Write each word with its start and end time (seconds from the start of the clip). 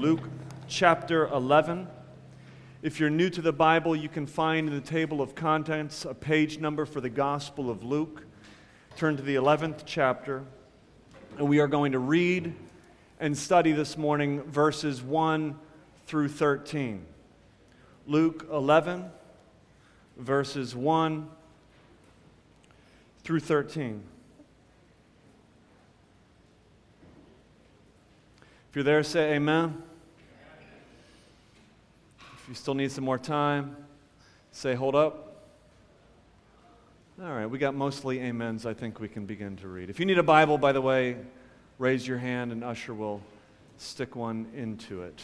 Luke 0.00 0.28
chapter 0.68 1.26
11. 1.28 1.88
If 2.82 3.00
you're 3.00 3.08
new 3.08 3.30
to 3.30 3.40
the 3.40 3.52
Bible, 3.52 3.96
you 3.96 4.10
can 4.10 4.26
find 4.26 4.68
in 4.68 4.74
the 4.74 4.80
table 4.80 5.22
of 5.22 5.34
contents 5.34 6.04
a 6.04 6.12
page 6.12 6.58
number 6.58 6.84
for 6.84 7.00
the 7.00 7.08
Gospel 7.08 7.70
of 7.70 7.82
Luke. 7.82 8.24
Turn 8.96 9.16
to 9.16 9.22
the 9.22 9.36
11th 9.36 9.84
chapter, 9.86 10.44
and 11.38 11.48
we 11.48 11.60
are 11.60 11.66
going 11.66 11.92
to 11.92 11.98
read 11.98 12.54
and 13.20 13.36
study 13.36 13.72
this 13.72 13.96
morning 13.96 14.42
verses 14.42 15.02
1 15.02 15.58
through 16.06 16.28
13. 16.28 17.04
Luke 18.06 18.46
11, 18.52 19.10
verses 20.18 20.76
1 20.76 21.28
through 23.24 23.40
13. 23.40 24.02
If 28.68 28.76
you're 28.76 28.84
there, 28.84 29.02
say 29.02 29.34
amen. 29.36 29.82
If 32.46 32.50
you 32.50 32.54
still 32.54 32.74
need 32.74 32.92
some 32.92 33.02
more 33.02 33.18
time, 33.18 33.76
say 34.52 34.76
hold 34.76 34.94
up. 34.94 35.42
All 37.20 37.32
right, 37.32 37.46
we 37.46 37.58
got 37.58 37.74
mostly 37.74 38.22
amens. 38.22 38.64
I 38.64 38.72
think 38.72 39.00
we 39.00 39.08
can 39.08 39.26
begin 39.26 39.56
to 39.56 39.66
read. 39.66 39.90
If 39.90 39.98
you 39.98 40.06
need 40.06 40.18
a 40.18 40.22
Bible, 40.22 40.56
by 40.56 40.70
the 40.70 40.80
way, 40.80 41.16
raise 41.80 42.06
your 42.06 42.18
hand 42.18 42.52
and 42.52 42.62
Usher 42.62 42.94
will 42.94 43.20
stick 43.78 44.14
one 44.14 44.46
into 44.54 45.02
it. 45.02 45.20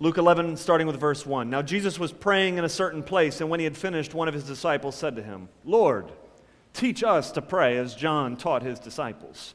Luke 0.00 0.16
11, 0.16 0.56
starting 0.56 0.86
with 0.86 0.98
verse 0.98 1.26
1. 1.26 1.50
Now 1.50 1.60
Jesus 1.60 1.98
was 1.98 2.12
praying 2.12 2.56
in 2.56 2.64
a 2.64 2.70
certain 2.70 3.02
place, 3.02 3.42
and 3.42 3.50
when 3.50 3.60
he 3.60 3.64
had 3.64 3.76
finished, 3.76 4.14
one 4.14 4.26
of 4.26 4.32
his 4.32 4.44
disciples 4.44 4.94
said 4.94 5.16
to 5.16 5.22
him, 5.22 5.50
Lord, 5.66 6.10
Teach 6.72 7.04
us 7.04 7.30
to 7.32 7.42
pray 7.42 7.76
as 7.76 7.94
John 7.94 8.38
taught 8.38 8.62
his 8.62 8.80
disciples. 8.80 9.54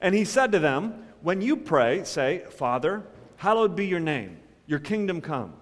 And 0.00 0.14
he 0.14 0.24
said 0.24 0.52
to 0.52 0.58
them, 0.58 1.04
When 1.20 1.40
you 1.40 1.56
pray, 1.56 2.04
say, 2.04 2.44
Father, 2.50 3.02
hallowed 3.36 3.74
be 3.74 3.86
your 3.86 4.00
name, 4.00 4.38
your 4.66 4.78
kingdom 4.78 5.20
come. 5.20 5.54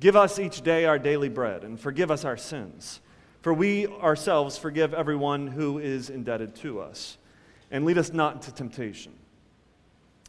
Give 0.00 0.16
us 0.16 0.38
each 0.38 0.62
day 0.62 0.84
our 0.84 0.98
daily 0.98 1.28
bread, 1.28 1.64
and 1.64 1.78
forgive 1.78 2.10
us 2.10 2.24
our 2.24 2.36
sins. 2.36 3.00
For 3.40 3.54
we 3.54 3.86
ourselves 3.86 4.58
forgive 4.58 4.92
everyone 4.92 5.46
who 5.46 5.78
is 5.78 6.10
indebted 6.10 6.56
to 6.56 6.80
us. 6.80 7.16
And 7.70 7.84
lead 7.84 7.98
us 7.98 8.12
not 8.12 8.34
into 8.34 8.52
temptation. 8.52 9.12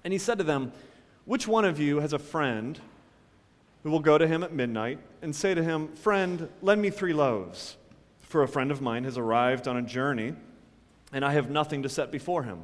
And 0.04 0.14
he 0.14 0.20
said 0.20 0.38
to 0.38 0.44
them, 0.44 0.72
Which 1.26 1.48
one 1.48 1.66
of 1.66 1.80
you 1.80 2.00
has 2.00 2.14
a 2.14 2.20
friend 2.20 2.80
who 3.84 3.92
will 3.92 4.00
go 4.00 4.18
to 4.18 4.28
him 4.28 4.44
at 4.44 4.54
midnight 4.54 5.00
and 5.22 5.36
say 5.36 5.54
to 5.54 5.64
him, 5.64 5.96
Friend, 5.96 6.48
lend 6.62 6.82
me 6.82 6.90
three 6.90 7.14
loaves? 7.14 7.78
For 8.22 8.44
a 8.44 8.48
friend 8.48 8.72
of 8.72 8.82
mine 8.82 9.04
has 9.06 9.18
arrived 9.18 9.68
on 9.68 9.78
a 9.78 9.82
journey, 9.82 10.34
and 11.12 11.26
I 11.26 11.34
have 11.34 11.50
nothing 11.50 11.84
to 11.84 11.90
set 11.90 12.12
before 12.12 12.44
him. 12.44 12.64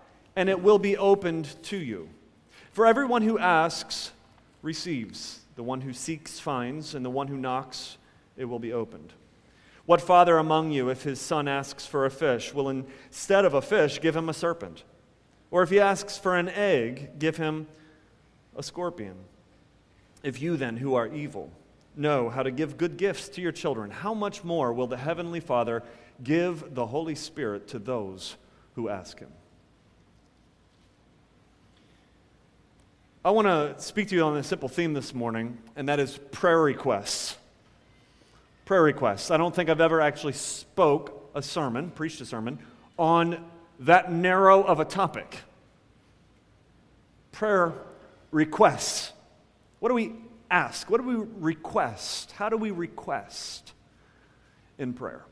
and 0.35 0.49
it 0.49 0.61
will 0.61 0.79
be 0.79 0.97
opened 0.97 1.55
to 1.63 1.77
you. 1.77 2.09
For 2.71 2.85
everyone 2.85 3.21
who 3.21 3.37
asks 3.37 4.11
receives. 4.61 5.39
The 5.55 5.63
one 5.63 5.81
who 5.81 5.93
seeks 5.93 6.39
finds, 6.39 6.95
and 6.95 7.03
the 7.03 7.09
one 7.09 7.27
who 7.27 7.37
knocks, 7.37 7.97
it 8.37 8.45
will 8.45 8.59
be 8.59 8.73
opened. 8.73 9.13
What 9.85 10.01
father 10.01 10.37
among 10.37 10.71
you, 10.71 10.89
if 10.89 11.03
his 11.03 11.19
son 11.19 11.47
asks 11.47 11.85
for 11.85 12.05
a 12.05 12.11
fish, 12.11 12.53
will 12.53 12.69
instead 12.69 13.45
of 13.45 13.53
a 13.53 13.61
fish 13.61 13.99
give 13.99 14.15
him 14.15 14.29
a 14.29 14.33
serpent? 14.33 14.83
Or 15.49 15.63
if 15.63 15.69
he 15.69 15.79
asks 15.79 16.17
for 16.17 16.37
an 16.37 16.49
egg, 16.49 17.19
give 17.19 17.37
him 17.37 17.67
a 18.55 18.63
scorpion? 18.63 19.15
If 20.23 20.41
you 20.41 20.55
then, 20.55 20.77
who 20.77 20.93
are 20.93 21.07
evil, 21.07 21.51
know 21.95 22.29
how 22.29 22.43
to 22.43 22.51
give 22.51 22.77
good 22.77 22.95
gifts 22.95 23.27
to 23.29 23.41
your 23.41 23.51
children, 23.51 23.91
how 23.91 24.13
much 24.13 24.43
more 24.43 24.71
will 24.71 24.87
the 24.87 24.97
Heavenly 24.97 25.39
Father 25.39 25.83
give 26.23 26.73
the 26.75 26.85
Holy 26.85 27.15
Spirit 27.15 27.67
to 27.69 27.79
those 27.79 28.37
who 28.75 28.87
ask 28.87 29.19
Him? 29.19 29.31
I 33.23 33.29
want 33.29 33.45
to 33.45 33.75
speak 33.79 34.07
to 34.07 34.15
you 34.15 34.23
on 34.23 34.35
a 34.35 34.41
simple 34.41 34.67
theme 34.67 34.93
this 34.93 35.13
morning, 35.13 35.59
and 35.75 35.87
that 35.89 35.99
is 35.99 36.17
prayer 36.31 36.59
requests. 36.59 37.37
Prayer 38.65 38.81
requests. 38.81 39.29
I 39.29 39.37
don't 39.37 39.53
think 39.53 39.69
I've 39.69 39.79
ever 39.79 40.01
actually 40.01 40.33
spoke 40.33 41.29
a 41.35 41.41
sermon, 41.43 41.91
preached 41.91 42.19
a 42.21 42.25
sermon, 42.25 42.57
on 42.97 43.45
that 43.81 44.11
narrow 44.11 44.63
of 44.63 44.79
a 44.79 44.85
topic. 44.85 45.37
Prayer 47.31 47.73
requests. 48.31 49.13
What 49.81 49.89
do 49.89 49.95
we 49.95 50.13
ask? 50.49 50.89
What 50.89 50.99
do 50.99 51.07
we 51.07 51.27
request? 51.37 52.31
How 52.31 52.49
do 52.49 52.57
we 52.57 52.71
request 52.71 53.73
in 54.79 54.93
prayer? 54.93 55.25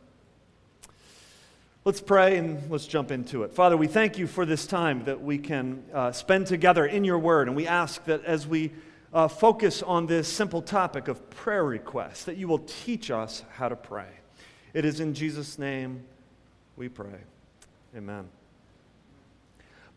Let's 1.90 2.02
pray 2.02 2.38
and 2.38 2.70
let's 2.70 2.86
jump 2.86 3.10
into 3.10 3.42
it. 3.42 3.52
Father, 3.52 3.76
we 3.76 3.88
thank 3.88 4.20
you 4.20 4.28
for 4.28 4.46
this 4.46 4.68
time 4.68 5.06
that 5.06 5.24
we 5.24 5.40
can 5.40 5.84
uh, 5.92 6.12
spend 6.12 6.46
together 6.46 6.86
in 6.86 7.04
your 7.04 7.18
word. 7.18 7.48
And 7.48 7.58
we 7.58 7.66
ask 7.66 8.06
that 8.06 8.24
as 8.26 8.46
we 8.46 8.74
uh, 9.12 9.28
focus 9.28 9.82
on 9.82 10.06
this 10.06 10.28
simple 10.28 10.62
topic 10.62 11.08
of 11.08 11.32
prayer 11.32 11.66
requests, 11.66 12.26
that 12.26 12.38
you 12.38 12.48
will 12.48 12.60
teach 12.60 13.10
us 13.10 13.44
how 13.54 13.70
to 13.70 13.76
pray. 13.76 14.06
It 14.76 14.86
is 14.86 15.00
in 15.00 15.16
Jesus' 15.16 15.58
name 15.58 16.04
we 16.78 16.90
pray. 16.90 17.22
Amen. 17.98 18.30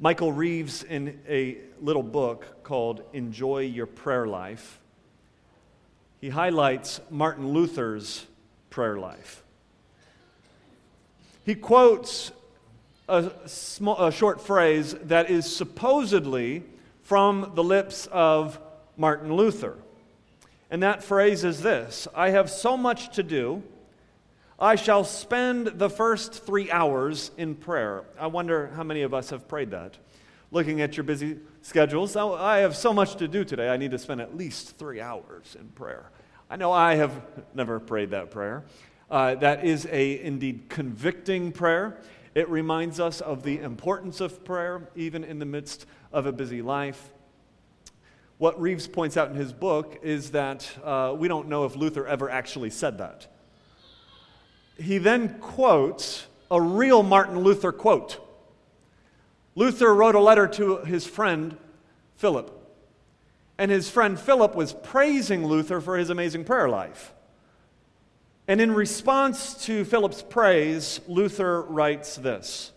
Michael 0.01 0.33
Reeves, 0.33 0.85
in 0.85 1.21
a 1.29 1.59
little 1.79 2.03
book 2.03 2.63
called 2.63 3.03
Enjoy 3.13 3.59
Your 3.59 3.85
Prayer 3.85 4.27
Life, 4.27 4.81
he 6.23 6.31
highlights 6.31 7.03
Martin 7.11 7.49
Luther's 7.49 8.25
prayer 8.71 8.97
life. 8.97 9.42
He 11.45 11.55
quotes 11.55 12.33
a, 13.09 13.31
small, 13.47 14.07
a 14.07 14.13
short 14.13 14.41
phrase 14.41 14.95
that 15.05 15.31
is 15.31 15.55
supposedly 15.55 16.63
from 17.03 17.53
the 17.55 17.65
lips 17.65 18.09
of 18.13 18.59
Martin 18.97 19.35
Luther. 19.35 19.77
And 20.71 20.83
that 20.83 21.03
phrase 21.03 21.45
is 21.45 21.61
this 21.61 22.09
I 22.15 22.31
have 22.31 22.51
so 22.51 22.77
much 22.77 23.15
to 23.17 23.23
do, 23.23 23.63
I 24.59 24.77
shall 24.77 25.05
spend 25.05 25.67
the 25.67 25.91
first 25.91 26.47
three 26.47 26.71
hours 26.71 27.33
in 27.37 27.57
prayer. 27.57 28.05
I 28.19 28.29
wonder 28.29 28.69
how 28.77 28.85
many 28.85 29.03
of 29.03 29.13
us 29.13 29.31
have 29.31 29.49
prayed 29.49 29.73
that. 29.73 29.99
Looking 30.53 30.81
at 30.81 30.97
your 30.97 31.05
busy 31.05 31.39
schedules. 31.63 32.15
Oh, 32.15 32.35
I 32.35 32.59
have 32.59 32.77
so 32.77 32.93
much 32.93 33.17
to 33.17 33.27
do 33.27 33.45
today, 33.45 33.69
I 33.69 33.77
need 33.77 33.91
to 33.91 33.99
spend 33.99 34.21
at 34.21 34.37
least 34.37 34.79
three 34.79 35.01
hours 35.01 35.57
in 35.59 35.69
prayer. 35.69 36.11
I 36.49 36.57
know 36.57 36.71
I 36.71 36.95
have 36.95 37.23
never 37.55 37.81
prayed 37.81 38.11
that 38.11 38.31
prayer. 38.31 38.63
Uh, 39.13 39.35
that 39.35 39.63
is 39.63 39.87
a 39.93 40.23
indeed 40.23 40.71
convicting 40.71 41.53
prayer. 41.53 41.99
It 42.35 42.49
reminds 42.49 42.99
us 42.99 43.21
of 43.21 43.43
the 43.43 43.59
importance 43.59 44.23
of 44.23 44.43
prayer, 44.43 44.89
even 44.97 45.23
in 45.23 45.39
the 45.39 45.45
midst 45.45 45.85
of 46.15 46.25
a 46.25 46.33
busy 46.33 46.63
life. 46.63 47.11
What 48.39 48.59
Reeves 48.59 48.89
points 48.89 49.19
out 49.19 49.29
in 49.29 49.37
his 49.37 49.53
book 49.53 49.99
is 50.03 50.31
that 50.31 50.67
uh, 50.83 51.15
we 51.15 51.29
don't 51.29 51.49
know 51.49 51.67
if 51.67 51.77
Luther 51.77 52.07
ever 52.07 52.31
actually 52.31 52.71
said 52.71 52.97
that. 52.99 53.27
He 54.79 54.97
then 54.97 55.39
quotes 55.41 56.27
a 56.51 56.59
real 56.59 57.03
Martin 57.03 57.39
Luther 57.41 57.71
quote. 57.71 58.19
Luther 59.55 59.95
wrote 59.95 60.15
a 60.15 60.21
letter 60.21 60.49
to 60.49 60.79
his 60.79 61.07
friend 61.07 61.59
Philip. 62.17 62.51
And 63.59 63.71
his 63.71 63.91
friend 63.91 64.19
Philip 64.19 64.55
was 64.55 64.73
praising 64.73 65.47
Luther 65.47 65.83
for 65.83 65.99
his 65.99 66.09
amazing 66.09 66.45
prayer 66.45 66.71
life. 66.71 67.13
And 68.53 68.61
in 68.61 68.75
response 68.75 69.65
to 69.65 69.83
Philip's 69.83 70.21
praise, 70.21 71.01
Luther 71.09 71.63
writes 71.63 72.17
this 72.17 72.71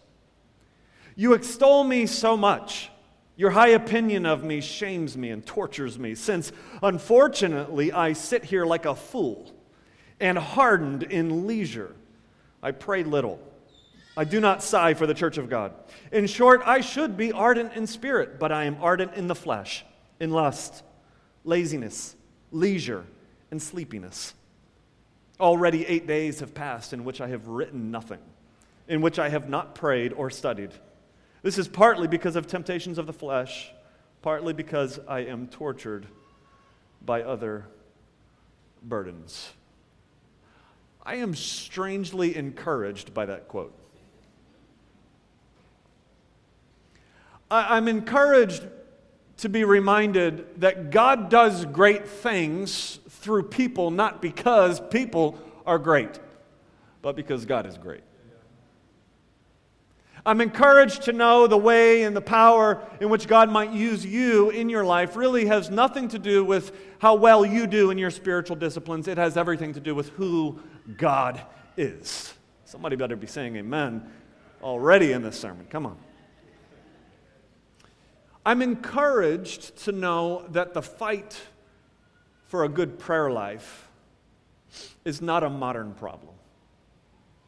You 1.18 1.34
extol 1.34 1.84
me 1.84 2.06
so 2.06 2.38
much. 2.38 2.90
Your 3.36 3.50
high 3.50 3.72
opinion 3.72 4.26
of 4.26 4.42
me 4.42 4.62
shames 4.62 5.18
me 5.18 5.32
and 5.32 5.46
tortures 5.46 6.00
me, 6.00 6.16
since 6.16 6.54
unfortunately 6.82 7.92
I 7.92 8.14
sit 8.14 8.46
here 8.46 8.66
like 8.66 8.86
a 8.86 8.96
fool 8.96 9.52
and 10.18 10.38
hardened 10.38 11.04
in 11.04 11.46
leisure. 11.46 11.94
I 12.64 12.72
pray 12.72 13.04
little 13.04 13.42
I 14.16 14.24
do 14.24 14.40
not 14.40 14.64
sigh 14.64 14.94
for 14.94 15.06
the 15.06 15.14
church 15.14 15.38
of 15.38 15.50
God. 15.50 15.74
In 16.10 16.26
short, 16.26 16.62
I 16.66 16.80
should 16.80 17.18
be 17.18 17.34
ardent 17.34 17.74
in 17.74 17.86
spirit, 17.86 18.40
but 18.40 18.54
I 18.54 18.64
am 18.64 18.78
ardent 18.80 19.16
in 19.16 19.28
the 19.28 19.36
flesh, 19.36 19.84
in 20.22 20.32
lust, 20.32 20.84
laziness, 21.44 22.16
leisure, 22.50 23.04
and 23.52 23.62
sleepiness. 23.62 24.36
Already 25.40 25.86
eight 25.86 26.08
days 26.08 26.40
have 26.40 26.54
passed 26.54 26.94
in 26.94 27.04
which 27.04 27.20
I 27.20 27.28
have 27.28 27.48
written 27.48 27.92
nothing, 27.92 28.20
in 28.88 29.02
which 29.02 29.20
I 29.20 29.30
have 29.30 29.50
not 29.50 29.76
prayed 29.76 30.14
or 30.14 30.30
studied. 30.30 30.72
This 31.42 31.58
is 31.58 31.68
partly 31.68 32.08
because 32.08 32.36
of 32.36 32.48
temptations 32.48 32.98
of 32.98 33.06
the 33.06 33.14
flesh, 33.14 33.72
partly 34.22 34.54
because 34.54 35.00
I 35.08 35.20
am 35.20 35.48
tortured 35.48 36.08
by 37.06 37.22
other 37.22 37.66
burdens. 38.82 39.52
I 41.06 41.16
am 41.16 41.36
strangely 41.36 42.36
encouraged 42.36 43.14
by 43.14 43.28
that 43.28 43.48
quote. 43.48 43.74
I'm 47.52 47.88
encouraged 47.88 48.66
to 49.38 49.50
be 49.50 49.64
reminded 49.64 50.62
that 50.62 50.90
God 50.90 51.30
does 51.30 51.66
great 51.66 52.08
things 52.08 53.00
through 53.26 53.42
people, 53.42 53.90
not 53.90 54.22
because 54.22 54.80
people 54.80 55.36
are 55.66 55.80
great, 55.80 56.20
but 57.02 57.16
because 57.16 57.44
God 57.44 57.66
is 57.66 57.76
great. 57.76 58.04
I'm 60.28 60.42
encouraged 60.42 61.04
to 61.04 61.12
know 61.12 61.48
the 61.48 61.58
way 61.58 62.04
and 62.04 62.16
the 62.16 62.22
power 62.22 62.88
in 63.00 63.10
which 63.10 63.28
God 63.28 63.50
might 63.50 63.72
use 63.72 64.06
you 64.06 64.52
in 64.52 64.70
your 64.70 64.86
life 64.86 65.16
really 65.16 65.48
has 65.48 65.72
nothing 65.72 66.08
to 66.10 66.20
do 66.20 66.46
with 66.46 66.72
how 67.00 67.16
well 67.16 67.44
you 67.44 67.66
do 67.66 67.90
in 67.90 67.98
your 67.98 68.12
spiritual 68.12 68.56
disciplines. 68.56 69.08
It 69.08 69.18
has 69.18 69.38
everything 69.38 69.74
to 69.74 69.80
do 69.80 69.96
with 69.96 70.10
who 70.10 70.60
God 70.96 71.42
is. 71.78 72.32
Somebody 72.64 72.96
better 72.96 73.16
be 73.16 73.28
saying 73.28 73.56
amen 73.56 74.08
already 74.62 75.14
in 75.14 75.24
this 75.24 75.40
sermon. 75.40 75.66
Come 75.72 75.88
on. 75.88 75.98
I'm 78.46 78.62
encouraged 78.62 79.78
to 79.86 79.92
know 79.92 80.46
that 80.50 80.76
the 80.76 80.84
fight 80.84 81.42
for 82.48 82.64
a 82.64 82.70
good 82.70 83.00
prayer 83.00 83.30
life 83.30 83.90
is 85.04 85.22
not 85.22 85.44
a 85.44 85.50
modern 85.50 85.94
problem, 85.94 86.34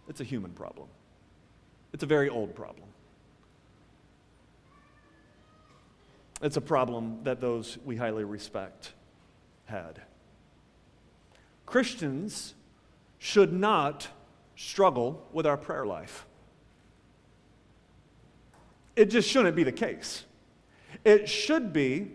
it's 0.08 0.22
a 0.22 0.24
human 0.24 0.52
problem. 0.52 0.88
It's 1.94 2.04
a 2.04 2.08
very 2.08 2.30
old 2.30 2.54
problem. 2.54 2.88
It's 6.42 6.58
a 6.58 6.62
problem 6.62 7.20
that 7.24 7.42
those 7.42 7.78
we 7.86 7.96
highly 7.96 8.24
respect 8.24 8.94
had. 9.66 10.02
Christians 11.66 12.54
should 13.18 13.52
not 13.52 14.08
struggle 14.56 15.28
with 15.34 15.48
our 15.48 15.58
prayer 15.58 15.86
life. 15.86 16.26
It 18.96 19.06
just 19.06 19.30
shouldn't 19.30 19.56
be 19.56 19.64
the 19.64 19.72
case. 19.72 20.26
It 21.04 21.28
should 21.28 21.74
be 21.74 22.12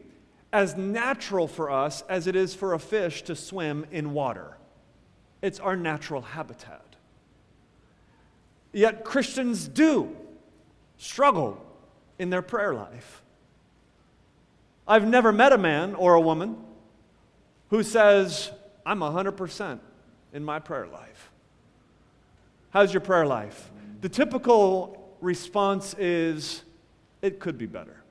as 0.52 0.76
natural 0.76 1.48
for 1.48 1.70
us 1.70 2.02
as 2.08 2.26
it 2.26 2.36
is 2.36 2.54
for 2.54 2.74
a 2.74 2.78
fish 2.78 3.22
to 3.22 3.34
swim 3.34 3.86
in 3.90 4.12
water. 4.12 4.56
It's 5.40 5.58
our 5.58 5.76
natural 5.76 6.20
habitat. 6.20 6.84
Yet 8.72 9.04
Christians 9.04 9.66
do 9.68 10.16
struggle 10.98 11.64
in 12.18 12.30
their 12.30 12.42
prayer 12.42 12.74
life. 12.74 13.22
I've 14.86 15.06
never 15.06 15.32
met 15.32 15.52
a 15.52 15.58
man 15.58 15.94
or 15.94 16.14
a 16.14 16.20
woman 16.20 16.56
who 17.70 17.82
says, 17.82 18.50
I'm 18.84 19.00
100% 19.00 19.78
in 20.32 20.44
my 20.44 20.58
prayer 20.58 20.86
life. 20.86 21.30
How's 22.70 22.92
your 22.92 23.00
prayer 23.00 23.26
life? 23.26 23.70
The 24.00 24.08
typical 24.08 25.16
response 25.20 25.94
is, 25.98 26.62
it 27.20 27.38
could 27.38 27.58
be 27.58 27.66
better. 27.66 28.01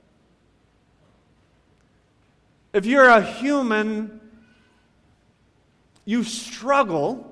If 2.72 2.86
you're 2.86 3.08
a 3.08 3.22
human, 3.22 4.20
you 6.04 6.24
struggle. 6.24 7.28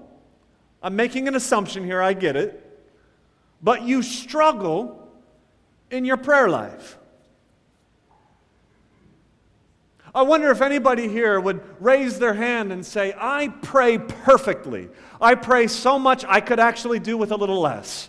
I'm 0.83 0.97
making 0.97 1.29
an 1.29 1.35
assumption 1.35 1.85
here, 1.85 2.03
I 2.03 2.13
get 2.13 2.37
it. 2.37 2.67
But 3.63 3.83
you 3.83 4.03
struggle 4.03 5.09
in 5.91 6.05
your 6.05 6.17
prayer 6.17 6.49
life. 6.49 6.99
I 10.15 10.23
wonder 10.23 10.51
if 10.51 10.61
anybody 10.61 11.09
here 11.09 11.39
would 11.39 11.61
raise 11.81 12.19
their 12.19 12.35
hand 12.35 12.73
and 12.73 12.85
say, 12.85 13.15
I 13.17 13.49
pray 13.49 13.99
perfectly. 13.99 14.89
I 15.21 15.37
pray 15.37 15.69
so 15.69 15.99
much 15.99 16.25
I 16.27 16.41
could 16.41 16.59
actually 16.59 16.99
do 16.99 17.17
with 17.17 17.31
a 17.31 17.37
little 17.37 17.61
less. 17.61 18.09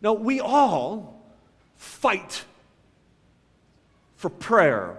Now, 0.00 0.12
we 0.12 0.40
all 0.40 1.13
fight 1.84 2.44
for 4.16 4.30
prayer. 4.30 4.96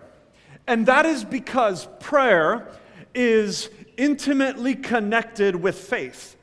And 0.67 0.85
that 0.85 1.05
is 1.05 1.23
because 1.23 1.87
prayer 1.99 2.67
is 3.13 3.69
intimately 3.97 4.75
connected 4.75 5.55
with 5.55 5.77
faith. 5.77 6.35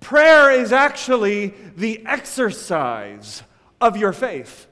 Prayer 0.00 0.50
is 0.50 0.72
actually 0.72 1.54
the 1.76 2.04
exercise 2.06 3.42
of 3.80 3.96
your 3.96 4.12
faith. 4.12 4.66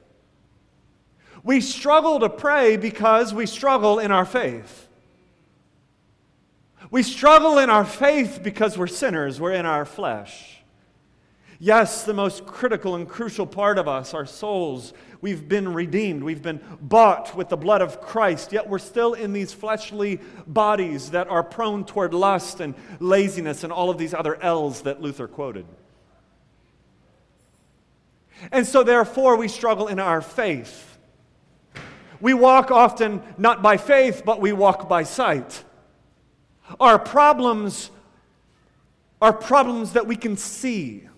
We 1.44 1.60
struggle 1.60 2.20
to 2.20 2.28
pray 2.28 2.76
because 2.76 3.32
we 3.32 3.46
struggle 3.46 3.98
in 3.98 4.10
our 4.10 4.24
faith. 4.24 4.88
We 6.90 7.02
struggle 7.02 7.58
in 7.58 7.68
our 7.68 7.84
faith 7.84 8.40
because 8.42 8.78
we're 8.78 8.86
sinners, 8.86 9.40
we're 9.40 9.52
in 9.52 9.66
our 9.66 9.84
flesh. 9.84 10.57
Yes, 11.60 12.04
the 12.04 12.14
most 12.14 12.46
critical 12.46 12.94
and 12.94 13.08
crucial 13.08 13.44
part 13.44 13.78
of 13.78 13.88
us, 13.88 14.14
our 14.14 14.26
souls, 14.26 14.92
we've 15.20 15.48
been 15.48 15.72
redeemed. 15.72 16.22
We've 16.22 16.42
been 16.42 16.60
bought 16.80 17.36
with 17.36 17.48
the 17.48 17.56
blood 17.56 17.82
of 17.82 18.00
Christ, 18.00 18.52
yet 18.52 18.68
we're 18.68 18.78
still 18.78 19.14
in 19.14 19.32
these 19.32 19.52
fleshly 19.52 20.20
bodies 20.46 21.10
that 21.10 21.26
are 21.28 21.42
prone 21.42 21.84
toward 21.84 22.14
lust 22.14 22.60
and 22.60 22.76
laziness 23.00 23.64
and 23.64 23.72
all 23.72 23.90
of 23.90 23.98
these 23.98 24.14
other 24.14 24.40
L's 24.40 24.82
that 24.82 25.00
Luther 25.00 25.26
quoted. 25.26 25.66
And 28.52 28.64
so, 28.64 28.84
therefore, 28.84 29.36
we 29.36 29.48
struggle 29.48 29.88
in 29.88 29.98
our 29.98 30.22
faith. 30.22 30.96
We 32.20 32.34
walk 32.34 32.70
often 32.70 33.20
not 33.36 33.62
by 33.62 33.78
faith, 33.78 34.22
but 34.24 34.40
we 34.40 34.52
walk 34.52 34.88
by 34.88 35.02
sight. 35.02 35.64
Our 36.78 37.00
problems 37.00 37.90
are 39.20 39.32
problems 39.32 39.94
that 39.94 40.06
we 40.06 40.14
can 40.14 40.36
see. 40.36 41.08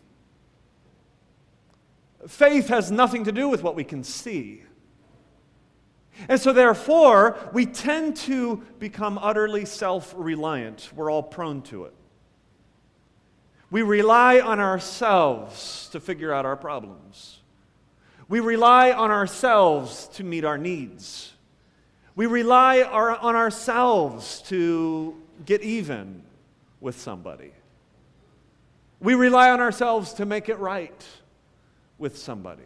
Faith 2.26 2.69
has 2.69 2.90
nothing 2.90 3.25
to 3.25 3.32
do 3.32 3.49
with 3.49 3.62
what 3.62 3.75
we 3.75 3.84
can 3.84 4.05
see. 4.05 4.62
And 6.28 6.38
so, 6.38 6.52
therefore, 6.52 7.38
we 7.52 7.64
tend 7.64 8.17
to 8.17 8.62
become 8.78 9.19
utterly 9.19 9.64
self 9.64 10.12
reliant. 10.17 10.90
We're 10.94 11.11
all 11.11 11.22
prone 11.22 11.62
to 11.62 11.84
it. 11.84 11.94
We 13.70 13.82
rely 13.82 14.40
on 14.40 14.61
ourselves 14.61 15.88
to 15.93 16.00
figure 16.00 16.32
out 16.32 16.44
our 16.44 16.56
problems. 16.56 17.38
We 18.28 18.40
rely 18.40 18.92
on 18.92 19.11
ourselves 19.11 20.09
to 20.14 20.25
meet 20.25 20.45
our 20.45 20.59
needs. 20.59 21.33
We 22.16 22.26
rely 22.26 22.83
our, 22.83 23.16
on 23.16 23.35
ourselves 23.35 24.42
to 24.49 25.16
get 25.47 25.62
even 25.62 26.23
with 26.80 27.00
somebody. 27.00 27.52
We 29.00 29.14
rely 29.14 29.50
on 29.50 29.61
ourselves 29.61 30.12
to 30.14 30.26
make 30.26 30.49
it 30.49 30.59
right 30.59 31.06
with 32.00 32.19
somebody. 32.19 32.64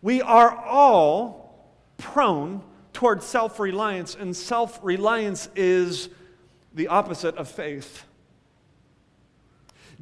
We 0.00 0.22
are 0.22 0.56
all 0.56 1.74
prone 1.98 2.62
toward 2.92 3.22
self 3.22 3.58
reliance, 3.58 4.14
and 4.14 4.34
self 4.34 4.78
reliance 4.82 5.48
is 5.54 6.08
the 6.72 6.88
opposite 6.88 7.36
of 7.36 7.50
faith. 7.50 8.04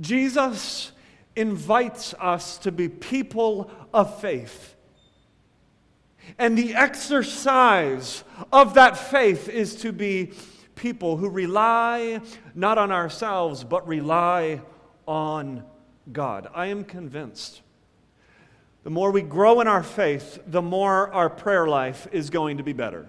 Jesus 0.00 0.93
invites 1.35 2.14
us 2.14 2.59
to 2.59 2.73
be 2.73 2.88
people 2.88 3.71
of 3.93 4.21
faith. 4.21 4.75
And 6.38 6.57
the 6.57 6.75
exercise 6.75 8.23
of 8.52 8.75
that 8.75 8.97
faith 8.97 9.49
is 9.49 9.76
to 9.76 9.93
be 9.93 10.33
people 10.75 11.17
who 11.17 11.29
rely 11.29 12.21
not 12.55 12.79
on 12.79 12.93
ourselves, 12.93 13.64
but 13.64 13.87
rely 13.87 14.61
on 15.07 15.64
God. 16.11 16.49
I 16.54 16.66
am 16.66 16.85
convinced 16.85 17.62
the 18.85 18.90
more 18.90 19.12
we 19.12 19.23
grow 19.23 19.61
in 19.61 19.68
our 19.68 19.82
faith, 19.82 20.40
the 20.47 20.62
more 20.62 21.12
our 21.12 21.30
prayer 21.30 21.68
life 21.68 22.09
is 22.11 22.30
going 22.30 22.56
to 22.56 22.64
be 22.64 22.73
better. 22.73 23.09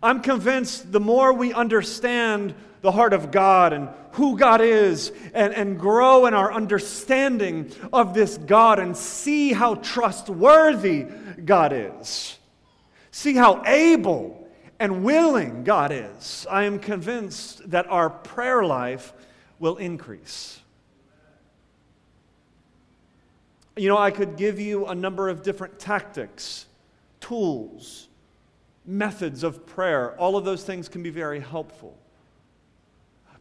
I'm 0.00 0.20
convinced 0.20 0.92
the 0.92 1.00
more 1.00 1.32
we 1.32 1.52
understand 1.52 2.54
the 2.80 2.92
heart 2.92 3.12
of 3.12 3.32
God 3.32 3.72
and 3.72 3.88
who 4.12 4.38
God 4.38 4.60
is 4.60 5.10
and, 5.34 5.52
and 5.52 5.80
grow 5.80 6.26
in 6.26 6.34
our 6.34 6.52
understanding 6.52 7.72
of 7.92 8.14
this 8.14 8.38
God 8.38 8.78
and 8.78 8.96
see 8.96 9.52
how 9.52 9.74
trustworthy 9.76 11.06
God 11.44 11.72
is, 11.72 12.38
see 13.10 13.34
how 13.34 13.62
able 13.66 14.48
and 14.78 15.02
willing 15.02 15.64
God 15.64 15.90
is, 15.90 16.46
I 16.48 16.64
am 16.64 16.78
convinced 16.78 17.68
that 17.70 17.88
our 17.88 18.10
prayer 18.10 18.62
life 18.62 19.12
will 19.58 19.76
increase. 19.76 20.60
You 23.76 23.88
know, 23.88 23.98
I 23.98 24.10
could 24.10 24.36
give 24.36 24.58
you 24.58 24.86
a 24.86 24.94
number 24.94 25.28
of 25.28 25.42
different 25.42 25.78
tactics, 25.78 26.66
tools, 27.20 28.08
methods 28.84 29.44
of 29.44 29.66
prayer. 29.66 30.18
All 30.18 30.36
of 30.36 30.44
those 30.44 30.64
things 30.64 30.88
can 30.88 31.02
be 31.02 31.10
very 31.10 31.40
helpful. 31.40 31.96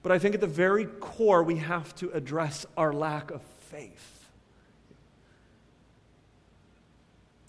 But 0.04 0.12
I 0.12 0.20
think 0.20 0.36
at 0.36 0.42
the 0.42 0.48
very 0.48 0.86
core, 0.86 1.44
we 1.44 1.58
have 1.58 1.96
to 1.96 2.10
address 2.12 2.66
our 2.78 2.94
lack 2.94 3.32
of 3.32 3.42
faith. 3.42 4.18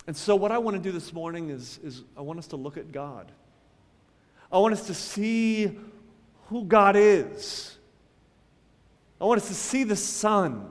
And 0.06 0.16
so, 0.16 0.34
what 0.34 0.50
I 0.50 0.58
want 0.58 0.74
to 0.76 0.82
do 0.82 0.90
this 0.90 1.12
morning 1.12 1.50
is, 1.50 1.78
is 1.84 2.02
I 2.16 2.22
want 2.22 2.38
us 2.38 2.46
to 2.48 2.56
look 2.56 2.78
at 2.78 2.90
God. 2.90 3.30
I 4.50 4.58
want 4.58 4.72
us 4.72 4.86
to 4.86 4.94
see 4.94 5.78
who 6.46 6.64
God 6.64 6.96
is. 6.96 7.77
I 9.20 9.24
want 9.24 9.40
us 9.40 9.48
to 9.48 9.54
see 9.54 9.84
the 9.84 9.96
Son 9.96 10.68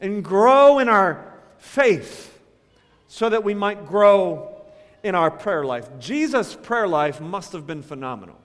and 0.00 0.24
grow 0.24 0.78
in 0.78 0.88
our 0.88 1.34
faith 1.58 2.38
so 3.08 3.28
that 3.28 3.44
we 3.44 3.54
might 3.54 3.86
grow 3.86 4.62
in 5.02 5.14
our 5.14 5.30
prayer 5.30 5.64
life. 5.64 5.88
Jesus' 5.98 6.54
prayer 6.54 6.86
life 6.86 7.20
must 7.20 7.52
have 7.52 7.66
been 7.66 7.82
phenomenal. 7.82 8.38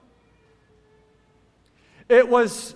It 2.08 2.28
was 2.28 2.74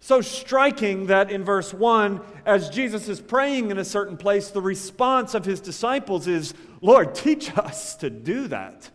so 0.00 0.22
striking 0.22 1.06
that 1.06 1.30
in 1.30 1.44
verse 1.44 1.74
1, 1.74 2.20
as 2.46 2.70
Jesus 2.70 3.08
is 3.08 3.20
praying 3.20 3.70
in 3.70 3.78
a 3.78 3.84
certain 3.84 4.16
place, 4.16 4.50
the 4.50 4.62
response 4.62 5.34
of 5.34 5.44
his 5.44 5.60
disciples 5.60 6.26
is, 6.26 6.54
Lord, 6.80 7.14
teach 7.14 7.56
us 7.56 7.96
to 7.96 8.08
do 8.08 8.48
that. 8.48 8.88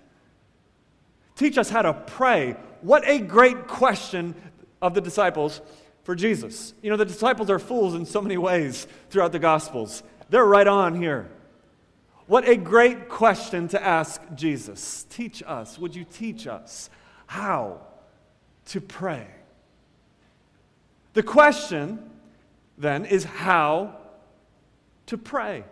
Teach 1.36 1.58
us 1.58 1.70
how 1.70 1.84
to 1.84 1.94
pray. 1.94 2.56
What 2.82 3.08
a 3.08 3.20
great 3.20 3.68
question 3.68 4.34
of 4.82 4.94
the 4.94 5.01
disciples 5.01 5.62
for 6.03 6.15
Jesus. 6.15 6.74
You 6.82 6.89
know, 6.89 6.98
the 6.98 7.05
disciples 7.05 7.50
are 7.50 7.60
fools 7.60 7.96
in 7.96 8.05
so 8.05 8.22
many 8.22 8.38
ways 8.38 8.88
throughout 9.10 9.32
the 9.32 9.39
Gospels. 9.39 10.03
They're 10.29 10.46
right 10.46 10.67
on 10.67 10.96
here. 10.96 11.29
What 12.27 12.48
a 12.48 12.55
great 12.55 13.10
question 13.10 13.67
to 13.70 13.84
ask 13.84 14.22
Jesus. 14.34 15.05
Teach 15.10 15.44
us, 15.46 15.77
would 15.77 15.96
you 15.96 16.03
teach 16.03 16.48
us 16.48 16.89
how 17.27 17.82
to 18.67 18.82
pray? 18.82 19.27
The 21.13 21.24
question 21.24 22.00
then 22.77 23.05
is 23.05 23.24
how 23.24 23.96
to 25.08 25.17
pray. 25.17 25.63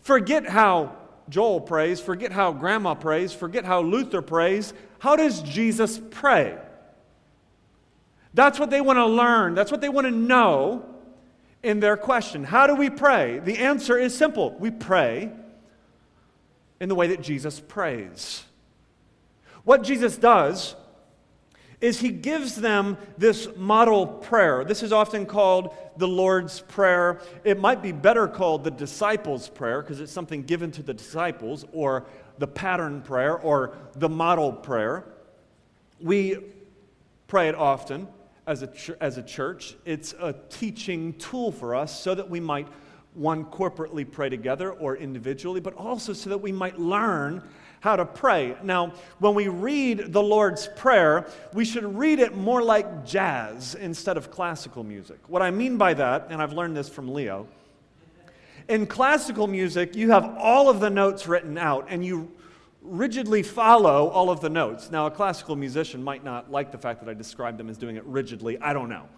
Forget 0.00 0.46
how 0.46 0.96
Joel 1.28 1.60
prays, 1.60 2.00
forget 2.00 2.32
how 2.32 2.52
grandma 2.52 2.94
prays, 2.94 3.32
forget 3.32 3.64
how 3.64 3.82
Luther 3.82 4.22
prays. 4.22 4.72
How 4.98 5.14
does 5.14 5.42
Jesus 5.42 6.00
pray? 6.10 6.58
That's 8.34 8.58
what 8.58 8.70
they 8.70 8.80
want 8.80 8.98
to 8.98 9.06
learn. 9.06 9.54
That's 9.54 9.70
what 9.70 9.80
they 9.80 9.88
want 9.88 10.06
to 10.06 10.10
know 10.10 10.84
in 11.62 11.80
their 11.80 11.96
question. 11.96 12.44
How 12.44 12.66
do 12.66 12.74
we 12.74 12.90
pray? 12.90 13.40
The 13.40 13.58
answer 13.58 13.98
is 13.98 14.16
simple 14.16 14.52
we 14.58 14.70
pray 14.70 15.30
in 16.80 16.88
the 16.88 16.94
way 16.94 17.08
that 17.08 17.22
Jesus 17.22 17.60
prays. 17.60 18.44
What 19.64 19.82
Jesus 19.82 20.16
does 20.16 20.76
is 21.80 22.00
he 22.00 22.10
gives 22.10 22.56
them 22.56 22.96
this 23.16 23.48
model 23.56 24.06
prayer. 24.06 24.64
This 24.64 24.82
is 24.82 24.92
often 24.92 25.26
called 25.26 25.74
the 25.96 26.08
Lord's 26.08 26.60
Prayer. 26.60 27.20
It 27.44 27.60
might 27.60 27.82
be 27.82 27.92
better 27.92 28.26
called 28.26 28.64
the 28.64 28.70
disciples' 28.70 29.48
prayer 29.48 29.82
because 29.82 30.00
it's 30.00 30.12
something 30.12 30.42
given 30.42 30.72
to 30.72 30.82
the 30.82 30.94
disciples, 30.94 31.64
or 31.72 32.06
the 32.38 32.48
pattern 32.48 33.02
prayer, 33.02 33.36
or 33.36 33.76
the 33.94 34.08
model 34.08 34.52
prayer. 34.52 35.04
We 36.00 36.38
pray 37.28 37.48
it 37.48 37.54
often 37.54 38.08
as 38.48 38.62
a, 38.62 38.66
ch- 38.66 38.90
as 39.00 39.18
a 39.18 39.22
church. 39.22 39.76
It's 39.84 40.14
a 40.18 40.34
teaching 40.48 41.12
tool 41.14 41.52
for 41.52 41.76
us 41.76 42.00
so 42.00 42.14
that 42.14 42.28
we 42.28 42.40
might 42.40 42.66
one 43.14 43.44
corporately 43.44 44.10
pray 44.10 44.30
together 44.30 44.72
or 44.72 44.96
individually, 44.96 45.60
but 45.60 45.74
also 45.74 46.12
so 46.12 46.30
that 46.30 46.38
we 46.38 46.50
might 46.50 46.78
learn 46.78 47.42
how 47.80 47.94
to 47.94 48.04
pray. 48.04 48.56
Now, 48.62 48.94
when 49.18 49.34
we 49.34 49.48
read 49.48 50.12
the 50.12 50.22
Lord's 50.22 50.68
Prayer, 50.76 51.26
we 51.52 51.64
should 51.64 51.96
read 51.96 52.18
it 52.20 52.36
more 52.36 52.62
like 52.62 53.04
jazz 53.04 53.74
instead 53.74 54.16
of 54.16 54.30
classical 54.30 54.82
music. 54.82 55.18
What 55.28 55.42
I 55.42 55.50
mean 55.50 55.76
by 55.76 55.94
that, 55.94 56.28
and 56.30 56.40
I've 56.42 56.52
learned 56.52 56.76
this 56.76 56.88
from 56.88 57.12
Leo, 57.12 57.46
in 58.68 58.86
classical 58.86 59.46
music, 59.46 59.94
you 59.94 60.10
have 60.10 60.36
all 60.38 60.68
of 60.68 60.80
the 60.80 60.90
notes 60.90 61.26
written 61.26 61.56
out 61.58 61.86
and 61.88 62.04
you 62.04 62.30
rigidly 62.82 63.42
follow 63.42 64.08
all 64.08 64.30
of 64.30 64.40
the 64.40 64.48
notes. 64.48 64.90
Now, 64.90 65.06
a 65.06 65.10
classical 65.10 65.56
musician 65.56 66.02
might 66.02 66.24
not 66.24 66.50
like 66.50 66.72
the 66.72 66.78
fact 66.78 67.00
that 67.00 67.08
I 67.08 67.14
described 67.14 67.58
them 67.58 67.68
as 67.68 67.76
doing 67.78 67.96
it 67.96 68.04
rigidly. 68.04 68.58
I 68.58 68.72
don't 68.72 68.88
know. 68.88 69.08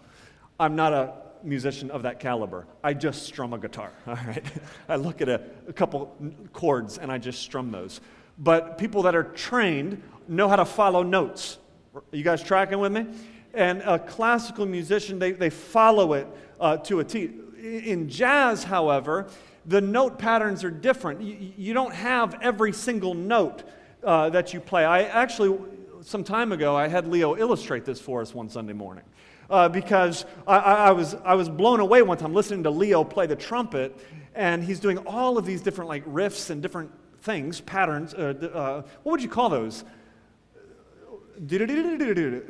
I'm 0.59 0.75
not 0.75 0.93
a 0.93 1.13
musician 1.43 1.91
of 1.91 2.03
that 2.03 2.19
caliber. 2.19 2.67
I 2.83 2.93
just 2.93 3.23
strum 3.23 3.53
a 3.53 3.57
guitar, 3.57 3.91
all 4.07 4.15
right? 4.27 4.45
I 4.87 4.95
look 4.95 5.21
at 5.21 5.29
a, 5.29 5.41
a 5.67 5.73
couple 5.73 6.15
chords 6.53 6.97
and 6.97 7.11
I 7.11 7.17
just 7.17 7.41
strum 7.41 7.71
those. 7.71 8.01
But 8.37 8.77
people 8.77 9.03
that 9.03 9.15
are 9.15 9.23
trained 9.23 10.01
know 10.27 10.47
how 10.47 10.55
to 10.55 10.65
follow 10.65 11.03
notes. 11.03 11.57
Are 11.93 12.03
you 12.11 12.23
guys 12.23 12.41
tracking 12.41 12.79
with 12.79 12.91
me? 12.91 13.07
And 13.53 13.81
a 13.81 13.99
classical 13.99 14.65
musician, 14.65 15.19
they, 15.19 15.31
they 15.31 15.49
follow 15.49 16.13
it 16.13 16.27
uh, 16.59 16.77
to 16.77 16.99
a 16.99 17.03
T. 17.03 17.31
In 17.61 18.09
jazz, 18.09 18.63
however, 18.63 19.27
the 19.65 19.81
note 19.81 20.17
patterns 20.17 20.63
are 20.63 20.71
different. 20.71 21.21
You, 21.21 21.53
you 21.57 21.73
don't 21.73 21.93
have 21.93 22.39
every 22.41 22.73
single 22.73 23.13
note 23.13 23.63
uh, 24.03 24.29
that 24.29 24.53
you 24.53 24.59
play. 24.59 24.85
I 24.85 25.03
actually, 25.03 25.57
some 26.01 26.23
time 26.23 26.51
ago, 26.51 26.75
I 26.75 26.87
had 26.87 27.07
Leo 27.07 27.35
illustrate 27.35 27.85
this 27.85 28.01
for 28.01 28.21
us 28.21 28.33
one 28.33 28.49
Sunday 28.49 28.73
morning 28.73 29.03
uh, 29.49 29.69
because 29.69 30.25
I, 30.47 30.57
I, 30.57 30.91
was, 30.91 31.15
I 31.23 31.35
was 31.35 31.49
blown 31.49 31.79
away 31.79 32.01
one 32.01 32.17
time 32.17 32.33
listening 32.33 32.63
to 32.63 32.71
Leo 32.71 33.03
play 33.03 33.27
the 33.27 33.35
trumpet, 33.35 33.95
and 34.33 34.63
he's 34.63 34.79
doing 34.79 34.97
all 34.99 35.37
of 35.37 35.45
these 35.45 35.61
different 35.61 35.89
like 35.89 36.05
riffs 36.05 36.49
and 36.49 36.61
different 36.61 36.91
things, 37.21 37.61
patterns. 37.61 38.13
Uh, 38.13 38.33
uh, 38.53 38.81
what 39.03 39.11
would 39.11 39.21
you 39.21 39.29
call 39.29 39.49
those? 39.49 39.83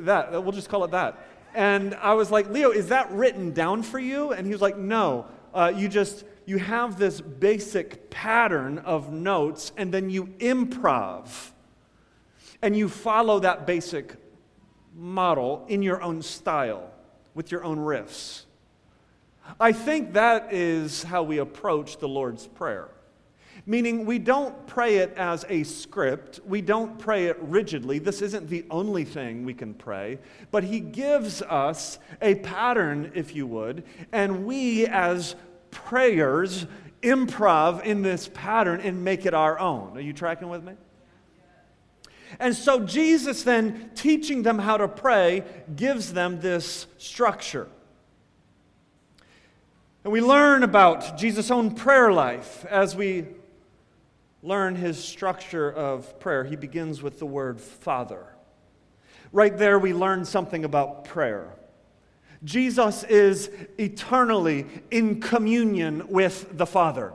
That, 0.00 0.32
we'll 0.32 0.52
just 0.52 0.68
call 0.68 0.84
it 0.84 0.92
that. 0.92 1.26
And 1.54 1.94
I 1.96 2.14
was 2.14 2.30
like, 2.30 2.48
Leo, 2.50 2.70
is 2.70 2.88
that 2.88 3.10
written 3.10 3.52
down 3.52 3.82
for 3.82 3.98
you? 3.98 4.32
And 4.32 4.46
he 4.46 4.52
was 4.52 4.62
like, 4.62 4.78
no. 4.78 5.26
Uh, 5.52 5.72
you 5.74 5.88
just, 5.88 6.24
you 6.44 6.58
have 6.58 6.98
this 6.98 7.20
basic 7.20 8.10
pattern 8.10 8.78
of 8.78 9.12
notes, 9.12 9.72
and 9.76 9.92
then 9.92 10.10
you 10.10 10.26
improv. 10.38 11.50
And 12.60 12.76
you 12.76 12.88
follow 12.88 13.40
that 13.40 13.66
basic 13.66 14.14
model 14.94 15.64
in 15.68 15.82
your 15.82 16.02
own 16.02 16.22
style 16.22 16.90
with 17.34 17.50
your 17.50 17.64
own 17.64 17.78
riffs. 17.78 18.44
I 19.58 19.72
think 19.72 20.12
that 20.12 20.52
is 20.52 21.02
how 21.02 21.22
we 21.22 21.38
approach 21.38 21.98
the 21.98 22.08
Lord's 22.08 22.46
Prayer. 22.46 22.88
Meaning, 23.66 24.06
we 24.06 24.18
don't 24.18 24.66
pray 24.66 24.96
it 24.96 25.14
as 25.16 25.44
a 25.48 25.62
script. 25.62 26.40
We 26.44 26.62
don't 26.62 26.98
pray 26.98 27.26
it 27.26 27.36
rigidly. 27.40 27.98
This 27.98 28.22
isn't 28.22 28.48
the 28.48 28.64
only 28.70 29.04
thing 29.04 29.44
we 29.44 29.54
can 29.54 29.74
pray. 29.74 30.18
But 30.50 30.64
He 30.64 30.80
gives 30.80 31.42
us 31.42 31.98
a 32.20 32.36
pattern, 32.36 33.12
if 33.14 33.36
you 33.36 33.46
would, 33.46 33.84
and 34.10 34.46
we, 34.46 34.86
as 34.86 35.36
prayers, 35.72 36.66
improv 37.02 37.82
in 37.82 38.02
this 38.02 38.30
pattern 38.32 38.80
and 38.80 39.02
make 39.02 39.26
it 39.26 39.34
our 39.34 39.58
own. 39.58 39.96
Are 39.96 40.00
you 40.00 40.12
tracking 40.12 40.48
with 40.48 40.62
me? 40.62 40.74
And 42.38 42.54
so 42.54 42.80
Jesus 42.80 43.42
then, 43.42 43.90
teaching 43.94 44.42
them 44.42 44.58
how 44.58 44.76
to 44.76 44.88
pray, 44.88 45.42
gives 45.74 46.12
them 46.12 46.40
this 46.40 46.86
structure. 46.96 47.66
And 50.04 50.12
we 50.12 50.20
learn 50.20 50.62
about 50.62 51.18
Jesus' 51.18 51.50
own 51.50 51.74
prayer 51.74 52.12
life 52.12 52.64
as 52.66 52.96
we 52.96 53.26
learn 54.42 54.74
his 54.74 55.02
structure 55.02 55.70
of 55.70 56.18
prayer. 56.18 56.44
He 56.44 56.56
begins 56.56 57.02
with 57.02 57.18
the 57.18 57.26
word 57.26 57.60
Father. 57.60 58.26
Right 59.30 59.56
there, 59.56 59.78
we 59.78 59.92
learn 59.94 60.24
something 60.24 60.64
about 60.64 61.04
prayer. 61.04 61.54
Jesus 62.44 63.04
is 63.04 63.50
eternally 63.78 64.66
in 64.90 65.20
communion 65.20 66.08
with 66.08 66.56
the 66.56 66.66
Father. 66.66 67.12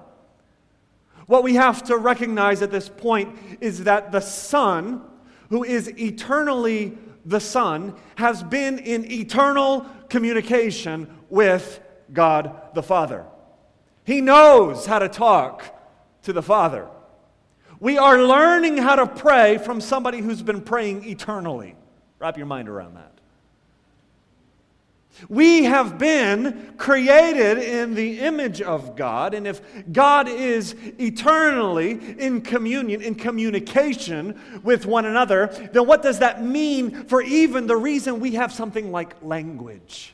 What 1.25 1.43
we 1.43 1.55
have 1.55 1.83
to 1.85 1.97
recognize 1.97 2.61
at 2.61 2.71
this 2.71 2.87
point 2.87 3.37
is 3.59 3.83
that 3.83 4.11
the 4.11 4.21
Son, 4.21 5.01
who 5.49 5.63
is 5.63 5.89
eternally 5.99 6.97
the 7.25 7.41
Son, 7.41 7.93
has 8.15 8.41
been 8.43 8.79
in 8.79 9.11
eternal 9.11 9.85
communication 10.07 11.07
with 11.29 11.81
God 12.13 12.73
the 12.73 12.83
Father. 12.83 13.25
He 14.05 14.21
knows 14.21 14.85
how 14.85 14.99
to 14.99 15.09
talk 15.09 15.63
to 16.23 16.31
the 16.31 16.41
Father. 16.41 16.87
We 17.81 17.97
are 17.97 18.23
learning 18.23 18.77
how 18.77 18.95
to 18.95 19.05
pray 19.05 19.57
from 19.57 19.81
somebody 19.81 20.19
who's 20.19 20.41
been 20.41 20.61
praying 20.61 21.03
eternally. 21.03 21.75
Wrap 22.19 22.37
your 22.37 22.45
mind 22.45 22.69
around 22.69 22.95
that. 22.95 23.11
We 25.29 25.63
have 25.63 25.97
been 25.97 26.73
created 26.77 27.57
in 27.57 27.95
the 27.95 28.19
image 28.19 28.61
of 28.61 28.95
God, 28.95 29.33
and 29.33 29.47
if 29.47 29.61
God 29.91 30.29
is 30.29 30.75
eternally 30.99 31.91
in 32.19 32.41
communion, 32.41 33.01
in 33.01 33.15
communication 33.15 34.39
with 34.63 34.85
one 34.85 35.05
another, 35.05 35.47
then 35.73 35.87
what 35.87 36.03
does 36.03 36.19
that 36.19 36.43
mean 36.43 37.05
for 37.05 37.21
even 37.21 37.67
the 37.67 37.77
reason 37.77 38.19
we 38.19 38.31
have 38.31 38.53
something 38.53 38.91
like 38.91 39.15
language? 39.23 40.13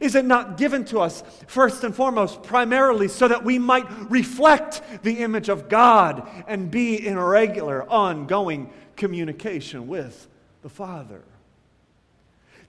Is 0.00 0.14
it 0.14 0.24
not 0.24 0.56
given 0.56 0.84
to 0.86 1.00
us, 1.00 1.22
first 1.46 1.84
and 1.84 1.94
foremost, 1.94 2.42
primarily 2.42 3.08
so 3.08 3.28
that 3.28 3.44
we 3.44 3.58
might 3.58 3.86
reflect 4.10 4.82
the 5.02 5.18
image 5.18 5.48
of 5.48 5.68
God 5.68 6.28
and 6.48 6.70
be 6.70 7.06
in 7.06 7.18
regular, 7.18 7.88
ongoing 7.88 8.70
communication 8.96 9.86
with 9.86 10.26
the 10.62 10.68
Father? 10.68 11.22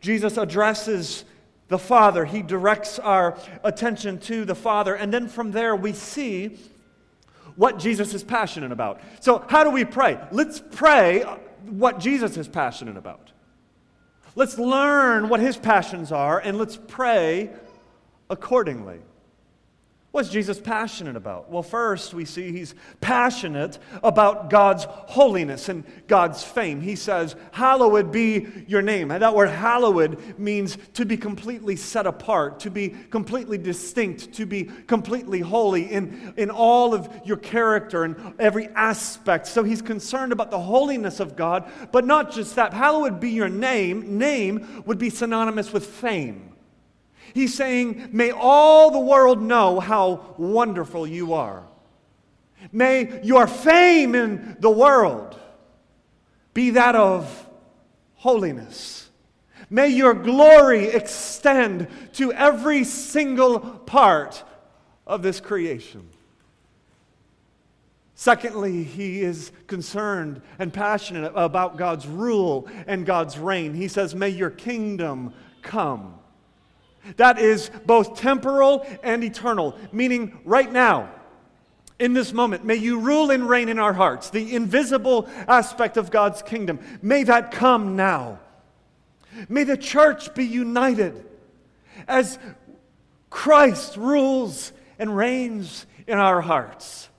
Jesus 0.05 0.37
addresses 0.37 1.25
the 1.67 1.79
Father, 1.79 2.25
he 2.25 2.43
directs 2.43 2.99
our 2.99 3.39
attention 3.63 4.19
to 4.19 4.45
the 4.45 4.53
Father, 4.53 4.93
and 4.93 5.11
then 5.11 5.27
from 5.27 5.51
there 5.51 5.75
we 5.75 5.93
see 5.93 6.59
what 7.55 7.79
Jesus 7.79 8.13
is 8.13 8.23
passionate 8.23 8.71
about. 8.71 9.01
So, 9.19 9.43
how 9.49 9.63
do 9.63 9.71
we 9.71 9.83
pray? 9.83 10.19
Let's 10.31 10.61
pray 10.71 11.21
what 11.67 11.97
Jesus 11.97 12.37
is 12.37 12.47
passionate 12.47 12.97
about. 12.97 13.31
Let's 14.35 14.59
learn 14.59 15.27
what 15.27 15.39
his 15.39 15.57
passions 15.57 16.11
are 16.11 16.37
and 16.39 16.59
let's 16.59 16.77
pray 16.77 17.49
accordingly. 18.29 18.99
What's 20.15 20.29
Jesus 20.29 20.61
passionate 20.61 21.17
about? 21.17 21.51
Well, 21.51 21.61
first, 21.61 22.13
we 22.13 22.23
see 22.23 22.53
he's 22.53 22.73
passionate 23.01 23.77
about 24.01 24.49
God's 24.49 24.85
holiness 24.87 25.67
and 25.67 25.83
God's 26.07 26.41
fame. 26.41 26.79
He 26.79 26.95
says, 26.95 27.35
Hallowed 27.51 28.13
be 28.13 28.47
your 28.65 28.81
name. 28.81 29.11
And 29.11 29.21
that 29.21 29.35
word 29.35 29.49
hallowed 29.49 30.39
means 30.39 30.77
to 30.93 31.05
be 31.05 31.17
completely 31.17 31.75
set 31.75 32.07
apart, 32.07 32.61
to 32.61 32.71
be 32.71 32.95
completely 33.09 33.57
distinct, 33.57 34.31
to 34.35 34.45
be 34.45 34.63
completely 34.87 35.41
holy 35.41 35.91
in, 35.91 36.33
in 36.37 36.49
all 36.49 36.93
of 36.93 37.09
your 37.25 37.35
character 37.35 38.05
and 38.05 38.35
every 38.39 38.69
aspect. 38.69 39.47
So 39.47 39.63
he's 39.63 39.81
concerned 39.81 40.31
about 40.31 40.49
the 40.49 40.61
holiness 40.61 41.19
of 41.19 41.35
God, 41.35 41.69
but 41.91 42.05
not 42.05 42.31
just 42.31 42.55
that. 42.55 42.73
Hallowed 42.73 43.19
be 43.19 43.31
your 43.31 43.49
name. 43.49 44.17
Name 44.17 44.81
would 44.85 44.97
be 44.97 45.09
synonymous 45.09 45.73
with 45.73 45.85
fame. 45.85 46.54
He's 47.35 47.53
saying, 47.53 48.11
May 48.13 48.31
all 48.31 48.91
the 48.91 48.99
world 48.99 49.41
know 49.41 49.81
how 49.81 50.35
wonderful 50.37 51.05
you 51.05 51.33
are. 51.33 51.63
May 52.71 53.21
your 53.23 53.45
fame 53.45 54.15
in 54.15 54.55
the 54.61 54.69
world 54.69 55.37
be 56.53 56.69
that 56.69 56.95
of 56.95 57.49
holiness. 58.13 59.09
May 59.69 59.89
your 59.89 60.13
glory 60.13 60.85
extend 60.85 61.89
to 62.13 62.31
every 62.31 62.85
single 62.85 63.59
part 63.59 64.41
of 65.05 65.21
this 65.21 65.41
creation. 65.41 66.07
Secondly, 68.13 68.85
he 68.85 69.19
is 69.19 69.51
concerned 69.67 70.41
and 70.57 70.73
passionate 70.73 71.33
about 71.35 71.75
God's 71.75 72.07
rule 72.07 72.69
and 72.87 73.05
God's 73.05 73.37
reign. 73.37 73.73
He 73.73 73.89
says, 73.89 74.15
May 74.15 74.29
your 74.29 74.51
kingdom 74.51 75.33
come. 75.61 76.19
That 77.17 77.39
is 77.39 77.69
both 77.85 78.19
temporal 78.19 78.85
and 79.03 79.23
eternal, 79.23 79.77
meaning 79.91 80.39
right 80.43 80.71
now, 80.71 81.09
in 81.97 82.13
this 82.13 82.33
moment, 82.33 82.65
may 82.65 82.75
you 82.75 82.99
rule 82.99 83.31
and 83.31 83.47
reign 83.47 83.69
in 83.69 83.79
our 83.79 83.93
hearts, 83.93 84.29
the 84.29 84.53
invisible 84.53 85.29
aspect 85.47 85.95
of 85.95 86.11
God's 86.11 86.41
kingdom. 86.41 86.79
May 87.01 87.23
that 87.23 87.51
come 87.51 87.95
now. 87.95 88.39
May 89.47 89.63
the 89.63 89.77
church 89.77 90.33
be 90.33 90.45
united 90.45 91.25
as 92.07 92.37
Christ 93.29 93.95
rules 93.95 94.73
and 94.99 95.15
reigns 95.15 95.85
in 96.07 96.17
our 96.17 96.41
hearts. 96.41 97.09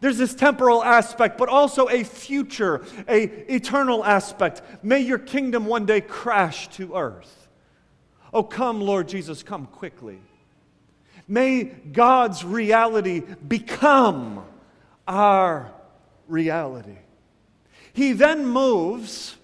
There's 0.00 0.18
this 0.18 0.34
temporal 0.34 0.82
aspect, 0.82 1.38
but 1.38 1.48
also 1.48 1.88
a 1.88 2.04
future, 2.04 2.84
a 3.06 3.22
eternal 3.52 4.04
aspect. 4.04 4.62
May 4.82 5.00
your 5.00 5.18
kingdom 5.18 5.66
one 5.66 5.86
day 5.86 6.00
crash 6.00 6.68
to 6.70 6.96
earth. 6.96 7.41
Oh, 8.32 8.42
come, 8.42 8.80
Lord 8.80 9.08
Jesus, 9.08 9.42
come 9.42 9.66
quickly. 9.66 10.18
May 11.28 11.64
God's 11.64 12.44
reality 12.44 13.20
become 13.46 14.44
our 15.06 15.72
reality. 16.28 16.96
He 17.92 18.12
then 18.12 18.46
moves 18.46 19.36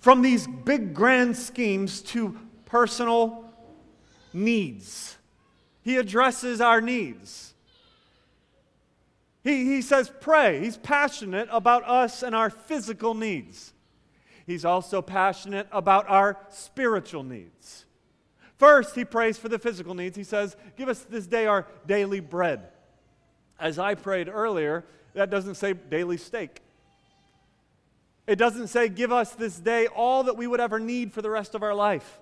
from 0.00 0.22
these 0.22 0.46
big 0.46 0.94
grand 0.94 1.36
schemes 1.36 2.00
to 2.02 2.38
personal 2.64 3.44
needs. 4.32 5.16
He 5.82 5.96
addresses 5.96 6.60
our 6.60 6.80
needs. 6.80 7.54
He, 9.42 9.66
he 9.66 9.82
says, 9.82 10.10
pray. 10.20 10.60
He's 10.60 10.78
passionate 10.78 11.48
about 11.52 11.86
us 11.86 12.22
and 12.22 12.34
our 12.34 12.48
physical 12.48 13.14
needs. 13.14 13.74
He's 14.46 14.64
also 14.64 15.02
passionate 15.02 15.68
about 15.70 16.08
our 16.08 16.38
spiritual 16.48 17.22
needs. 17.22 17.83
First, 18.64 18.94
he 18.94 19.04
prays 19.04 19.36
for 19.36 19.50
the 19.50 19.58
physical 19.58 19.94
needs. 19.94 20.16
He 20.16 20.24
says, 20.24 20.56
Give 20.78 20.88
us 20.88 21.00
this 21.00 21.26
day 21.26 21.44
our 21.44 21.66
daily 21.86 22.20
bread. 22.20 22.62
As 23.60 23.78
I 23.78 23.94
prayed 23.94 24.26
earlier, 24.26 24.86
that 25.12 25.28
doesn't 25.28 25.56
say 25.56 25.74
daily 25.74 26.16
steak. 26.16 26.62
It 28.26 28.36
doesn't 28.36 28.68
say, 28.68 28.88
Give 28.88 29.12
us 29.12 29.32
this 29.32 29.60
day 29.60 29.86
all 29.88 30.22
that 30.22 30.38
we 30.38 30.46
would 30.46 30.60
ever 30.60 30.80
need 30.80 31.12
for 31.12 31.20
the 31.20 31.28
rest 31.28 31.54
of 31.54 31.62
our 31.62 31.74
life. 31.74 32.20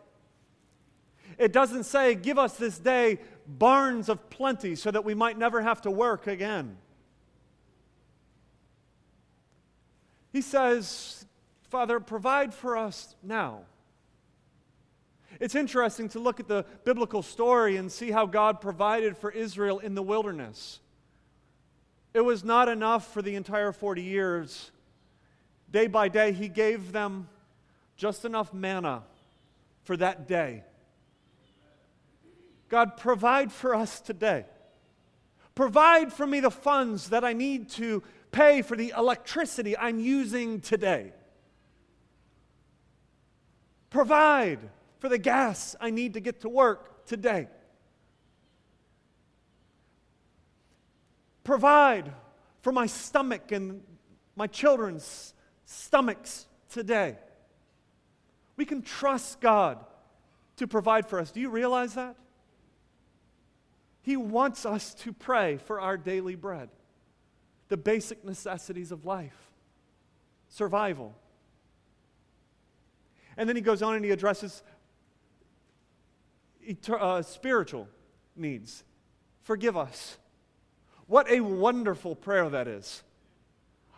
It 1.38 1.52
doesn't 1.52 1.85
say, 1.85 2.16
Give 2.16 2.40
us 2.40 2.57
this 2.57 2.76
day 2.76 3.20
barns 3.46 4.09
of 4.09 4.28
plenty 4.28 4.74
so 4.74 4.90
that 4.90 5.05
we 5.05 5.14
might 5.14 5.38
never 5.38 5.62
have 5.62 5.83
to 5.83 5.92
work 5.92 6.26
again. 6.26 6.76
He 10.33 10.40
says, 10.40 11.24
Father, 11.68 12.00
provide 12.00 12.52
for 12.52 12.76
us 12.76 13.14
now 13.22 13.66
it's 15.42 15.57
interesting 15.57 16.09
to 16.11 16.20
look 16.20 16.38
at 16.38 16.46
the 16.46 16.64
biblical 16.85 17.20
story 17.20 17.76
and 17.76 17.90
see 17.90 18.12
how 18.12 18.26
God 18.26 18.61
provided 18.61 19.18
for 19.18 19.28
Israel 19.28 19.81
in 19.81 19.96
the 19.96 20.02
wilderness. 20.02 20.78
It 22.14 22.20
was 22.20 22.44
not 22.44 22.68
enough 22.68 23.12
for 23.12 23.22
the 23.22 23.35
entire 23.35 23.72
40 23.72 24.02
years. 24.02 24.70
Day 25.68 25.88
by 25.88 26.07
day, 26.07 26.31
He 26.31 26.46
gave 26.46 26.92
them 26.92 27.28
just 27.96 28.24
enough 28.24 28.55
manna 28.55 29.02
for 29.83 29.96
that 29.96 30.28
day. 30.28 30.62
God, 32.68 32.96
provide 32.96 33.50
for 33.50 33.74
us 33.74 34.00
today. 34.00 34.44
Provide 35.57 36.12
for 36.12 36.24
me 36.24 36.38
the 36.38 36.52
funds 36.52 37.09
that 37.09 37.24
I 37.24 37.33
need 37.33 37.68
to 37.70 38.05
pay 38.31 38.62
for 38.62 38.76
the 38.76 38.94
electricity 38.96 39.76
I'm 39.76 39.98
using 39.98 40.61
today. 40.61 41.12
Provide 43.90 44.61
for 45.02 45.08
the 45.08 45.18
gas 45.18 45.74
I 45.80 45.90
need 45.90 46.14
to 46.14 46.20
get 46.20 46.42
to 46.42 46.48
work 46.48 47.06
today. 47.06 47.48
Provide 51.42 52.12
for 52.60 52.70
my 52.70 52.86
stomach 52.86 53.50
and 53.50 53.82
my 54.36 54.46
children's 54.46 55.34
stomachs 55.64 56.46
today. 56.70 57.16
We 58.54 58.64
can 58.64 58.80
trust 58.80 59.40
God 59.40 59.84
to 60.58 60.68
provide 60.68 61.08
for 61.08 61.18
us. 61.18 61.32
Do 61.32 61.40
you 61.40 61.50
realize 61.50 61.94
that? 61.94 62.14
He 64.02 64.16
wants 64.16 64.64
us 64.64 64.94
to 65.00 65.12
pray 65.12 65.56
for 65.56 65.80
our 65.80 65.96
daily 65.96 66.36
bread, 66.36 66.68
the 67.70 67.76
basic 67.76 68.24
necessities 68.24 68.92
of 68.92 69.04
life, 69.04 69.50
survival. 70.48 71.12
And 73.36 73.48
then 73.48 73.56
he 73.56 73.62
goes 73.62 73.82
on 73.82 73.96
and 73.96 74.04
he 74.04 74.12
addresses 74.12 74.62
uh, 76.88 77.22
spiritual 77.22 77.88
needs. 78.37 78.85
Forgive 79.42 79.77
us. 79.77 80.18
What 81.07 81.31
a 81.31 81.40
wonderful 81.40 82.14
prayer 82.14 82.48
that 82.48 82.68
is. 82.68 83.03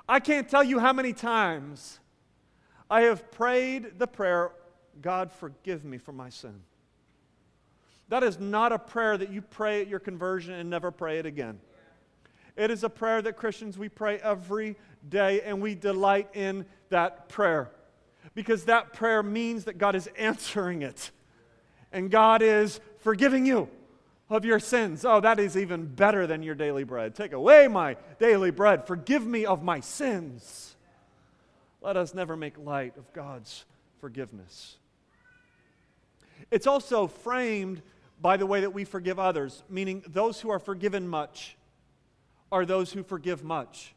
I 0.08 0.20
can't 0.20 0.48
tell 0.48 0.64
you 0.64 0.78
how 0.78 0.92
many 0.92 1.12
times 1.12 2.00
I 2.90 3.02
have 3.02 3.30
prayed 3.30 3.98
the 3.98 4.06
prayer, 4.06 4.52
God, 5.00 5.32
forgive 5.32 5.84
me 5.84 5.98
for 5.98 6.12
my 6.12 6.28
sin. 6.28 6.60
That 8.08 8.22
is 8.22 8.38
not 8.38 8.72
a 8.72 8.78
prayer 8.78 9.16
that 9.16 9.30
you 9.30 9.40
pray 9.40 9.80
at 9.80 9.88
your 9.88 9.98
conversion 9.98 10.54
and 10.54 10.68
never 10.68 10.90
pray 10.90 11.18
it 11.18 11.26
again. 11.26 11.58
It 12.56 12.70
is 12.70 12.84
a 12.84 12.90
prayer 12.90 13.22
that 13.22 13.36
Christians 13.36 13.78
we 13.78 13.88
pray 13.88 14.18
every 14.18 14.76
day 15.08 15.40
and 15.40 15.60
we 15.60 15.74
delight 15.74 16.28
in 16.34 16.66
that 16.90 17.28
prayer 17.28 17.70
because 18.34 18.64
that 18.64 18.92
prayer 18.92 19.22
means 19.22 19.64
that 19.64 19.78
God 19.78 19.94
is 19.94 20.08
answering 20.16 20.82
it 20.82 21.10
and 21.94 22.10
God 22.10 22.42
is 22.42 22.80
forgiving 22.98 23.46
you 23.46 23.68
of 24.28 24.44
your 24.44 24.58
sins. 24.58 25.04
Oh, 25.04 25.20
that 25.20 25.38
is 25.38 25.56
even 25.56 25.86
better 25.86 26.26
than 26.26 26.42
your 26.42 26.56
daily 26.56 26.82
bread. 26.82 27.14
Take 27.14 27.32
away 27.32 27.68
my 27.68 27.96
daily 28.18 28.50
bread. 28.50 28.86
Forgive 28.86 29.24
me 29.24 29.46
of 29.46 29.62
my 29.62 29.80
sins. 29.80 30.74
Let 31.80 31.96
us 31.96 32.12
never 32.12 32.36
make 32.36 32.58
light 32.58 32.96
of 32.98 33.10
God's 33.12 33.64
forgiveness. 34.00 34.76
It's 36.50 36.66
also 36.66 37.06
framed 37.06 37.80
by 38.20 38.36
the 38.36 38.46
way 38.46 38.60
that 38.62 38.74
we 38.74 38.84
forgive 38.84 39.18
others, 39.18 39.62
meaning 39.68 40.02
those 40.08 40.40
who 40.40 40.50
are 40.50 40.58
forgiven 40.58 41.06
much 41.06 41.56
are 42.50 42.66
those 42.66 42.92
who 42.92 43.04
forgive 43.04 43.44
much. 43.44 43.94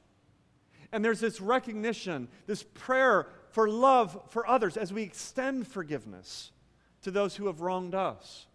And 0.92 1.04
there's 1.04 1.20
this 1.20 1.42
recognition, 1.42 2.28
this 2.46 2.64
prayer 2.64 3.28
for 3.50 3.68
love 3.68 4.20
for 4.30 4.48
others 4.48 4.78
as 4.78 4.94
we 4.94 5.02
extend 5.02 5.68
forgiveness 5.68 6.52
to 7.08 7.12
those 7.12 7.38
who 7.38 7.48
have 7.48 7.62
wronged 7.62 7.96
us. 7.96 8.48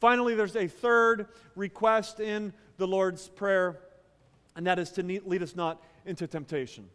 Finally, 0.00 0.34
there's 0.34 0.56
a 0.56 0.66
third 0.66 1.26
request 1.54 2.18
in 2.18 2.54
the 2.78 2.86
Lord's 2.86 3.28
Prayer, 3.28 3.78
and 4.56 4.66
that 4.66 4.78
is 4.78 4.90
to 4.92 5.02
lead 5.02 5.42
us 5.42 5.54
not 5.54 5.82
into 6.06 6.26
temptation. 6.26 6.88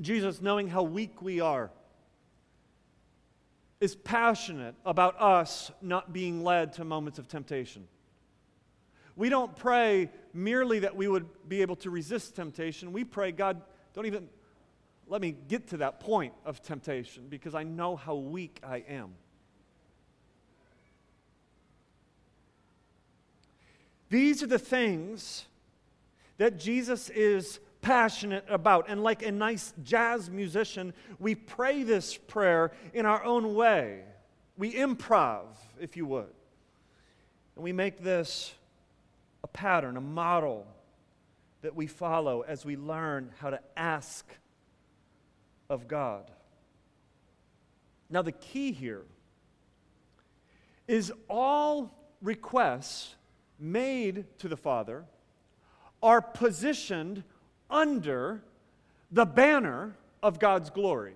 Jesus, 0.00 0.42
knowing 0.42 0.66
how 0.66 0.82
weak 0.82 1.22
we 1.22 1.38
are, 1.38 1.70
is 3.78 3.94
passionate 3.94 4.74
about 4.84 5.20
us 5.22 5.70
not 5.80 6.12
being 6.12 6.42
led 6.42 6.72
to 6.72 6.84
moments 6.84 7.20
of 7.20 7.28
temptation. 7.28 7.86
We 9.14 9.28
don't 9.28 9.54
pray 9.54 10.10
merely 10.34 10.80
that 10.80 10.96
we 10.96 11.06
would 11.06 11.26
be 11.48 11.62
able 11.62 11.76
to 11.76 11.90
resist 11.90 12.34
temptation. 12.34 12.92
We 12.92 13.04
pray, 13.04 13.30
God, 13.30 13.62
don't 13.94 14.06
even 14.06 14.28
let 15.06 15.20
me 15.20 15.36
get 15.46 15.68
to 15.68 15.76
that 15.76 16.00
point 16.00 16.32
of 16.44 16.62
temptation 16.62 17.28
because 17.28 17.54
I 17.54 17.62
know 17.62 17.94
how 17.94 18.16
weak 18.16 18.58
I 18.66 18.78
am. 18.88 19.14
These 24.08 24.42
are 24.42 24.46
the 24.46 24.58
things 24.58 25.46
that 26.38 26.58
Jesus 26.58 27.10
is 27.10 27.60
passionate 27.80 28.44
about. 28.48 28.86
And 28.88 29.02
like 29.02 29.22
a 29.22 29.32
nice 29.32 29.72
jazz 29.82 30.30
musician, 30.30 30.92
we 31.18 31.34
pray 31.34 31.82
this 31.82 32.16
prayer 32.16 32.72
in 32.92 33.06
our 33.06 33.22
own 33.24 33.54
way. 33.54 34.02
We 34.56 34.72
improv, 34.74 35.44
if 35.80 35.96
you 35.96 36.06
would. 36.06 36.32
And 37.54 37.64
we 37.64 37.72
make 37.72 38.02
this 38.02 38.54
a 39.44 39.46
pattern, 39.46 39.96
a 39.96 40.00
model 40.00 40.66
that 41.62 41.74
we 41.74 41.86
follow 41.86 42.42
as 42.42 42.64
we 42.64 42.76
learn 42.76 43.30
how 43.38 43.50
to 43.50 43.60
ask 43.76 44.26
of 45.68 45.88
God. 45.88 46.30
Now, 48.08 48.22
the 48.22 48.32
key 48.32 48.72
here 48.72 49.02
is 50.86 51.12
all 51.28 51.92
requests 52.22 53.14
made 53.58 54.24
to 54.38 54.48
the 54.48 54.56
Father 54.56 55.04
are 56.02 56.20
positioned 56.20 57.22
under 57.70 58.42
the 59.10 59.24
banner 59.24 59.96
of 60.22 60.38
God's 60.38 60.70
glory. 60.70 61.14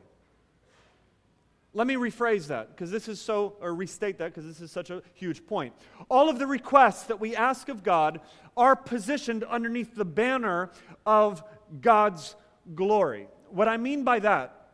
Let 1.73 1.87
me 1.87 1.95
rephrase 1.95 2.49
that 2.49 2.75
because 2.75 2.91
this 2.91 3.07
is 3.07 3.21
so, 3.21 3.55
or 3.61 3.75
restate 3.75 4.19
that 4.19 4.35
because 4.35 4.45
this 4.45 4.61
is 4.61 4.73
such 4.73 4.91
a 4.91 5.03
huge 5.15 5.47
point. 5.47 5.73
All 6.09 6.29
of 6.29 6.39
the 6.39 6.47
requests 6.47 7.05
that 7.05 7.21
we 7.21 7.37
ask 7.37 7.69
of 7.69 7.85
God 7.85 8.21
are 8.57 8.75
positioned 8.75 9.45
underneath 9.45 9.95
the 9.95 10.05
banner 10.05 10.71
of 11.07 11.45
God's 11.81 12.35
glory. 12.75 13.29
What 13.51 13.69
I 13.69 13.77
mean 13.77 14.03
by 14.03 14.19
that 14.21 14.73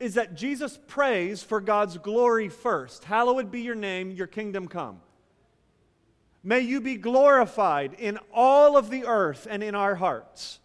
is 0.00 0.14
that 0.14 0.34
Jesus 0.34 0.78
prays 0.86 1.42
for 1.42 1.60
God's 1.60 1.98
glory 1.98 2.48
first. 2.48 3.04
Hallowed 3.04 3.50
be 3.50 3.60
your 3.60 3.74
name, 3.74 4.10
your 4.10 4.26
kingdom 4.26 4.68
come. 4.68 5.00
May 6.44 6.60
you 6.60 6.80
be 6.80 6.96
glorified 6.96 7.94
in 7.94 8.18
all 8.32 8.76
of 8.76 8.90
the 8.90 9.06
earth 9.06 9.46
and 9.48 9.62
in 9.62 9.74
our 9.74 9.94
hearts. 9.94 10.58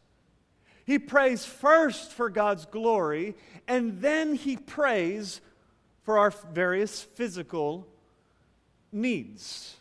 He 0.86 0.98
prays 0.98 1.46
first 1.46 2.12
for 2.12 2.30
God's 2.30 2.66
glory, 2.66 3.36
and 3.68 4.02
then 4.02 4.34
he 4.34 4.58
prays 4.58 5.42
for 6.04 6.18
our 6.18 6.32
various 6.52 7.04
physical 7.04 7.86
needs. 8.92 9.76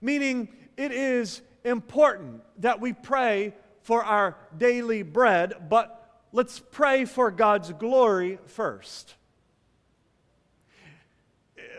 Meaning, 0.00 0.48
it 0.76 0.92
is 0.92 1.40
important 1.64 2.42
that 2.58 2.80
we 2.80 2.92
pray 2.92 3.54
for 3.82 4.04
our 4.04 4.36
daily 4.56 5.02
bread, 5.02 5.68
but 5.68 6.24
let's 6.32 6.58
pray 6.58 7.04
for 7.04 7.30
God's 7.30 7.72
glory 7.72 8.38
first. 8.46 9.14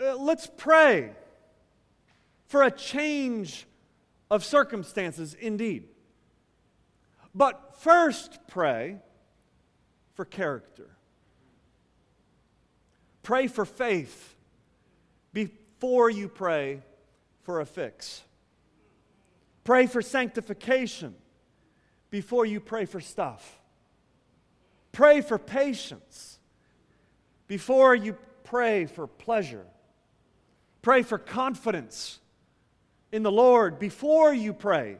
Uh, 0.03 0.15
let's 0.15 0.47
pray 0.57 1.11
for 2.51 2.63
a 2.63 2.69
change 2.69 3.65
of 4.29 4.43
circumstances 4.43 5.37
indeed. 5.39 5.87
But 7.33 7.77
first, 7.79 8.39
pray 8.49 8.97
for 10.15 10.25
character. 10.25 10.89
Pray 13.23 13.47
for 13.47 13.63
faith 13.63 14.35
before 15.31 16.09
you 16.09 16.27
pray 16.27 16.81
for 17.43 17.61
a 17.61 17.65
fix. 17.65 18.21
Pray 19.63 19.87
for 19.87 20.01
sanctification 20.01 21.15
before 22.09 22.45
you 22.45 22.59
pray 22.59 22.83
for 22.83 22.99
stuff. 22.99 23.61
Pray 24.91 25.21
for 25.21 25.37
patience 25.37 26.37
before 27.47 27.95
you 27.95 28.17
pray 28.43 28.87
for 28.87 29.07
pleasure. 29.07 29.65
Pray 30.81 31.01
for 31.01 31.17
confidence 31.17 32.17
in 33.11 33.23
the 33.23 33.31
Lord 33.31 33.79
before 33.79 34.33
you 34.33 34.53
pray 34.53 34.97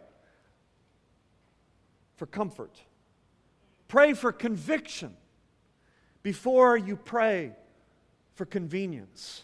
for 2.18 2.26
comfort. 2.26 2.82
Pray 3.88 4.14
for 4.14 4.32
conviction 4.32 5.16
before 6.24 6.78
you 6.78 6.96
pray 6.96 7.54
for 8.36 8.46
convenience. 8.46 9.44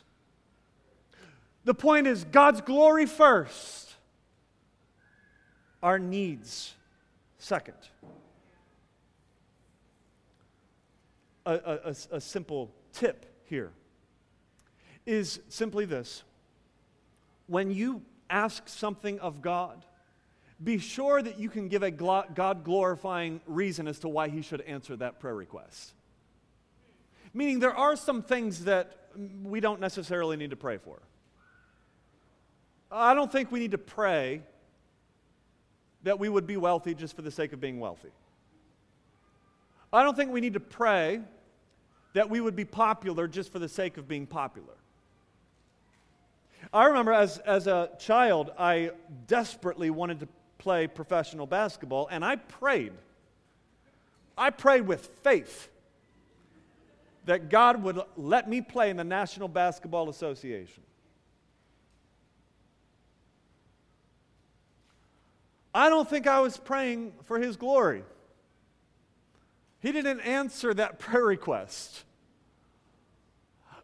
The 1.65 1.73
point 1.73 2.07
is 2.07 2.23
God's 2.23 2.61
glory 2.61 3.05
first, 3.05 3.95
our 5.83 5.99
needs 5.99 6.73
second. 7.39 7.75
A, 11.45 11.79
a, 11.85 11.95
a, 12.17 12.21
simple 12.21 12.71
tip 12.91 13.25
here 13.45 13.71
is 15.05 15.39
simply 15.47 15.85
this 15.85 16.23
when 17.47 17.71
you 17.71 18.01
ask 18.29 18.67
something 18.67 19.19
of 19.19 19.41
God, 19.41 19.85
be 20.63 20.79
sure 20.79 21.21
that 21.21 21.39
you 21.39 21.49
can 21.49 21.67
give 21.67 21.83
a 21.83 21.91
God 21.91 22.63
glorifying 22.63 23.41
reason 23.45 23.87
as 23.87 23.99
to 23.99 24.09
why 24.09 24.29
He 24.29 24.41
should 24.41 24.61
answer 24.61 24.95
that 24.95 25.19
prayer 25.19 25.35
request. 25.35 25.93
Meaning, 27.33 27.59
there 27.59 27.75
are 27.75 27.95
some 27.95 28.23
things 28.23 28.65
that 28.65 29.09
we 29.43 29.59
don't 29.59 29.79
necessarily 29.79 30.37
need 30.37 30.49
to 30.49 30.55
pray 30.55 30.77
for. 30.77 30.99
I 32.91 33.13
don't 33.13 33.31
think 33.31 33.51
we 33.51 33.59
need 33.59 33.71
to 33.71 33.77
pray 33.77 34.41
that 36.03 36.19
we 36.19 36.29
would 36.29 36.47
be 36.47 36.57
wealthy 36.57 36.95
just 36.95 37.15
for 37.15 37.21
the 37.21 37.31
sake 37.31 37.53
of 37.53 37.59
being 37.59 37.79
wealthy. 37.79 38.11
I 39.91 40.03
don't 40.03 40.15
think 40.15 40.31
we 40.31 40.41
need 40.41 40.53
to 40.53 40.59
pray 40.59 41.21
that 42.13 42.29
we 42.29 42.39
would 42.39 42.55
be 42.55 42.65
popular 42.65 43.27
just 43.27 43.51
for 43.51 43.59
the 43.59 43.69
sake 43.69 43.97
of 43.97 44.07
being 44.07 44.25
popular. 44.25 44.73
I 46.73 46.85
remember 46.85 47.13
as, 47.13 47.37
as 47.39 47.67
a 47.67 47.89
child, 47.99 48.51
I 48.57 48.91
desperately 49.27 49.89
wanted 49.89 50.19
to 50.21 50.27
play 50.57 50.87
professional 50.87 51.45
basketball, 51.45 52.07
and 52.11 52.25
I 52.25 52.35
prayed. 52.35 52.93
I 54.37 54.49
prayed 54.49 54.81
with 54.81 55.05
faith 55.23 55.69
that 57.25 57.49
God 57.49 57.83
would 57.83 57.99
let 58.15 58.49
me 58.49 58.61
play 58.61 58.89
in 58.89 58.97
the 58.97 59.03
National 59.03 59.47
Basketball 59.47 60.09
Association. 60.09 60.83
I 65.73 65.89
don't 65.89 66.09
think 66.09 66.25
I 66.25 66.39
was 66.39 66.57
praying 66.57 67.13
for 67.25 67.37
His 67.37 67.55
glory. 67.55 68.03
He 69.79 69.91
didn't 69.91 70.21
answer 70.21 70.73
that 70.73 70.99
prayer 70.99 71.25
request. 71.25 72.03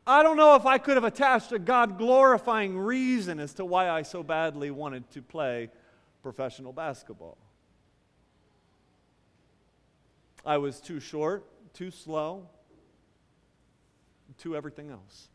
I 0.06 0.22
don't 0.22 0.36
know 0.36 0.56
if 0.56 0.66
I 0.66 0.78
could 0.78 0.96
have 0.96 1.06
attached 1.06 1.52
a 1.54 1.60
God 1.60 1.98
glorifying 1.98 2.78
reason 2.78 3.40
as 3.40 3.54
to 3.54 3.66
why 3.66 3.90
I 3.90 4.02
so 4.02 4.22
badly 4.22 4.70
wanted 4.70 5.10
to 5.12 5.22
play 5.22 5.70
professional 6.22 6.74
basketball. 6.74 7.38
I 10.46 10.58
was 10.58 10.82
too 10.82 11.00
short, 11.00 11.46
too 11.74 11.90
slow, 11.90 12.50
too 14.38 14.58
everything 14.58 14.90
else. 14.90 15.30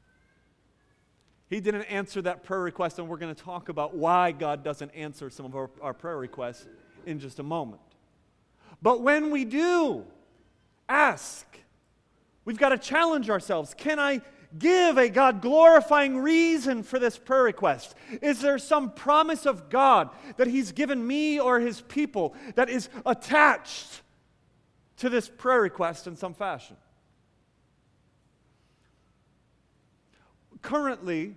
He 1.48 1.60
didn't 1.60 1.84
answer 1.84 2.20
that 2.22 2.42
prayer 2.44 2.60
request, 2.60 2.98
and 2.98 3.08
we're 3.08 3.16
going 3.16 3.34
to 3.34 3.42
talk 3.42 3.70
about 3.70 3.96
why 3.96 4.32
God 4.32 4.62
doesn't 4.62 4.90
answer 4.90 5.30
some 5.30 5.46
of 5.46 5.56
our, 5.56 5.70
our 5.80 5.94
prayer 5.94 6.18
requests 6.18 6.66
in 7.06 7.18
just 7.18 7.38
a 7.38 7.42
moment. 7.42 7.80
But 8.82 9.00
when 9.00 9.30
we 9.30 9.46
do 9.46 10.04
ask, 10.90 11.46
we've 12.44 12.58
got 12.58 12.68
to 12.68 12.78
challenge 12.78 13.30
ourselves. 13.30 13.72
Can 13.72 13.98
I 13.98 14.20
give 14.56 14.96
a 14.96 15.08
God 15.08 15.42
glorifying 15.42 16.18
reason 16.18 16.82
for 16.82 16.98
this 16.98 17.18
prayer 17.18 17.42
request? 17.42 17.94
Is 18.22 18.40
there 18.40 18.58
some 18.58 18.92
promise 18.92 19.46
of 19.46 19.68
God 19.68 20.10
that 20.36 20.46
He's 20.46 20.72
given 20.72 21.04
me 21.06 21.40
or 21.40 21.60
His 21.60 21.80
people 21.82 22.34
that 22.54 22.70
is 22.70 22.88
attached 23.04 24.02
to 24.98 25.08
this 25.08 25.28
prayer 25.28 25.60
request 25.60 26.06
in 26.06 26.16
some 26.16 26.34
fashion? 26.34 26.76
Currently, 30.62 31.36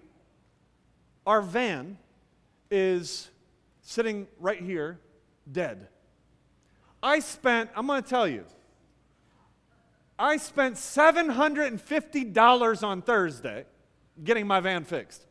our 1.25 1.41
van 1.41 1.97
is 2.69 3.29
sitting 3.81 4.27
right 4.39 4.61
here, 4.61 4.99
dead. 5.51 5.87
I 7.03 7.19
spent, 7.19 7.69
I'm 7.75 7.87
going 7.87 8.01
to 8.01 8.09
tell 8.09 8.27
you, 8.27 8.45
I 10.21 10.37
spent 10.37 10.75
$750 10.75 12.83
on 12.83 13.01
Thursday 13.01 13.65
getting 14.23 14.45
my 14.45 14.59
van 14.59 14.83
fixed. 14.83 15.25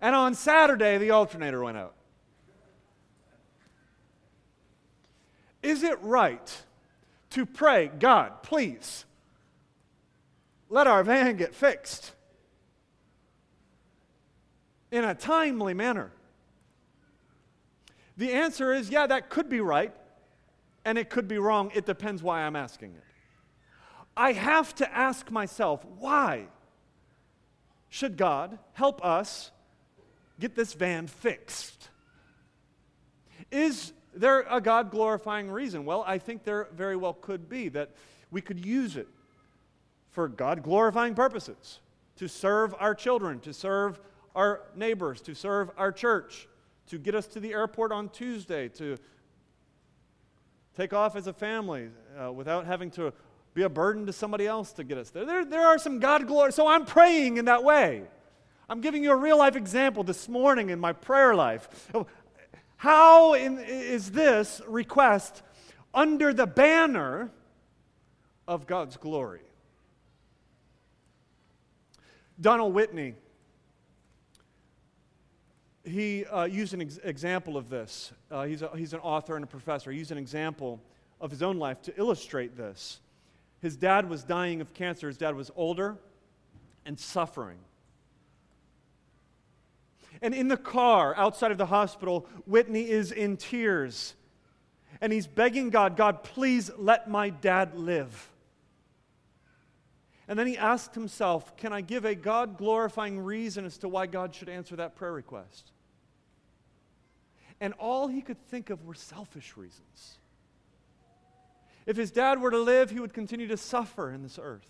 And 0.00 0.16
on 0.16 0.34
Saturday, 0.34 0.96
the 0.96 1.10
alternator 1.10 1.62
went 1.62 1.76
out. 1.76 1.92
Is 5.62 5.82
it 5.82 6.00
right 6.00 6.62
to 7.30 7.44
pray, 7.44 7.90
God, 7.98 8.42
please, 8.42 9.04
let 10.70 10.86
our 10.86 11.04
van 11.04 11.36
get 11.36 11.54
fixed 11.54 12.12
in 14.90 15.04
a 15.04 15.14
timely 15.14 15.74
manner? 15.74 16.10
The 18.16 18.32
answer 18.32 18.72
is 18.72 18.88
yeah, 18.88 19.06
that 19.06 19.28
could 19.28 19.50
be 19.50 19.60
right, 19.60 19.92
and 20.86 20.96
it 20.96 21.10
could 21.10 21.28
be 21.28 21.36
wrong. 21.36 21.70
It 21.74 21.84
depends 21.84 22.22
why 22.22 22.40
I'm 22.40 22.56
asking 22.56 22.94
it. 22.94 23.04
I 24.16 24.32
have 24.32 24.74
to 24.76 24.96
ask 24.96 25.30
myself, 25.30 25.84
why 25.98 26.46
should 27.88 28.16
God 28.16 28.58
help 28.74 29.04
us 29.04 29.50
get 30.38 30.54
this 30.54 30.74
van 30.74 31.06
fixed? 31.06 31.88
Is 33.50 33.92
there 34.14 34.40
a 34.50 34.60
God 34.60 34.90
glorifying 34.90 35.50
reason? 35.50 35.84
Well, 35.84 36.04
I 36.06 36.18
think 36.18 36.44
there 36.44 36.68
very 36.74 36.96
well 36.96 37.14
could 37.14 37.48
be 37.48 37.68
that 37.70 37.90
we 38.30 38.40
could 38.40 38.64
use 38.64 38.96
it 38.96 39.08
for 40.10 40.28
God 40.28 40.62
glorifying 40.62 41.14
purposes 41.14 41.80
to 42.16 42.28
serve 42.28 42.74
our 42.78 42.94
children, 42.94 43.40
to 43.40 43.52
serve 43.52 43.98
our 44.34 44.62
neighbors, 44.76 45.20
to 45.22 45.34
serve 45.34 45.70
our 45.76 45.92
church, 45.92 46.48
to 46.88 46.98
get 46.98 47.14
us 47.14 47.26
to 47.28 47.40
the 47.40 47.52
airport 47.52 47.92
on 47.92 48.08
Tuesday, 48.10 48.68
to 48.68 48.96
take 50.76 50.92
off 50.92 51.16
as 51.16 51.26
a 51.26 51.32
family 51.32 51.88
uh, 52.22 52.32
without 52.32 52.66
having 52.66 52.90
to 52.90 53.12
be 53.54 53.62
a 53.62 53.68
burden 53.68 54.06
to 54.06 54.12
somebody 54.12 54.46
else 54.46 54.72
to 54.72 54.84
get 54.84 54.98
us 54.98 55.10
there. 55.10 55.26
There, 55.26 55.44
there 55.44 55.66
are 55.66 55.78
some 55.78 55.98
God 55.98 56.26
glory. 56.26 56.52
So 56.52 56.66
I'm 56.66 56.86
praying 56.86 57.36
in 57.36 57.44
that 57.46 57.62
way. 57.62 58.02
I'm 58.68 58.80
giving 58.80 59.02
you 59.02 59.12
a 59.12 59.16
real 59.16 59.36
life 59.36 59.56
example 59.56 60.02
this 60.02 60.28
morning 60.28 60.70
in 60.70 60.80
my 60.80 60.92
prayer 60.92 61.34
life. 61.34 61.90
How 62.76 63.34
in, 63.34 63.58
is 63.58 64.10
this 64.10 64.62
request 64.66 65.42
under 65.92 66.32
the 66.32 66.46
banner 66.46 67.30
of 68.48 68.66
God's 68.66 68.96
glory? 68.96 69.40
Donald 72.40 72.72
Whitney, 72.72 73.14
he 75.84 76.24
uh, 76.24 76.44
used 76.44 76.72
an 76.72 76.80
ex- 76.80 76.98
example 77.04 77.56
of 77.56 77.68
this. 77.68 78.12
Uh, 78.30 78.44
he's, 78.44 78.62
a, 78.62 78.70
he's 78.76 78.94
an 78.94 79.00
author 79.00 79.36
and 79.36 79.44
a 79.44 79.48
professor. 79.48 79.92
He 79.92 79.98
used 79.98 80.10
an 80.10 80.18
example 80.18 80.80
of 81.20 81.30
his 81.30 81.42
own 81.42 81.58
life 81.58 81.82
to 81.82 81.96
illustrate 81.96 82.56
this. 82.56 83.00
His 83.62 83.76
dad 83.76 84.10
was 84.10 84.24
dying 84.24 84.60
of 84.60 84.74
cancer. 84.74 85.06
His 85.06 85.16
dad 85.16 85.36
was 85.36 85.50
older 85.54 85.96
and 86.84 86.98
suffering. 86.98 87.58
And 90.20 90.34
in 90.34 90.48
the 90.48 90.56
car 90.56 91.14
outside 91.16 91.52
of 91.52 91.58
the 91.58 91.66
hospital, 91.66 92.26
Whitney 92.44 92.90
is 92.90 93.12
in 93.12 93.36
tears. 93.36 94.14
And 95.00 95.12
he's 95.12 95.28
begging 95.28 95.70
God, 95.70 95.96
God, 95.96 96.24
please 96.24 96.70
let 96.76 97.08
my 97.08 97.30
dad 97.30 97.76
live. 97.76 98.30
And 100.26 100.38
then 100.38 100.46
he 100.46 100.58
asked 100.58 100.94
himself, 100.94 101.56
Can 101.56 101.72
I 101.72 101.80
give 101.80 102.04
a 102.04 102.14
God 102.14 102.58
glorifying 102.58 103.20
reason 103.20 103.64
as 103.64 103.78
to 103.78 103.88
why 103.88 104.06
God 104.06 104.34
should 104.34 104.48
answer 104.48 104.76
that 104.76 104.96
prayer 104.96 105.12
request? 105.12 105.70
And 107.60 107.74
all 107.74 108.08
he 108.08 108.22
could 108.22 108.40
think 108.48 108.70
of 108.70 108.84
were 108.84 108.94
selfish 108.94 109.56
reasons. 109.56 110.18
If 111.86 111.96
his 111.96 112.10
dad 112.10 112.40
were 112.40 112.50
to 112.50 112.58
live, 112.58 112.90
he 112.90 113.00
would 113.00 113.12
continue 113.12 113.48
to 113.48 113.56
suffer 113.56 114.10
in 114.10 114.22
this 114.22 114.38
earth. 114.40 114.68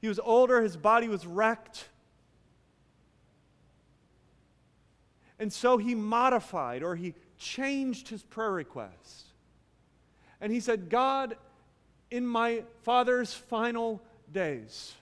He 0.00 0.08
was 0.08 0.20
older, 0.22 0.60
his 0.60 0.76
body 0.76 1.08
was 1.08 1.26
wrecked. 1.26 1.88
And 5.38 5.52
so 5.52 5.78
he 5.78 5.94
modified 5.94 6.82
or 6.82 6.94
he 6.94 7.14
changed 7.38 8.08
his 8.08 8.22
prayer 8.22 8.52
request. 8.52 9.26
And 10.40 10.52
he 10.52 10.60
said, 10.60 10.90
God, 10.90 11.36
in 12.10 12.26
my 12.26 12.64
father's 12.82 13.32
final 13.32 14.02
days, 14.30 14.94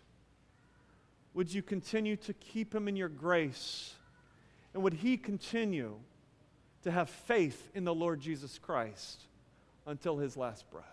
would 1.35 1.53
you 1.53 1.63
continue 1.63 2.17
to 2.17 2.33
keep 2.35 2.75
him 2.75 2.87
in 2.87 2.95
your 2.95 3.09
grace? 3.09 3.95
And 4.73 4.83
would 4.83 4.95
he 4.95 5.17
continue 5.17 5.97
to 6.85 6.91
have 6.91 7.11
faith 7.11 7.71
in 7.75 7.85
the 7.85 7.95
Lord 7.95 8.21
Jesus 8.21 8.59
Christ 8.59 9.23
until 9.87 10.19
his 10.19 10.37
last 10.37 10.71
breath? 10.71 10.87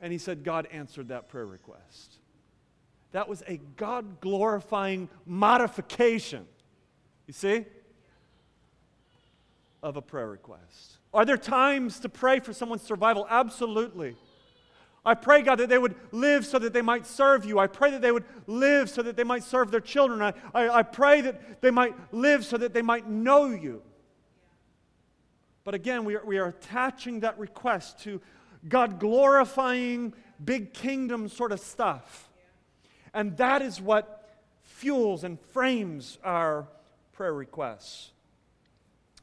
And 0.00 0.12
he 0.12 0.18
said, 0.18 0.44
God 0.44 0.68
answered 0.70 1.08
that 1.08 1.28
prayer 1.28 1.46
request. 1.46 2.16
That 3.12 3.28
was 3.28 3.42
a 3.46 3.60
God 3.76 4.20
glorifying 4.20 5.08
modification 5.24 6.46
you 7.26 7.32
see? 7.32 7.64
Of 9.82 9.96
a 9.96 10.02
prayer 10.02 10.28
request. 10.28 10.98
Are 11.12 11.24
there 11.24 11.36
times 11.36 12.00
to 12.00 12.08
pray 12.08 12.40
for 12.40 12.52
someone's 12.52 12.82
survival? 12.82 13.26
Absolutely. 13.28 14.16
I 15.04 15.14
pray, 15.14 15.42
God, 15.42 15.56
that 15.56 15.68
they 15.68 15.78
would 15.78 15.94
live 16.10 16.44
so 16.44 16.58
that 16.58 16.72
they 16.72 16.82
might 16.82 17.06
serve 17.06 17.44
you. 17.44 17.58
I 17.58 17.68
pray 17.68 17.92
that 17.92 18.02
they 18.02 18.10
would 18.10 18.24
live 18.46 18.90
so 18.90 19.02
that 19.02 19.16
they 19.16 19.24
might 19.24 19.44
serve 19.44 19.70
their 19.70 19.80
children. 19.80 20.20
I, 20.20 20.32
I, 20.52 20.78
I 20.78 20.82
pray 20.82 21.20
that 21.20 21.62
they 21.62 21.70
might 21.70 21.94
live 22.12 22.44
so 22.44 22.56
that 22.56 22.74
they 22.74 22.82
might 22.82 23.08
know 23.08 23.46
you. 23.46 23.82
But 25.66 25.74
again, 25.74 26.04
we 26.04 26.14
are, 26.14 26.24
we 26.24 26.38
are 26.38 26.46
attaching 26.46 27.20
that 27.20 27.40
request 27.40 27.98
to 28.04 28.20
God 28.68 29.00
glorifying 29.00 30.14
big 30.42 30.72
kingdom 30.72 31.28
sort 31.28 31.50
of 31.50 31.58
stuff. 31.58 32.30
And 33.12 33.36
that 33.38 33.62
is 33.62 33.80
what 33.80 34.30
fuels 34.62 35.24
and 35.24 35.40
frames 35.40 36.18
our 36.22 36.68
prayer 37.14 37.34
requests. 37.34 38.12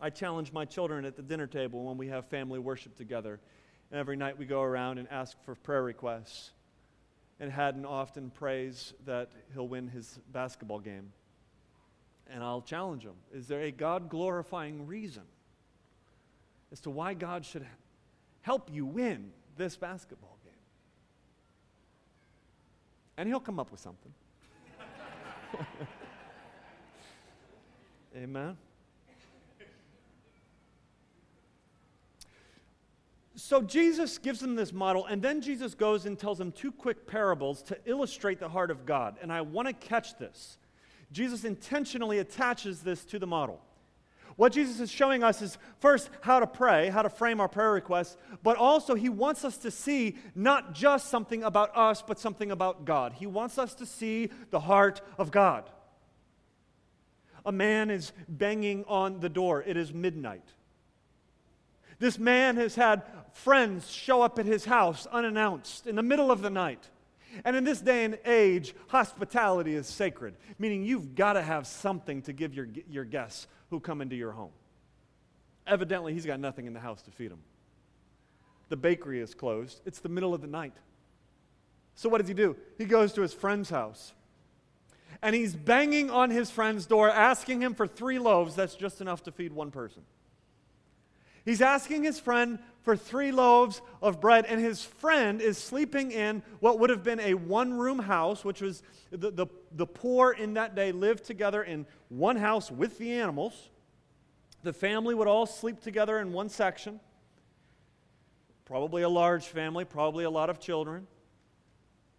I 0.02 0.10
challenge 0.10 0.52
my 0.52 0.66
children 0.66 1.06
at 1.06 1.16
the 1.16 1.22
dinner 1.22 1.48
table 1.48 1.86
when 1.86 1.98
we 1.98 2.10
have 2.10 2.26
family 2.26 2.60
worship 2.60 2.98
together. 2.98 3.40
And 3.90 3.98
every 3.98 4.18
night 4.18 4.38
we 4.38 4.46
go 4.46 4.62
around 4.62 4.98
and 4.98 5.08
ask 5.10 5.38
for 5.46 5.56
prayer 5.56 5.84
requests. 5.84 6.52
And 7.40 7.50
Haddon 7.50 7.86
often 7.86 8.32
prays 8.32 8.94
that 9.06 9.32
he'll 9.54 9.70
win 9.70 9.88
his 9.88 10.20
basketball 10.34 10.80
game. 10.80 11.14
And 12.30 12.44
I'll 12.44 12.62
challenge 12.62 13.04
him 13.04 13.16
Is 13.34 13.48
there 13.48 13.62
a 13.62 13.72
God 13.72 14.10
glorifying 14.10 14.86
reason 14.88 15.24
as 16.74 16.82
to 16.82 16.90
why 16.90 17.14
God 17.14 17.46
should 17.46 17.66
help 18.42 18.70
you 18.74 18.86
win 18.86 19.32
this 19.56 19.78
basketball 19.78 20.38
game? 20.44 20.52
And 23.16 23.30
he'll 23.30 23.40
come 23.40 23.60
up 23.60 23.72
with 23.72 23.80
something. 23.80 24.12
Amen. 28.18 28.58
So 33.36 33.62
Jesus 33.62 34.18
gives 34.18 34.40
them 34.40 34.56
this 34.56 34.74
model, 34.74 35.06
and 35.06 35.22
then 35.22 35.42
Jesus 35.42 35.76
goes 35.76 36.06
and 36.06 36.18
tells 36.18 36.38
them 36.38 36.52
two 36.52 36.72
quick 36.72 37.06
parables 37.06 37.62
to 37.64 37.78
illustrate 37.86 38.40
the 38.40 38.50
heart 38.50 38.72
of 38.72 38.86
God. 38.86 39.18
And 39.22 39.32
I 39.32 39.42
want 39.42 39.68
to 39.68 39.74
catch 39.74 40.18
this. 40.18 40.58
Jesus 41.12 41.44
intentionally 41.44 42.20
attaches 42.20 42.82
this 42.82 43.06
to 43.06 43.20
the 43.20 43.28
model. 43.28 43.62
What 44.36 44.52
Jesus 44.52 44.80
is 44.80 44.92
showing 44.92 45.24
us 45.24 45.42
is 45.42 45.58
first 45.80 46.10
how 46.22 46.40
to 46.40 46.48
pray, 46.48 46.90
how 46.90 47.04
to 47.04 47.10
frame 47.10 47.40
our 47.40 47.48
prayer 47.48 47.72
requests, 47.72 48.18
but 48.42 48.58
also 48.58 48.96
he 48.96 49.10
wants 49.10 49.46
us 49.46 49.58
to 49.58 49.72
see 49.72 50.18
not 50.34 50.74
just 50.74 51.10
something 51.10 51.44
about 51.44 51.76
us, 51.78 52.02
but 52.02 52.20
something 52.20 52.50
about 52.50 52.86
God. 52.86 53.14
He 53.14 53.28
wants 53.28 53.58
us 53.58 53.76
to 53.76 53.86
see 53.86 54.30
the 54.50 54.60
heart 54.60 55.02
of 55.18 55.32
God. 55.32 55.70
A 57.46 57.52
man 57.52 57.90
is 57.90 58.12
banging 58.28 58.86
on 58.88 59.20
the 59.20 59.30
door. 59.30 59.62
It 59.62 59.78
is 59.78 59.94
midnight. 59.94 60.54
This 62.00 62.18
man 62.18 62.58
has 62.58 62.76
had 62.76 63.04
friends 63.34 63.90
show 63.90 64.22
up 64.22 64.40
at 64.40 64.46
his 64.46 64.66
house 64.66 65.08
unannounced 65.12 65.86
in 65.88 65.96
the 65.96 66.04
middle 66.04 66.32
of 66.32 66.42
the 66.42 66.50
night. 66.50 66.90
And 67.44 67.56
in 67.56 67.64
this 67.64 67.82
day 67.82 68.06
and 68.06 68.18
age, 68.26 68.76
hospitality 68.88 69.76
is 69.76 69.88
sacred, 69.88 70.36
meaning 70.60 70.84
you've 70.84 71.16
got 71.16 71.34
to 71.34 71.42
have 71.42 71.68
something 71.68 72.22
to 72.24 72.34
give 72.34 72.54
your, 72.54 72.68
your 72.90 73.06
guests 73.06 73.48
who 73.70 73.80
come 73.80 74.02
into 74.02 74.16
your 74.16 74.32
home. 74.32 74.52
Evidently, 75.66 76.14
he's 76.14 76.26
got 76.26 76.40
nothing 76.40 76.66
in 76.66 76.74
the 76.74 76.80
house 76.80 77.02
to 77.04 77.12
feed 77.12 77.32
them. 77.32 77.42
The 78.70 78.78
bakery 78.78 79.20
is 79.20 79.34
closed, 79.34 79.82
it's 79.86 80.00
the 80.00 80.10
middle 80.10 80.34
of 80.34 80.42
the 80.42 80.48
night. 80.48 80.74
So, 81.96 82.10
what 82.10 82.20
does 82.20 82.28
he 82.28 82.34
do? 82.34 82.56
He 82.78 82.86
goes 82.86 83.14
to 83.14 83.22
his 83.22 83.34
friend's 83.34 83.70
house 83.70 84.14
and 85.22 85.36
he's 85.36 85.56
banging 85.56 86.10
on 86.10 86.30
his 86.30 86.52
friend's 86.52 86.86
door, 86.86 87.10
asking 87.10 87.62
him 87.62 87.74
for 87.76 87.88
three 87.88 88.20
loaves. 88.20 88.56
That's 88.56 88.76
just 88.76 89.00
enough 89.00 89.24
to 89.24 89.32
feed 89.32 89.54
one 89.54 89.72
person. 89.72 90.04
He's 91.46 91.62
asking 91.62 92.04
his 92.04 92.20
friend 92.20 92.60
for 92.84 92.96
three 92.96 93.32
loaves 93.32 93.82
of 94.02 94.22
bread, 94.22 94.46
and 94.46 94.60
his 94.60 94.84
friend 94.84 95.42
is 95.42 95.58
sleeping 95.58 96.12
in 96.12 96.44
what 96.60 96.80
would 96.80 96.90
have 96.90 97.04
been 97.04 97.20
a 97.20 97.34
one 97.34 97.74
room 97.74 98.00
house, 98.00 98.46
which 98.46 98.62
was 98.62 98.84
the, 99.12 99.32
the, 99.32 99.48
the 99.72 99.88
poor 99.88 100.32
in 100.32 100.54
that 100.54 100.76
day 100.76 100.92
lived 100.92 101.24
together 101.24 101.64
in 101.64 101.86
one 102.10 102.36
house 102.36 102.70
with 102.70 102.98
the 102.98 103.14
animals. 103.14 103.70
The 104.64 104.74
family 104.74 105.16
would 105.16 105.28
all 105.28 105.46
sleep 105.46 105.82
together 105.82 106.20
in 106.20 106.34
one 106.34 106.50
section. 106.50 107.00
Probably 108.66 109.02
a 109.02 109.10
large 109.10 109.46
family, 109.46 109.86
probably 109.86 110.26
a 110.26 110.30
lot 110.30 110.50
of 110.50 110.60
children. 110.60 111.08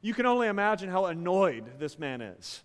You 0.03 0.13
can 0.13 0.27
only 0.27 0.49
imagine 0.49 0.91
how 0.91 1.07
annoyed 1.07 1.79
this 1.79 1.99
man 1.99 2.21
is 2.21 2.63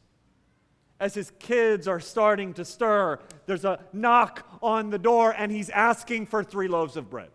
as 0.99 1.13
his 1.13 1.31
kids 1.39 1.87
are 1.87 1.99
starting 1.99 2.53
to 2.53 2.65
stir, 2.65 3.19
there's 3.45 3.65
a 3.65 3.79
knock 3.93 4.45
on 4.61 4.89
the 4.89 4.99
door 4.99 5.33
and 5.35 5.51
he's 5.51 5.69
asking 5.69 6.25
for 6.25 6.43
three 6.43 6.67
loaves 6.67 6.97
of 6.97 7.09
bread. 7.09 7.29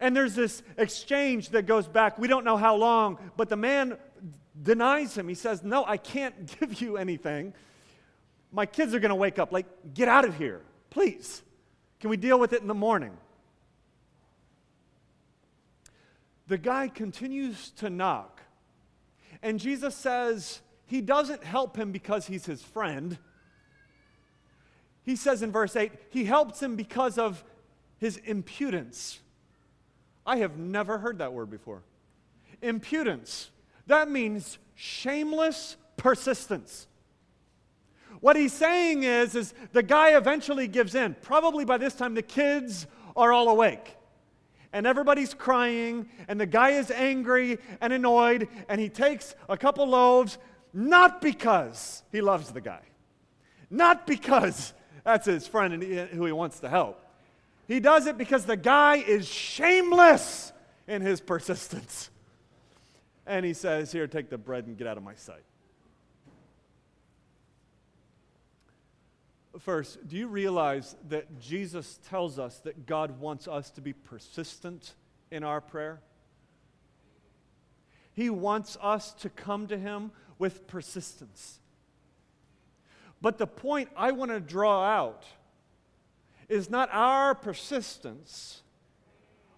And 0.00 0.16
there's 0.16 0.34
this 0.34 0.62
exchange 0.76 1.50
that 1.50 1.66
goes 1.66 1.86
back, 1.86 2.18
we 2.18 2.28
don't 2.28 2.44
know 2.44 2.56
how 2.56 2.76
long, 2.76 3.18
but 3.36 3.48
the 3.48 3.56
man 3.56 3.96
denies 4.60 5.16
him. 5.16 5.28
He 5.28 5.34
says, 5.34 5.62
No, 5.62 5.84
I 5.84 5.96
can't 5.96 6.46
give 6.60 6.80
you 6.80 6.96
anything. 6.96 7.54
My 8.52 8.66
kids 8.66 8.94
are 8.94 9.00
going 9.00 9.10
to 9.10 9.16
wake 9.16 9.38
up. 9.38 9.52
Like, 9.52 9.66
get 9.94 10.08
out 10.08 10.24
of 10.24 10.36
here, 10.36 10.60
please. 10.90 11.42
Can 12.00 12.10
we 12.10 12.16
deal 12.16 12.38
with 12.38 12.52
it 12.52 12.62
in 12.62 12.68
the 12.68 12.74
morning? 12.74 13.16
The 16.46 16.58
guy 16.58 16.88
continues 16.88 17.70
to 17.76 17.90
knock. 17.90 18.42
And 19.42 19.58
Jesus 19.58 19.94
says 19.94 20.60
he 20.86 21.00
doesn't 21.00 21.42
help 21.42 21.76
him 21.76 21.90
because 21.90 22.26
he's 22.26 22.46
his 22.46 22.62
friend. 22.62 23.18
He 25.02 25.16
says 25.16 25.42
in 25.42 25.52
verse 25.52 25.76
8, 25.76 25.92
he 26.10 26.24
helps 26.24 26.62
him 26.62 26.76
because 26.76 27.18
of 27.18 27.44
his 27.98 28.18
impudence. 28.18 29.20
I 30.26 30.36
have 30.38 30.56
never 30.56 30.98
heard 30.98 31.18
that 31.18 31.32
word 31.32 31.50
before. 31.50 31.82
Impudence. 32.62 33.50
That 33.86 34.10
means 34.10 34.58
shameless 34.74 35.76
persistence. 35.96 36.86
What 38.20 38.36
he's 38.36 38.52
saying 38.52 39.02
is, 39.02 39.34
is 39.34 39.52
the 39.72 39.82
guy 39.82 40.16
eventually 40.16 40.66
gives 40.66 40.94
in. 40.94 41.14
Probably 41.20 41.64
by 41.64 41.76
this 41.76 41.94
time 41.94 42.14
the 42.14 42.22
kids 42.22 42.86
are 43.14 43.32
all 43.32 43.48
awake. 43.48 43.96
And 44.72 44.86
everybody's 44.86 45.34
crying, 45.34 46.08
and 46.26 46.40
the 46.40 46.46
guy 46.46 46.70
is 46.70 46.90
angry 46.90 47.58
and 47.80 47.92
annoyed, 47.92 48.48
and 48.68 48.80
he 48.80 48.88
takes 48.88 49.36
a 49.48 49.56
couple 49.56 49.86
loaves, 49.86 50.38
not 50.72 51.20
because 51.20 52.02
he 52.10 52.20
loves 52.20 52.50
the 52.50 52.60
guy, 52.60 52.80
not 53.70 54.06
because 54.06 54.72
that's 55.04 55.26
his 55.26 55.46
friend 55.46 55.74
and 55.74 56.08
who 56.10 56.24
he 56.24 56.32
wants 56.32 56.58
to 56.60 56.68
help. 56.68 57.03
He 57.66 57.80
does 57.80 58.06
it 58.06 58.18
because 58.18 58.44
the 58.44 58.56
guy 58.56 58.96
is 58.96 59.26
shameless 59.26 60.52
in 60.86 61.02
his 61.02 61.20
persistence. 61.20 62.10
And 63.26 63.44
he 63.44 63.54
says, 63.54 63.90
Here, 63.90 64.06
take 64.06 64.28
the 64.28 64.38
bread 64.38 64.66
and 64.66 64.76
get 64.76 64.86
out 64.86 64.96
of 64.96 65.02
my 65.02 65.14
sight. 65.14 65.44
First, 69.58 70.06
do 70.08 70.16
you 70.16 70.26
realize 70.26 70.96
that 71.08 71.40
Jesus 71.40 72.00
tells 72.08 72.38
us 72.38 72.58
that 72.60 72.86
God 72.86 73.20
wants 73.20 73.46
us 73.46 73.70
to 73.72 73.80
be 73.80 73.92
persistent 73.92 74.94
in 75.30 75.44
our 75.44 75.60
prayer? 75.60 76.00
He 78.12 78.30
wants 78.30 78.76
us 78.82 79.14
to 79.14 79.30
come 79.30 79.68
to 79.68 79.78
Him 79.78 80.10
with 80.38 80.66
persistence. 80.66 81.60
But 83.22 83.38
the 83.38 83.46
point 83.46 83.88
I 83.96 84.12
want 84.12 84.32
to 84.32 84.40
draw 84.40 84.84
out 84.84 85.24
is 86.48 86.70
not 86.70 86.88
our 86.92 87.34
persistence, 87.34 88.62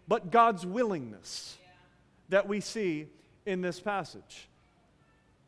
but 0.08 0.30
God's 0.30 0.64
willingness 0.64 1.56
that 2.28 2.48
we 2.48 2.60
see 2.60 3.06
in 3.44 3.60
this 3.60 3.80
passage. 3.80 4.48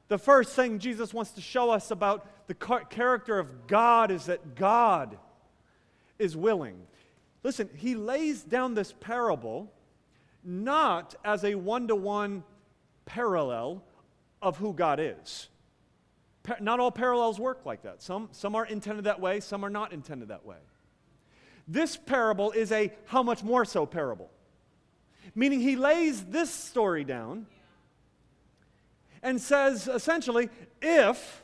The 0.08 0.18
first 0.18 0.54
thing 0.54 0.78
Jesus 0.78 1.12
wants 1.12 1.32
to 1.32 1.40
show 1.40 1.70
us 1.70 1.90
about 1.90 2.26
the 2.46 2.54
character 2.54 3.38
of 3.38 3.66
God 3.66 4.10
is 4.10 4.26
that 4.26 4.54
God 4.54 5.18
is 6.18 6.36
willing. 6.36 6.86
Listen, 7.42 7.68
he 7.76 7.94
lays 7.94 8.42
down 8.42 8.74
this 8.74 8.92
parable 9.00 9.70
not 10.42 11.14
as 11.24 11.44
a 11.44 11.54
one 11.54 11.88
to 11.88 11.94
one 11.94 12.42
parallel 13.04 13.82
of 14.40 14.56
who 14.56 14.72
God 14.72 14.98
is. 15.00 15.48
Not 16.60 16.80
all 16.80 16.90
parallels 16.90 17.38
work 17.38 17.66
like 17.66 17.82
that. 17.82 18.02
Some, 18.02 18.28
some 18.32 18.54
are 18.54 18.64
intended 18.64 19.04
that 19.04 19.20
way, 19.20 19.40
some 19.40 19.64
are 19.64 19.70
not 19.70 19.92
intended 19.92 20.28
that 20.28 20.46
way. 20.46 20.56
This 21.68 21.98
parable 21.98 22.50
is 22.50 22.72
a 22.72 22.90
how 23.04 23.22
much 23.22 23.44
more 23.44 23.66
so 23.66 23.84
parable. 23.84 24.30
Meaning, 25.34 25.60
he 25.60 25.76
lays 25.76 26.24
this 26.24 26.50
story 26.50 27.04
down 27.04 27.46
and 29.22 29.40
says 29.40 29.86
essentially, 29.86 30.48
if 30.80 31.42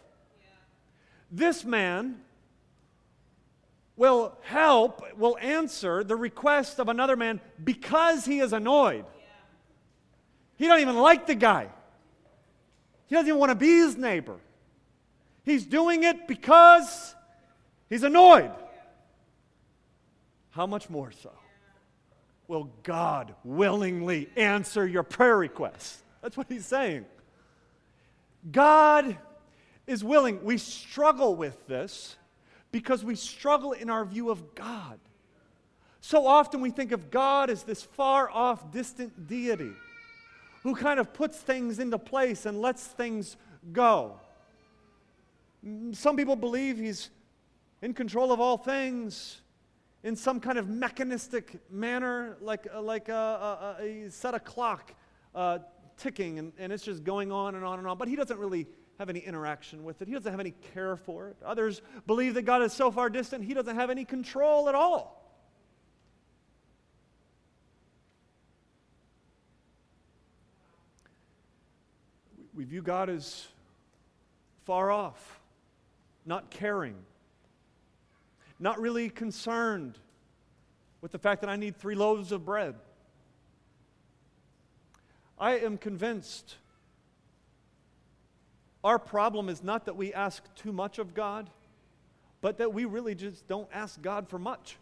this 1.30 1.64
man 1.64 2.20
will 3.96 4.36
help, 4.42 5.02
will 5.18 5.36
answer 5.40 6.02
the 6.02 6.16
request 6.16 6.80
of 6.80 6.88
another 6.88 7.16
man 7.16 7.40
because 7.62 8.24
he 8.24 8.40
is 8.40 8.52
annoyed. 8.52 9.04
He 10.56 10.66
don't 10.66 10.80
even 10.80 10.96
like 10.96 11.26
the 11.26 11.34
guy. 11.34 11.68
He 13.06 13.14
doesn't 13.14 13.28
even 13.28 13.38
want 13.38 13.50
to 13.50 13.56
be 13.56 13.76
his 13.76 13.96
neighbor. 13.96 14.36
He's 15.44 15.66
doing 15.66 16.04
it 16.04 16.26
because 16.26 17.14
he's 17.90 18.02
annoyed. 18.02 18.50
How 20.54 20.68
much 20.68 20.88
more 20.88 21.10
so 21.10 21.32
will 22.46 22.70
God 22.84 23.34
willingly 23.42 24.28
answer 24.36 24.86
your 24.86 25.02
prayer 25.02 25.36
requests? 25.36 26.00
That's 26.22 26.36
what 26.36 26.46
he's 26.48 26.64
saying. 26.64 27.06
God 28.52 29.18
is 29.88 30.04
willing. 30.04 30.44
We 30.44 30.58
struggle 30.58 31.34
with 31.34 31.66
this 31.66 32.16
because 32.70 33.04
we 33.04 33.16
struggle 33.16 33.72
in 33.72 33.90
our 33.90 34.04
view 34.04 34.30
of 34.30 34.54
God. 34.54 35.00
So 36.00 36.24
often 36.24 36.60
we 36.60 36.70
think 36.70 36.92
of 36.92 37.10
God 37.10 37.50
as 37.50 37.64
this 37.64 37.82
far 37.82 38.30
off, 38.30 38.70
distant 38.70 39.26
deity 39.26 39.72
who 40.62 40.76
kind 40.76 41.00
of 41.00 41.12
puts 41.12 41.36
things 41.36 41.80
into 41.80 41.98
place 41.98 42.46
and 42.46 42.60
lets 42.60 42.86
things 42.86 43.36
go. 43.72 44.20
Some 45.90 46.16
people 46.16 46.36
believe 46.36 46.78
he's 46.78 47.10
in 47.82 47.92
control 47.92 48.30
of 48.30 48.38
all 48.38 48.56
things 48.56 49.40
in 50.04 50.14
some 50.14 50.38
kind 50.38 50.58
of 50.58 50.68
mechanistic 50.68 51.58
manner, 51.70 52.36
like, 52.42 52.68
uh, 52.72 52.80
like 52.80 53.08
a, 53.08 53.76
a, 53.80 53.84
a, 54.06 54.10
set 54.10 54.34
a 54.34 54.38
clock 54.38 54.92
uh, 55.34 55.58
ticking 55.96 56.38
and, 56.38 56.52
and 56.58 56.70
it's 56.72 56.84
just 56.84 57.02
going 57.02 57.32
on 57.32 57.54
and 57.54 57.64
on 57.64 57.78
and 57.78 57.88
on. 57.88 57.96
But 57.96 58.08
he 58.08 58.14
doesn't 58.14 58.38
really 58.38 58.66
have 58.98 59.08
any 59.08 59.20
interaction 59.20 59.82
with 59.82 60.02
it, 60.02 60.06
he 60.06 60.14
doesn't 60.14 60.30
have 60.30 60.40
any 60.40 60.52
care 60.74 60.94
for 60.94 61.28
it. 61.30 61.36
Others 61.44 61.80
believe 62.06 62.34
that 62.34 62.42
God 62.42 62.62
is 62.62 62.72
so 62.72 62.90
far 62.90 63.08
distant, 63.08 63.44
he 63.44 63.54
doesn't 63.54 63.74
have 63.74 63.90
any 63.90 64.04
control 64.04 64.68
at 64.68 64.74
all. 64.74 65.22
We 72.54 72.64
view 72.64 72.82
God 72.82 73.08
as 73.08 73.48
far 74.64 74.92
off, 74.92 75.40
not 76.24 76.50
caring 76.50 76.94
not 78.58 78.80
really 78.80 79.08
concerned 79.08 79.98
with 81.00 81.12
the 81.12 81.18
fact 81.18 81.40
that 81.42 81.50
I 81.50 81.56
need 81.56 81.76
three 81.76 81.94
loaves 81.94 82.32
of 82.32 82.44
bread. 82.44 82.74
I 85.38 85.58
am 85.58 85.76
convinced 85.76 86.56
our 88.84 88.98
problem 88.98 89.48
is 89.48 89.64
not 89.64 89.86
that 89.86 89.96
we 89.96 90.12
ask 90.12 90.42
too 90.54 90.70
much 90.70 90.98
of 90.98 91.14
God, 91.14 91.48
but 92.42 92.58
that 92.58 92.74
we 92.74 92.84
really 92.84 93.14
just 93.14 93.48
don't 93.48 93.68
ask 93.72 94.00
God 94.02 94.28
for 94.28 94.38
much. 94.38 94.76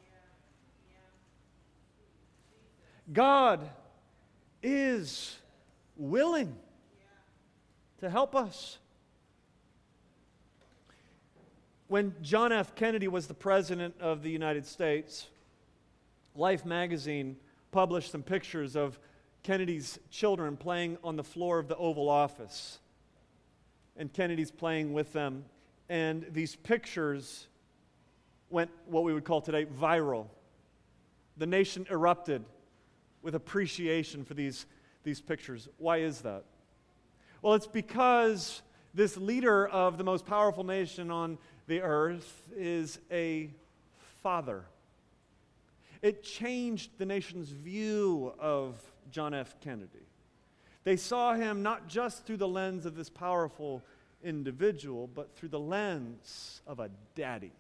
God 3.12 3.70
is 4.60 5.38
willing 5.96 6.56
to 8.00 8.10
help 8.10 8.34
us. 8.34 8.78
When 11.92 12.14
John 12.22 12.52
F. 12.52 12.74
Kennedy 12.74 13.06
was 13.06 13.26
the 13.26 13.34
President 13.34 13.94
of 14.00 14.22
the 14.22 14.30
United 14.30 14.64
States, 14.64 15.26
Life 16.34 16.64
magazine 16.64 17.36
published 17.70 18.12
some 18.12 18.22
pictures 18.22 18.76
of 18.76 18.98
Kennedy's 19.42 19.98
children 20.10 20.56
playing 20.56 20.96
on 21.04 21.16
the 21.16 21.22
floor 21.22 21.58
of 21.58 21.68
the 21.68 21.76
Oval 21.76 22.08
Office. 22.08 22.78
And 23.94 24.10
Kennedy's 24.10 24.50
playing 24.50 24.94
with 24.94 25.12
them. 25.12 25.44
And 25.90 26.24
these 26.30 26.56
pictures 26.56 27.46
went 28.48 28.70
what 28.86 29.04
we 29.04 29.12
would 29.12 29.26
call 29.26 29.42
today 29.42 29.66
viral. 29.66 30.28
The 31.36 31.46
nation 31.46 31.86
erupted 31.90 32.42
with 33.20 33.34
appreciation 33.34 34.24
for 34.24 34.32
these, 34.32 34.64
these 35.04 35.20
pictures. 35.20 35.68
Why 35.76 35.98
is 35.98 36.22
that? 36.22 36.44
Well, 37.42 37.52
it's 37.52 37.66
because 37.66 38.62
this 38.94 39.16
leader 39.16 39.66
of 39.68 39.98
the 39.98 40.04
most 40.04 40.26
powerful 40.26 40.64
nation 40.64 41.10
on 41.10 41.38
the 41.72 41.80
earth 41.80 42.50
is 42.54 42.98
a 43.10 43.48
father. 44.22 44.62
It 46.02 46.22
changed 46.22 46.90
the 46.98 47.06
nation's 47.06 47.48
view 47.48 48.34
of 48.38 48.74
John 49.10 49.32
F. 49.32 49.58
Kennedy. 49.62 50.06
They 50.84 50.96
saw 50.96 51.32
him 51.32 51.62
not 51.62 51.88
just 51.88 52.26
through 52.26 52.36
the 52.36 52.48
lens 52.48 52.84
of 52.84 52.94
this 52.94 53.08
powerful 53.08 53.82
individual, 54.22 55.06
but 55.06 55.34
through 55.34 55.48
the 55.48 55.58
lens 55.58 56.60
of 56.66 56.78
a 56.78 56.90
daddy. 57.14 57.52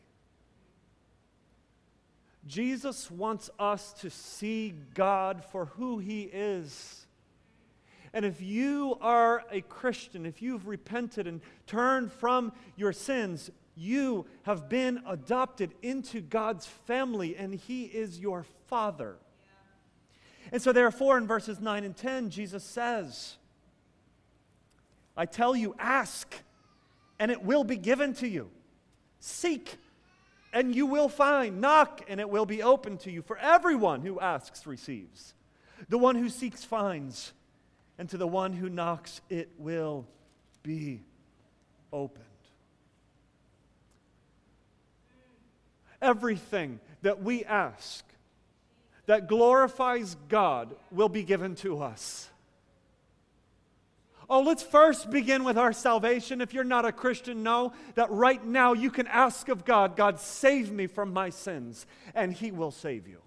Jesus 2.46 3.10
wants 3.10 3.48
us 3.58 3.94
to 3.94 4.10
see 4.10 4.74
God 4.92 5.42
for 5.42 5.64
who 5.64 6.00
he 6.00 6.24
is. 6.24 7.06
And 8.12 8.26
if 8.26 8.42
you 8.42 8.98
are 9.00 9.42
a 9.50 9.62
Christian, 9.62 10.26
if 10.26 10.42
you've 10.42 10.66
repented 10.66 11.26
and 11.26 11.40
turned 11.66 12.12
from 12.12 12.52
your 12.76 12.92
sins, 12.92 13.50
you 13.74 14.26
have 14.42 14.68
been 14.68 15.02
adopted 15.06 15.72
into 15.82 16.20
God's 16.20 16.66
family, 16.66 17.36
and 17.36 17.54
He 17.54 17.84
is 17.84 18.18
your 18.18 18.44
Father. 18.66 19.16
And 20.50 20.60
so, 20.60 20.72
therefore, 20.72 21.18
in 21.18 21.26
verses 21.26 21.60
9 21.60 21.84
and 21.84 21.96
10, 21.96 22.30
Jesus 22.30 22.64
says, 22.64 23.36
I 25.16 25.26
tell 25.26 25.54
you, 25.54 25.74
ask, 25.78 26.34
and 27.18 27.30
it 27.30 27.42
will 27.42 27.64
be 27.64 27.76
given 27.76 28.14
to 28.14 28.28
you. 28.28 28.50
Seek, 29.20 29.76
and 30.52 30.74
you 30.74 30.86
will 30.86 31.08
find. 31.08 31.60
Knock, 31.60 32.02
and 32.08 32.20
it 32.20 32.28
will 32.28 32.46
be 32.46 32.62
open 32.62 32.98
to 32.98 33.10
you. 33.10 33.22
For 33.22 33.38
everyone 33.38 34.02
who 34.02 34.20
asks 34.20 34.66
receives, 34.66 35.34
the 35.88 35.98
one 35.98 36.16
who 36.16 36.28
seeks 36.28 36.64
finds, 36.64 37.32
and 37.98 38.08
to 38.10 38.16
the 38.16 38.26
one 38.26 38.52
who 38.52 38.68
knocks 38.68 39.20
it 39.30 39.50
will 39.58 40.06
be 40.62 41.00
opened. 41.92 42.24
Everything 46.02 46.80
that 47.00 47.22
we 47.22 47.44
ask 47.44 48.04
that 49.06 49.28
glorifies 49.28 50.16
God 50.28 50.74
will 50.90 51.08
be 51.08 51.22
given 51.22 51.54
to 51.56 51.82
us. 51.82 52.28
Oh, 54.28 54.40
let's 54.40 54.62
first 54.62 55.10
begin 55.10 55.44
with 55.44 55.58
our 55.58 55.72
salvation. 55.72 56.40
If 56.40 56.54
you're 56.54 56.64
not 56.64 56.86
a 56.86 56.92
Christian, 56.92 57.42
know 57.42 57.72
that 57.96 58.10
right 58.10 58.42
now 58.44 58.72
you 58.72 58.90
can 58.90 59.06
ask 59.06 59.48
of 59.48 59.64
God, 59.64 59.96
God, 59.96 60.18
save 60.20 60.72
me 60.72 60.86
from 60.86 61.12
my 61.12 61.30
sins, 61.30 61.86
and 62.14 62.32
He 62.32 62.50
will 62.50 62.70
save 62.70 63.06
you. 63.06 63.18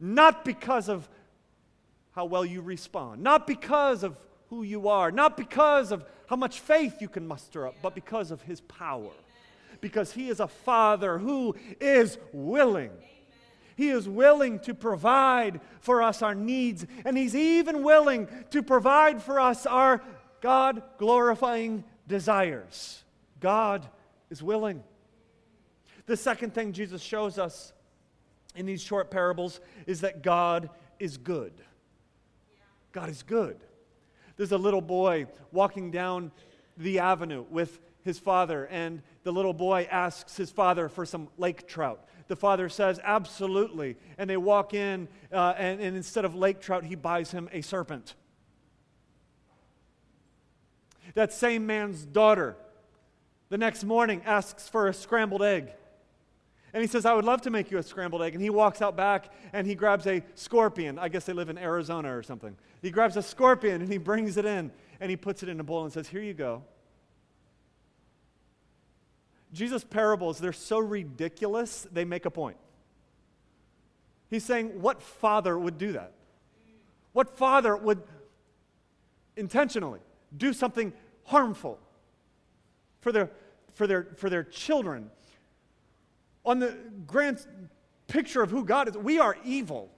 Amen. 0.00 0.14
Not 0.14 0.44
because 0.44 0.88
of 0.88 1.08
how 2.12 2.24
well 2.24 2.44
you 2.44 2.62
respond, 2.62 3.22
not 3.22 3.46
because 3.46 4.02
of 4.02 4.16
who 4.48 4.62
you 4.62 4.88
are, 4.88 5.10
not 5.10 5.36
because 5.36 5.92
of 5.92 6.04
how 6.26 6.36
much 6.36 6.60
faith 6.60 7.02
you 7.02 7.08
can 7.08 7.26
muster 7.26 7.66
up, 7.66 7.74
but 7.82 7.94
because 7.94 8.30
of 8.30 8.40
His 8.42 8.60
power. 8.62 9.10
Because 9.82 10.12
He 10.12 10.30
is 10.30 10.40
a 10.40 10.48
Father 10.48 11.18
who 11.18 11.54
is 11.78 12.16
willing 12.32 12.92
he 13.76 13.88
is 13.88 14.08
willing 14.08 14.58
to 14.60 14.74
provide 14.74 15.60
for 15.80 16.02
us 16.02 16.22
our 16.22 16.34
needs, 16.34 16.86
and 17.04 17.16
He's 17.16 17.34
even 17.34 17.82
willing 17.82 18.28
to 18.50 18.62
provide 18.62 19.22
for 19.22 19.40
us 19.40 19.66
our 19.66 20.02
God 20.40 20.82
glorifying 20.98 21.84
desires. 22.06 23.02
God 23.40 23.88
is 24.30 24.42
willing. 24.42 24.82
The 26.06 26.16
second 26.16 26.54
thing 26.54 26.72
Jesus 26.72 27.02
shows 27.02 27.38
us 27.38 27.72
in 28.54 28.66
these 28.66 28.82
short 28.82 29.10
parables 29.10 29.60
is 29.86 30.02
that 30.02 30.22
God 30.22 30.68
is 30.98 31.16
good. 31.16 31.52
God 32.92 33.08
is 33.08 33.22
good. 33.22 33.56
There's 34.36 34.52
a 34.52 34.58
little 34.58 34.80
boy 34.80 35.26
walking 35.50 35.90
down 35.90 36.32
the 36.76 36.98
avenue 36.98 37.44
with 37.50 37.80
his 38.04 38.18
father, 38.18 38.66
and 38.66 39.02
the 39.22 39.32
little 39.32 39.52
boy 39.52 39.86
asks 39.90 40.36
his 40.36 40.50
father 40.50 40.88
for 40.88 41.06
some 41.06 41.28
lake 41.38 41.66
trout. 41.66 42.04
The 42.28 42.36
father 42.36 42.68
says, 42.68 43.00
Absolutely. 43.02 43.96
And 44.18 44.28
they 44.28 44.36
walk 44.36 44.74
in, 44.74 45.08
uh, 45.32 45.54
and, 45.56 45.80
and 45.80 45.96
instead 45.96 46.24
of 46.24 46.34
lake 46.34 46.60
trout, 46.60 46.84
he 46.84 46.94
buys 46.94 47.30
him 47.30 47.48
a 47.52 47.60
serpent. 47.60 48.14
That 51.14 51.32
same 51.32 51.66
man's 51.66 52.04
daughter, 52.04 52.56
the 53.48 53.58
next 53.58 53.84
morning, 53.84 54.22
asks 54.24 54.68
for 54.68 54.88
a 54.88 54.94
scrambled 54.94 55.42
egg. 55.42 55.68
And 56.74 56.80
he 56.80 56.88
says, 56.88 57.04
I 57.04 57.12
would 57.12 57.26
love 57.26 57.42
to 57.42 57.50
make 57.50 57.70
you 57.70 57.76
a 57.78 57.82
scrambled 57.82 58.22
egg. 58.22 58.34
And 58.34 58.42
he 58.42 58.48
walks 58.48 58.80
out 58.80 58.96
back 58.96 59.30
and 59.52 59.66
he 59.66 59.74
grabs 59.74 60.06
a 60.06 60.22
scorpion. 60.34 60.98
I 60.98 61.08
guess 61.08 61.26
they 61.26 61.34
live 61.34 61.50
in 61.50 61.58
Arizona 61.58 62.16
or 62.16 62.22
something. 62.22 62.56
He 62.80 62.90
grabs 62.90 63.16
a 63.18 63.22
scorpion 63.22 63.82
and 63.82 63.92
he 63.92 63.98
brings 63.98 64.38
it 64.38 64.46
in 64.46 64.70
and 64.98 65.10
he 65.10 65.16
puts 65.16 65.42
it 65.42 65.50
in 65.50 65.60
a 65.60 65.64
bowl 65.64 65.84
and 65.84 65.92
says, 65.92 66.08
Here 66.08 66.22
you 66.22 66.32
go. 66.32 66.62
Jesus' 69.52 69.84
parables, 69.84 70.38
they're 70.38 70.52
so 70.52 70.78
ridiculous, 70.78 71.86
they 71.92 72.04
make 72.04 72.24
a 72.24 72.30
point. 72.30 72.56
He's 74.30 74.44
saying, 74.44 74.80
What 74.80 75.02
father 75.02 75.58
would 75.58 75.76
do 75.76 75.92
that? 75.92 76.12
What 77.12 77.36
father 77.36 77.76
would 77.76 78.02
intentionally 79.36 80.00
do 80.34 80.54
something 80.54 80.92
harmful 81.24 81.78
for 83.00 83.12
their, 83.12 83.30
for 83.74 83.86
their, 83.86 84.08
for 84.16 84.30
their 84.30 84.42
children? 84.42 85.10
On 86.44 86.58
the 86.58 86.76
grand 87.06 87.46
picture 88.08 88.42
of 88.42 88.50
who 88.50 88.64
God 88.64 88.88
is, 88.88 88.96
we 88.96 89.18
are 89.18 89.36
evil. 89.44 89.90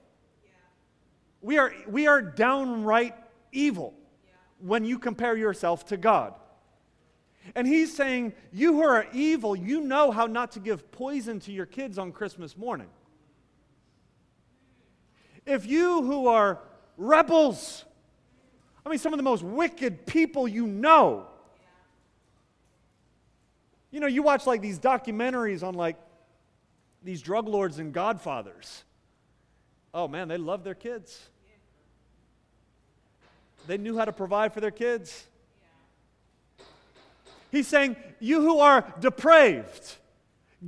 We, 1.41 1.57
are, 1.57 1.73
we 1.87 2.07
are 2.07 2.21
downright 2.21 3.15
evil 3.53 3.93
yeah. 4.25 4.31
when 4.59 4.83
you 4.83 4.99
compare 4.99 5.37
yourself 5.37 5.85
to 5.87 5.97
God. 5.97 6.33
And 7.53 7.67
he's 7.67 7.95
saying, 7.95 8.33
You 8.51 8.73
who 8.73 8.83
are 8.83 9.05
evil, 9.13 9.55
you 9.55 9.81
know 9.81 10.11
how 10.11 10.25
not 10.25 10.53
to 10.53 10.59
give 10.59 10.91
poison 10.91 11.39
to 11.41 11.51
your 11.51 11.65
kids 11.65 11.97
on 11.97 12.11
Christmas 12.11 12.57
morning. 12.57 12.87
If 15.45 15.67
you 15.67 16.01
who 16.01 16.27
are 16.27 16.59
rebels, 16.97 17.85
I 18.85 18.89
mean, 18.89 18.97
some 18.97 19.13
of 19.13 19.17
the 19.17 19.23
most 19.23 19.43
wicked 19.43 20.07
people 20.07 20.47
you 20.47 20.65
know, 20.65 21.27
you 23.91 23.99
know, 23.99 24.07
you 24.07 24.23
watch 24.23 24.45
like 24.45 24.61
these 24.61 24.79
documentaries 24.79 25.63
on 25.63 25.75
like 25.75 25.97
these 27.03 27.21
drug 27.21 27.47
lords 27.47 27.79
and 27.79 27.93
godfathers. 27.93 28.83
Oh 29.93 30.07
man, 30.07 30.27
they 30.27 30.37
love 30.37 30.63
their 30.63 30.75
kids. 30.75 31.29
They 33.67 33.77
knew 33.77 33.97
how 33.97 34.05
to 34.05 34.11
provide 34.11 34.53
for 34.53 34.59
their 34.59 34.71
kids. 34.71 35.27
He's 37.55 37.67
saying, 37.67 37.95
You 38.19 38.41
who 38.41 38.59
are 38.59 38.93
depraved, 38.99 39.97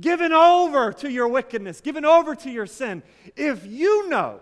given 0.00 0.32
over 0.32 0.92
to 0.94 1.10
your 1.10 1.28
wickedness, 1.28 1.80
given 1.80 2.04
over 2.04 2.34
to 2.34 2.50
your 2.50 2.66
sin, 2.66 3.02
if 3.36 3.66
you 3.66 4.08
know 4.08 4.40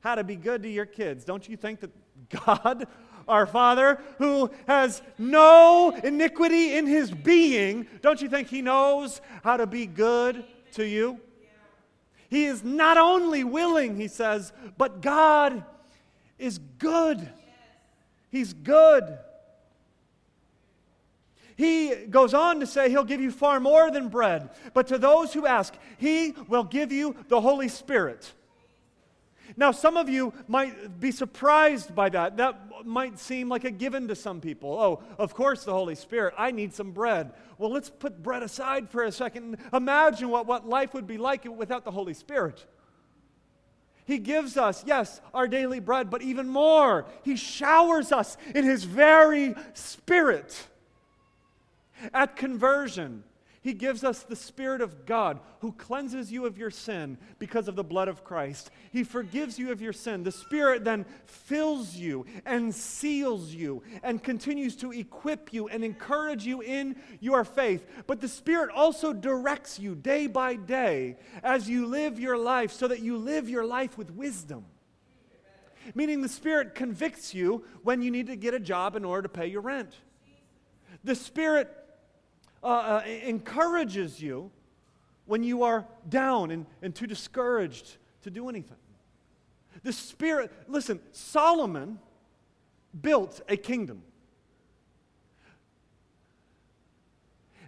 how 0.00 0.14
to 0.14 0.24
be 0.24 0.36
good 0.36 0.62
to 0.62 0.68
your 0.68 0.86
kids, 0.86 1.24
don't 1.24 1.48
you 1.48 1.56
think 1.56 1.80
that 1.80 1.90
God, 2.46 2.86
our 3.28 3.46
Father, 3.46 4.00
who 4.18 4.50
has 4.66 5.02
no 5.18 5.90
iniquity 6.02 6.76
in 6.76 6.86
his 6.86 7.10
being, 7.10 7.86
don't 8.00 8.20
you 8.20 8.28
think 8.28 8.48
he 8.48 8.62
knows 8.62 9.20
how 9.44 9.56
to 9.56 9.66
be 9.66 9.86
good 9.86 10.44
to 10.72 10.84
you? 10.86 11.20
He 12.28 12.46
is 12.46 12.64
not 12.64 12.96
only 12.96 13.44
willing, 13.44 13.96
he 13.96 14.08
says, 14.08 14.52
but 14.78 15.02
God 15.02 15.64
is 16.38 16.58
good. 16.78 17.28
He's 18.30 18.54
good. 18.54 19.18
He 21.62 21.94
goes 22.10 22.34
on 22.34 22.58
to 22.58 22.66
say 22.66 22.90
he'll 22.90 23.04
give 23.04 23.20
you 23.20 23.30
far 23.30 23.60
more 23.60 23.88
than 23.88 24.08
bread, 24.08 24.50
but 24.74 24.88
to 24.88 24.98
those 24.98 25.32
who 25.32 25.46
ask, 25.46 25.72
he 25.96 26.34
will 26.48 26.64
give 26.64 26.90
you 26.90 27.14
the 27.28 27.40
Holy 27.40 27.68
Spirit. 27.68 28.32
Now, 29.56 29.70
some 29.70 29.96
of 29.96 30.08
you 30.08 30.32
might 30.48 30.98
be 30.98 31.12
surprised 31.12 31.94
by 31.94 32.08
that. 32.08 32.36
That 32.36 32.84
might 32.84 33.16
seem 33.16 33.48
like 33.48 33.62
a 33.62 33.70
given 33.70 34.08
to 34.08 34.16
some 34.16 34.40
people. 34.40 34.72
Oh, 34.72 35.04
of 35.18 35.34
course, 35.34 35.62
the 35.62 35.72
Holy 35.72 35.94
Spirit. 35.94 36.34
I 36.36 36.50
need 36.50 36.74
some 36.74 36.90
bread. 36.90 37.30
Well, 37.58 37.70
let's 37.70 37.90
put 37.90 38.24
bread 38.24 38.42
aside 38.42 38.90
for 38.90 39.04
a 39.04 39.12
second. 39.12 39.58
Imagine 39.72 40.30
what, 40.30 40.46
what 40.46 40.68
life 40.68 40.94
would 40.94 41.06
be 41.06 41.16
like 41.16 41.44
without 41.44 41.84
the 41.84 41.92
Holy 41.92 42.14
Spirit. 42.14 42.66
He 44.04 44.18
gives 44.18 44.56
us, 44.56 44.82
yes, 44.84 45.20
our 45.32 45.46
daily 45.46 45.78
bread, 45.78 46.10
but 46.10 46.22
even 46.22 46.48
more, 46.48 47.06
He 47.22 47.36
showers 47.36 48.10
us 48.10 48.36
in 48.52 48.64
His 48.64 48.82
very 48.82 49.54
Spirit. 49.74 50.66
At 52.12 52.36
conversion, 52.36 53.24
he 53.62 53.74
gives 53.74 54.02
us 54.02 54.24
the 54.24 54.34
Spirit 54.34 54.80
of 54.80 55.06
God 55.06 55.38
who 55.60 55.70
cleanses 55.70 56.32
you 56.32 56.46
of 56.46 56.58
your 56.58 56.70
sin 56.70 57.16
because 57.38 57.68
of 57.68 57.76
the 57.76 57.84
blood 57.84 58.08
of 58.08 58.24
Christ. 58.24 58.72
He 58.90 59.04
forgives 59.04 59.56
you 59.56 59.70
of 59.70 59.80
your 59.80 59.92
sin. 59.92 60.24
The 60.24 60.32
Spirit 60.32 60.82
then 60.82 61.06
fills 61.26 61.94
you 61.94 62.26
and 62.44 62.74
seals 62.74 63.54
you 63.54 63.84
and 64.02 64.20
continues 64.20 64.74
to 64.76 64.92
equip 64.92 65.52
you 65.52 65.68
and 65.68 65.84
encourage 65.84 66.44
you 66.44 66.60
in 66.60 66.96
your 67.20 67.44
faith. 67.44 67.86
But 68.08 68.20
the 68.20 68.26
Spirit 68.26 68.70
also 68.74 69.12
directs 69.12 69.78
you 69.78 69.94
day 69.94 70.26
by 70.26 70.56
day 70.56 71.18
as 71.44 71.68
you 71.68 71.86
live 71.86 72.18
your 72.18 72.36
life 72.36 72.72
so 72.72 72.88
that 72.88 72.98
you 72.98 73.16
live 73.16 73.48
your 73.48 73.64
life 73.64 73.96
with 73.96 74.10
wisdom. 74.10 74.64
Meaning 75.94 76.20
the 76.20 76.28
Spirit 76.28 76.74
convicts 76.74 77.32
you 77.32 77.64
when 77.84 78.02
you 78.02 78.10
need 78.10 78.26
to 78.26 78.36
get 78.36 78.54
a 78.54 78.60
job 78.60 78.96
in 78.96 79.04
order 79.04 79.22
to 79.22 79.28
pay 79.28 79.46
your 79.46 79.60
rent. 79.60 79.94
The 81.04 81.14
Spirit 81.14 81.81
uh, 82.62 82.66
uh, 82.66 83.02
encourages 83.06 84.20
you 84.20 84.50
when 85.26 85.42
you 85.42 85.62
are 85.62 85.86
down 86.08 86.50
and, 86.50 86.66
and 86.82 86.94
too 86.94 87.06
discouraged 87.06 87.96
to 88.22 88.30
do 88.30 88.48
anything. 88.48 88.76
The 89.82 89.92
Spirit, 89.92 90.52
listen, 90.68 91.00
Solomon 91.12 91.98
built 93.00 93.40
a 93.48 93.56
kingdom. 93.56 94.02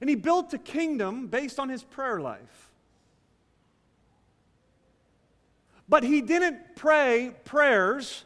And 0.01 0.11
he 0.11 0.17
built 0.17 0.53
a 0.53 0.59
kingdom 0.59 1.29
based 1.29 1.59
on 1.59 1.69
his 1.69 1.83
prayer 1.83 2.21
life. 2.21 2.71
But 5.89 6.03
he 6.03 6.21
didn't 6.21 6.77
pray 6.77 7.35
prayers 7.45 8.25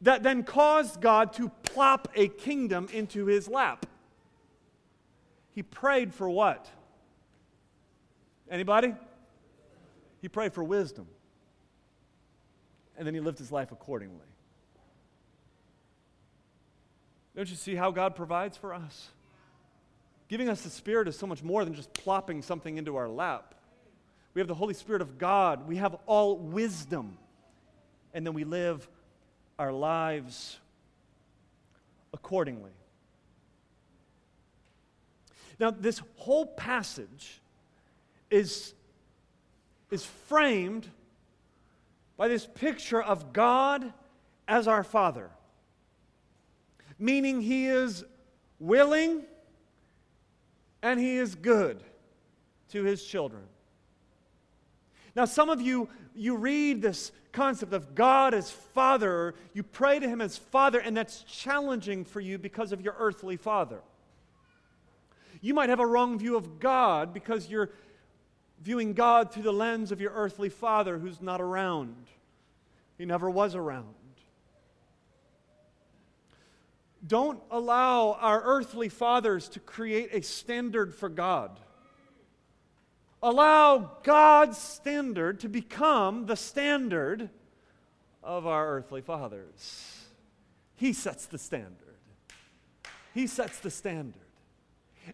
that 0.00 0.22
then 0.22 0.42
caused 0.42 1.00
God 1.00 1.32
to 1.34 1.48
plop 1.62 2.08
a 2.14 2.28
kingdom 2.28 2.88
into 2.92 3.26
his 3.26 3.48
lap. 3.48 3.86
He 5.54 5.62
prayed 5.62 6.12
for 6.12 6.28
what? 6.28 6.68
Anybody? 8.50 8.94
He 10.20 10.28
prayed 10.28 10.52
for 10.52 10.64
wisdom. 10.64 11.06
and 12.96 13.06
then 13.06 13.14
he 13.14 13.20
lived 13.20 13.38
his 13.38 13.50
life 13.50 13.72
accordingly. 13.72 14.26
Don't 17.34 17.50
you 17.50 17.56
see 17.56 17.74
how 17.74 17.90
God 17.90 18.14
provides 18.14 18.56
for 18.56 18.72
us? 18.72 19.08
Giving 20.28 20.48
us 20.48 20.62
the 20.62 20.70
Spirit 20.70 21.08
is 21.08 21.18
so 21.18 21.26
much 21.26 21.42
more 21.42 21.64
than 21.64 21.74
just 21.74 21.92
plopping 21.92 22.40
something 22.40 22.76
into 22.76 22.94
our 22.96 23.08
lap. 23.08 23.56
We 24.32 24.40
have 24.40 24.46
the 24.48 24.54
Holy 24.54 24.74
Spirit 24.74 25.02
of 25.02 25.18
God, 25.18 25.66
we 25.68 25.76
have 25.76 25.96
all 26.06 26.36
wisdom, 26.38 27.18
and 28.12 28.24
then 28.24 28.34
we 28.34 28.44
live 28.44 28.88
our 29.58 29.72
lives 29.72 30.58
accordingly. 32.12 32.70
Now, 35.58 35.70
this 35.70 36.02
whole 36.16 36.46
passage 36.46 37.40
is, 38.30 38.74
is 39.90 40.04
framed 40.04 40.88
by 42.16 42.28
this 42.28 42.46
picture 42.46 43.02
of 43.02 43.32
God 43.32 43.92
as 44.46 44.68
our 44.68 44.84
Father, 44.84 45.30
meaning 46.98 47.40
He 47.40 47.66
is 47.66 48.04
willing 48.58 49.22
and 50.82 50.98
He 51.00 51.16
is 51.16 51.34
good 51.34 51.82
to 52.70 52.84
His 52.84 53.04
children. 53.04 53.44
Now, 55.16 55.24
some 55.24 55.48
of 55.48 55.60
you, 55.60 55.88
you 56.14 56.36
read 56.36 56.82
this 56.82 57.12
concept 57.32 57.72
of 57.72 57.94
God 57.94 58.34
as 58.34 58.50
Father, 58.50 59.34
you 59.52 59.62
pray 59.62 59.98
to 59.98 60.08
Him 60.08 60.20
as 60.20 60.36
Father, 60.36 60.80
and 60.80 60.96
that's 60.96 61.22
challenging 61.22 62.04
for 62.04 62.20
you 62.20 62.38
because 62.38 62.72
of 62.72 62.80
your 62.80 62.96
earthly 62.98 63.36
father. 63.36 63.80
You 65.44 65.52
might 65.52 65.68
have 65.68 65.80
a 65.80 65.86
wrong 65.86 66.18
view 66.18 66.36
of 66.36 66.58
God 66.58 67.12
because 67.12 67.50
you're 67.50 67.68
viewing 68.62 68.94
God 68.94 69.30
through 69.30 69.42
the 69.42 69.52
lens 69.52 69.92
of 69.92 70.00
your 70.00 70.12
earthly 70.12 70.48
father 70.48 70.96
who's 70.98 71.20
not 71.20 71.38
around. 71.38 72.06
He 72.96 73.04
never 73.04 73.28
was 73.28 73.54
around. 73.54 73.94
Don't 77.06 77.42
allow 77.50 78.14
our 78.22 78.40
earthly 78.42 78.88
fathers 78.88 79.50
to 79.50 79.60
create 79.60 80.14
a 80.14 80.22
standard 80.22 80.94
for 80.94 81.10
God. 81.10 81.60
Allow 83.22 83.98
God's 84.02 84.56
standard 84.56 85.40
to 85.40 85.50
become 85.50 86.24
the 86.24 86.36
standard 86.36 87.28
of 88.22 88.46
our 88.46 88.66
earthly 88.78 89.02
fathers. 89.02 90.06
He 90.74 90.94
sets 90.94 91.26
the 91.26 91.36
standard. 91.36 91.98
He 93.12 93.26
sets 93.26 93.58
the 93.58 93.70
standard. 93.70 94.23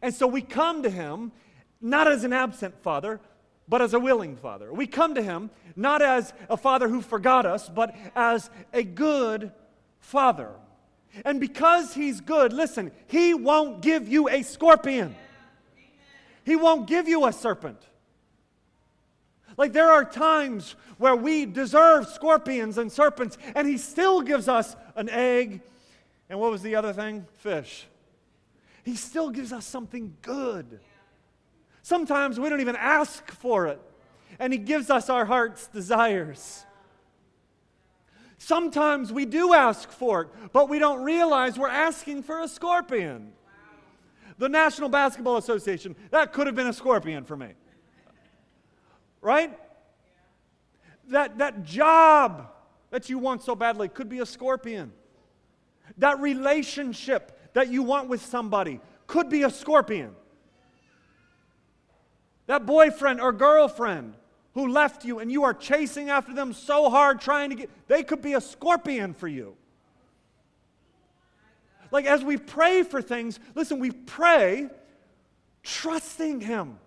And 0.03 0.14
so 0.14 0.26
we 0.26 0.43
come 0.43 0.82
to 0.82 0.91
him 0.91 1.32
not 1.80 2.09
as 2.09 2.24
an 2.24 2.32
absent 2.32 2.82
father, 2.82 3.20
but 3.68 3.80
as 3.80 3.95
a 3.95 4.01
willing 4.01 4.36
father. 4.36 4.72
We 4.72 4.86
come 4.86 5.14
to 5.14 5.22
him 5.22 5.51
not 5.76 6.03
as 6.03 6.32
a 6.49 6.57
father 6.57 6.88
who 6.88 7.01
forgot 7.01 7.47
us, 7.47 7.68
but 7.68 7.95
as 8.14 8.51
a 8.72 8.82
good 8.82 9.53
father. 10.01 10.51
And 11.24 11.41
because 11.41 11.95
he's 11.95 12.20
good, 12.20 12.53
listen, 12.53 12.93
he 13.07 13.34
won't 13.34 13.82
give 13.82 14.09
you 14.09 14.28
a 14.28 14.43
scorpion. 14.43 15.14
He 16.45 16.57
won't 16.57 16.86
give 16.86 17.09
you 17.09 17.26
a 17.26 17.32
serpent. 17.32 17.80
Like 19.57 19.72
there 19.72 19.91
are 19.91 20.05
times 20.05 20.74
where 20.99 21.16
we 21.16 21.47
deserve 21.47 22.09
scorpions 22.09 22.78
and 22.78 22.91
serpents, 22.91 23.38
and 23.55 23.66
he 23.68 23.78
still 23.78 24.20
gives 24.20 24.49
us 24.49 24.76
an 24.97 25.09
egg. 25.09 25.61
And 26.28 26.38
what 26.38 26.51
was 26.51 26.62
the 26.62 26.76
other 26.76 26.93
thing? 26.93 27.26
Fish. 27.38 27.86
He 28.85 28.97
still 28.97 29.31
gives 29.31 29.53
us 29.53 29.66
something 29.66 30.16
good. 30.22 30.81
Sometimes 31.83 32.39
we 32.39 32.49
don't 32.49 32.61
even 32.61 32.76
ask 32.76 33.31
for 33.31 33.66
it, 33.66 33.81
and 34.39 34.53
He 34.53 34.59
gives 34.59 34.91
us 34.91 35.09
our 35.09 35.24
heart's 35.24 35.66
desires. 35.68 36.64
Sometimes 38.39 39.12
we 39.12 39.26
do 39.26 39.53
ask 39.53 39.91
for 39.91 40.22
it, 40.22 40.28
but 40.53 40.68
we 40.68 40.78
don't 40.78 41.03
realize 41.03 41.59
we're 41.59 41.68
asking 41.68 42.22
for 42.22 42.41
a 42.41 42.49
scorpion. 42.49 43.33
The 44.39 44.49
National 44.49 44.89
Basketball 44.89 45.37
Association, 45.37 45.95
that 46.11 46.33
could 46.33 46.47
have 46.47 46.57
been 46.57 46.66
a 46.66 46.72
scorpion 46.72 47.24
for 47.24 47.37
me. 47.37 47.49
Right? 49.20 49.59
That, 51.09 51.37
that 51.39 51.64
job 51.64 52.51
that 52.91 53.11
you 53.11 53.18
want 53.18 53.43
so 53.43 53.55
badly 53.55 53.89
could 53.89 54.09
be 54.09 54.20
a 54.20 54.26
scorpion. 54.26 54.93
That 55.99 56.20
relationship 56.20 57.39
that 57.53 57.68
you 57.68 57.82
want 57.82 58.09
with 58.09 58.24
somebody 58.24 58.80
could 59.07 59.28
be 59.28 59.42
a 59.42 59.51
scorpion. 59.51 60.14
That 62.46 62.66
boyfriend 62.66 63.20
or 63.20 63.32
girlfriend 63.32 64.14
who 64.55 64.68
left 64.68 65.05
you 65.05 65.18
and 65.18 65.30
you 65.30 65.44
are 65.44 65.55
chasing 65.55 66.11
after 66.11 66.34
them 66.34 66.53
so 66.53 66.90
hard 66.90 67.20
trying 67.20 67.51
to 67.51 67.57
get, 67.57 67.70
they 67.88 68.03
could 68.03 68.22
be 68.22 68.34
a 68.34 68.40
scorpion 68.40 69.14
for 69.14 69.28
you. 69.28 69.57
Like 71.90 72.07
as 72.07 72.22
we 72.22 72.36
pray 72.36 72.82
for 72.82 73.03
things, 73.03 73.38
listen, 73.55 73.78
we 73.78 73.90
pray 73.90 74.68
trusting 75.62 76.40
Him. 76.40 76.78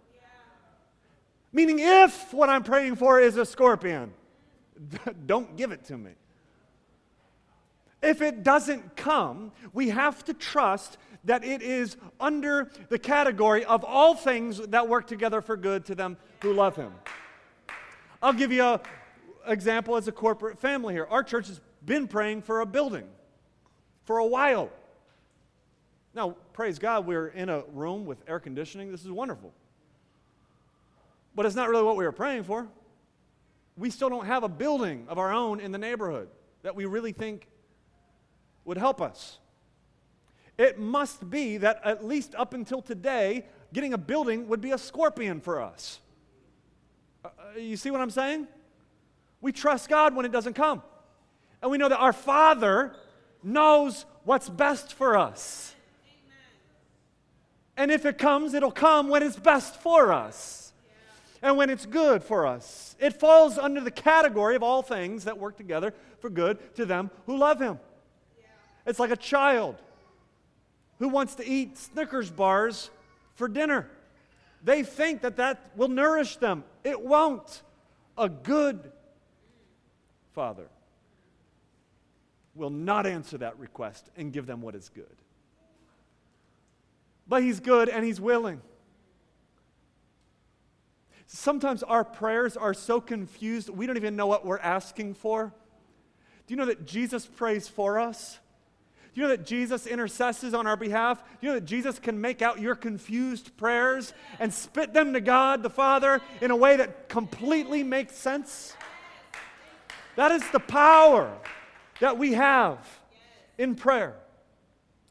Meaning, 1.52 1.78
if 1.80 2.34
what 2.34 2.50
I'm 2.50 2.64
praying 2.64 2.96
for 2.96 3.20
is 3.20 3.38
a 3.38 3.46
scorpion, 3.46 4.12
don't 5.28 5.56
give 5.56 5.72
it 5.72 5.86
to 5.86 5.98
me. 5.98 6.12
If 8.04 8.22
it 8.22 8.44
doesn't 8.44 8.98
come, 8.98 9.54
we 9.72 9.90
have 9.90 10.26
to 10.26 10.34
trust 10.34 10.98
that 11.24 11.46
it 11.46 11.62
is 11.62 11.96
under 12.20 12.70
the 12.90 13.00
category 13.00 13.64
of 13.64 13.86
all 13.86 14.14
things 14.14 14.58
that 14.58 14.90
work 14.90 15.08
together 15.08 15.42
for 15.42 15.56
good 15.56 15.86
to 15.86 15.96
them 15.96 16.18
who 16.42 16.52
love 16.52 16.76
Him. 16.76 16.92
I'll 18.22 18.34
give 18.34 18.52
you 18.52 18.62
an 18.64 18.80
example 19.48 19.96
as 19.96 20.10
a 20.10 20.12
corporate 20.12 20.60
family 20.60 20.94
here. 20.94 21.08
Our 21.10 21.24
church 21.24 21.48
has 21.48 21.62
been 21.86 22.10
praying 22.10 22.42
for 22.42 22.60
a 22.60 22.66
building 22.66 23.08
for 24.04 24.18
a 24.18 24.26
while. 24.26 24.70
Now, 26.14 26.36
praise 26.52 26.78
God, 26.80 27.08
we're 27.08 27.28
in 27.28 27.48
a 27.48 27.64
room 27.72 28.06
with 28.06 28.22
air 28.28 28.40
conditioning. 28.40 28.92
This 28.92 29.06
is 29.06 29.12
wonderful. 29.12 29.54
But 31.36 31.46
it's 31.46 31.56
not 31.56 31.70
really 31.70 31.84
what 31.84 31.96
we 31.96 32.04
were 32.04 32.12
praying 32.12 32.44
for. 32.44 32.68
We 33.78 33.90
still 33.90 34.10
don't 34.10 34.26
have 34.26 34.44
a 34.44 34.50
building 34.50 35.06
of 35.08 35.18
our 35.18 35.32
own 35.32 35.62
in 35.62 35.72
the 35.72 35.78
neighborhood 35.78 36.28
that 36.64 36.76
we 36.76 36.86
really 36.86 37.14
think 37.14 37.48
would 38.66 38.78
help 38.78 39.02
us. 39.02 39.40
It 40.58 40.80
must 40.80 41.30
be 41.30 41.58
that 41.58 41.82
at 41.84 42.06
least 42.06 42.36
up 42.36 42.54
until 42.54 42.82
today, 42.82 43.46
getting 43.74 43.94
a 43.94 43.98
building 43.98 44.48
would 44.48 44.62
be 44.62 44.72
a 44.72 44.78
scorpion 44.78 45.42
for 45.42 45.62
us. 45.62 46.00
Uh, 47.26 47.28
uh, 47.28 47.60
you 47.60 47.76
see 47.76 47.90
what 47.92 48.02
I'm 48.02 48.12
saying? 48.12 48.48
We 49.42 49.52
trust 49.52 49.90
God 49.90 50.16
when 50.16 50.26
it 50.26 50.32
doesn't 50.32 50.54
come. 50.54 50.84
And 51.62 51.72
we 51.72 51.78
know 51.78 51.90
that 51.90 52.00
our 52.00 52.14
Father 52.14 52.96
knows 53.42 54.06
what's 54.24 54.50
best 54.50 54.94
for 54.94 55.18
us. 55.18 55.74
And 57.76 57.92
if 57.92 58.06
it 58.06 58.18
comes, 58.18 58.54
it'll 58.54 58.72
come 58.72 59.10
when 59.10 59.24
it's 59.24 59.38
best 59.38 59.78
for 59.78 60.14
us 60.14 60.74
and 61.42 61.58
when 61.58 61.70
it's 61.70 61.86
good 61.86 62.24
for 62.24 62.46
us. 62.46 62.96
It 63.00 63.20
falls 63.20 63.58
under 63.58 63.82
the 63.82 63.92
category 63.92 64.56
of 64.56 64.64
all 64.64 64.82
things 64.82 65.26
that 65.26 65.40
work 65.40 65.58
together 65.58 65.94
for 66.20 66.30
good 66.30 66.76
to 66.76 66.86
them 66.86 67.10
who 67.26 67.38
love 67.38 67.60
Him. 67.60 67.80
It's 68.86 69.00
like 69.00 69.12
a 69.12 69.18
child 69.18 69.76
who 71.00 71.10
wants 71.10 71.36
to 71.36 71.48
eat 71.48 71.78
Snickers 71.78 72.30
bars 72.30 72.90
for 73.36 73.48
dinner. 73.48 73.90
They 74.64 74.84
think 74.84 75.22
that 75.22 75.38
that 75.38 75.72
will 75.76 75.90
nourish 75.90 76.38
them. 76.38 76.64
It 76.84 77.02
won't. 77.02 77.62
A 78.18 78.30
good 78.30 78.92
father 80.34 80.68
will 82.56 82.70
not 82.70 83.06
answer 83.06 83.38
that 83.40 83.58
request 83.58 84.10
and 84.16 84.32
give 84.32 84.46
them 84.46 84.62
what 84.62 84.76
is 84.76 84.90
good. 84.90 85.06
But 87.28 87.44
he's 87.44 87.60
good 87.60 87.90
and 87.90 88.06
he's 88.06 88.22
willing. 88.22 88.62
Sometimes 91.26 91.82
our 91.82 92.04
prayers 92.04 92.56
are 92.56 92.74
so 92.74 93.02
confused, 93.02 93.70
we 93.70 93.88
don't 93.88 93.98
even 93.98 94.16
know 94.16 94.28
what 94.28 94.46
we're 94.46 94.60
asking 94.60 95.16
for. 95.16 95.52
Do 96.46 96.54
you 96.54 96.58
know 96.58 96.66
that 96.66 96.86
Jesus 96.86 97.26
prays 97.26 97.68
for 97.68 97.98
us? 97.98 98.40
Do 99.14 99.22
you 99.22 99.28
know 99.28 99.36
that 99.36 99.46
Jesus 99.46 99.86
intercesses 99.86 100.56
on 100.56 100.66
our 100.66 100.76
behalf? 100.76 101.24
Do 101.24 101.48
you 101.48 101.50
know 101.50 101.60
that 101.60 101.66
Jesus 101.66 102.00
can 102.00 102.20
make 102.20 102.42
out 102.42 102.60
your 102.60 102.74
confused 102.74 103.56
prayers 103.58 104.12
and 104.40 104.52
spit 104.52 104.94
them 104.94 105.14
to 105.14 105.22
God 105.22 105.62
the 105.62 105.70
Father 105.70 106.20
in 106.42 106.50
a 106.50 106.56
way 106.56 106.78
that 106.78 107.10
completely 107.10 107.84
makes 107.84 108.16
sense? 108.16 108.76
That 110.16 110.32
is 110.32 110.48
the 110.50 110.60
power 110.60 111.32
that 112.00 112.18
we 112.18 112.34
have 112.34 112.80
in 113.60 113.76
prayer. 113.76 114.16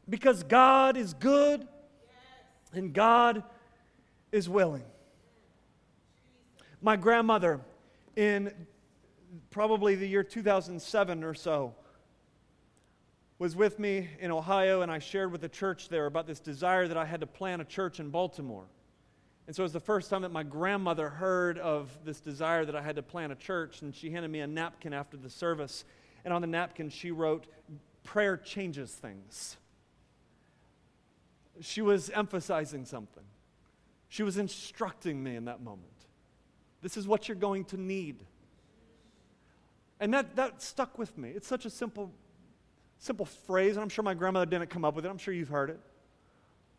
Because 0.09 0.43
God 0.43 0.97
is 0.97 1.13
good 1.13 1.65
and 2.73 2.93
God 2.93 3.43
is 4.33 4.49
willing. 4.49 4.83
My 6.81 6.97
grandmother, 6.97 7.61
in 8.17 8.51
probably 9.49 9.95
the 9.95 10.07
year 10.07 10.23
2007 10.23 11.23
or 11.23 11.33
so, 11.33 11.73
was 13.39 13.55
with 13.55 13.79
me 13.79 14.09
in 14.19 14.31
Ohio, 14.31 14.81
and 14.81 14.91
I 14.91 14.99
shared 14.99 15.31
with 15.31 15.41
the 15.41 15.49
church 15.49 15.89
there 15.89 16.05
about 16.05 16.27
this 16.27 16.39
desire 16.39 16.87
that 16.87 16.97
I 16.97 17.05
had 17.05 17.21
to 17.21 17.27
plant 17.27 17.61
a 17.61 17.65
church 17.65 17.99
in 17.99 18.09
Baltimore. 18.09 18.65
And 19.47 19.55
so 19.55 19.63
it 19.63 19.65
was 19.65 19.73
the 19.73 19.79
first 19.79 20.09
time 20.09 20.21
that 20.21 20.31
my 20.31 20.43
grandmother 20.43 21.09
heard 21.09 21.57
of 21.57 21.89
this 22.05 22.21
desire 22.21 22.63
that 22.63 22.75
I 22.75 22.81
had 22.81 22.95
to 22.95 23.03
plant 23.03 23.31
a 23.33 23.35
church, 23.35 23.81
and 23.81 23.93
she 23.93 24.11
handed 24.11 24.31
me 24.31 24.39
a 24.39 24.47
napkin 24.47 24.93
after 24.93 25.17
the 25.17 25.29
service. 25.29 25.83
And 26.23 26.33
on 26.33 26.41
the 26.41 26.47
napkin, 26.47 26.89
she 26.89 27.11
wrote, 27.11 27.47
Prayer 28.03 28.37
changes 28.37 28.91
things. 28.91 29.57
She 31.61 31.81
was 31.81 32.09
emphasizing 32.09 32.85
something, 32.85 33.23
she 34.07 34.23
was 34.23 34.37
instructing 34.37 35.21
me 35.21 35.35
in 35.35 35.45
that 35.45 35.61
moment. 35.61 35.87
This 36.81 36.97
is 36.97 37.07
what 37.07 37.27
you're 37.27 37.35
going 37.35 37.65
to 37.65 37.77
need. 37.77 38.23
And 39.99 40.13
that, 40.13 40.35
that 40.35 40.61
stuck 40.61 40.97
with 40.97 41.17
me. 41.17 41.29
It's 41.29 41.47
such 41.47 41.65
a 41.65 41.69
simple, 41.69 42.11
simple 43.03 43.25
phrase, 43.25 43.75
and 43.75 43.83
I'm 43.83 43.89
sure 43.89 44.01
my 44.01 44.13
grandmother 44.13 44.45
didn't 44.45 44.69
come 44.69 44.85
up 44.85 44.95
with 44.95 45.05
it. 45.05 45.09
I'm 45.09 45.17
sure 45.17 45.33
you've 45.33 45.49
heard 45.49 45.69
it. 45.69 45.79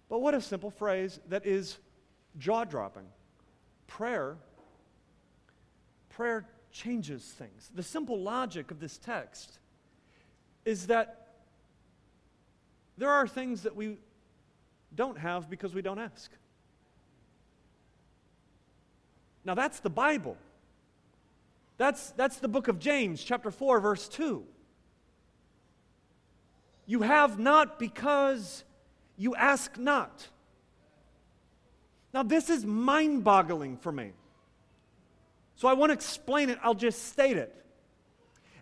But 0.08 0.20
what 0.20 0.34
a 0.34 0.40
simple 0.40 0.70
phrase 0.70 1.20
that 1.28 1.44
is 1.44 1.76
jaw 2.38 2.64
dropping. 2.64 3.04
Prayer, 3.86 4.38
prayer 6.08 6.46
changes 6.72 7.22
things. 7.22 7.70
The 7.74 7.82
simple 7.82 8.18
logic 8.18 8.70
of 8.70 8.80
this 8.80 8.96
text 8.96 9.58
is 10.64 10.86
that 10.86 11.28
there 12.96 13.10
are 13.10 13.28
things 13.28 13.62
that 13.64 13.76
we 13.76 13.98
don't 14.94 15.18
have 15.18 15.50
because 15.50 15.74
we 15.74 15.82
don't 15.82 15.98
ask. 15.98 16.30
Now, 19.44 19.54
that's 19.54 19.80
the 19.80 19.90
Bible. 19.90 20.38
That's, 21.76 22.12
that's 22.12 22.38
the 22.38 22.48
book 22.48 22.68
of 22.68 22.78
James, 22.78 23.22
chapter 23.22 23.50
4, 23.50 23.80
verse 23.80 24.08
2. 24.08 24.46
You 26.86 27.02
have 27.02 27.38
not 27.38 27.78
because 27.78 28.64
you 29.16 29.34
ask 29.34 29.78
not. 29.78 30.28
Now, 32.12 32.22
this 32.22 32.50
is 32.50 32.64
mind 32.64 33.24
boggling 33.24 33.76
for 33.76 33.90
me. 33.90 34.12
So 35.56 35.68
I 35.68 35.72
won't 35.74 35.92
explain 35.92 36.50
it, 36.50 36.58
I'll 36.62 36.74
just 36.74 37.08
state 37.08 37.36
it. 37.36 37.54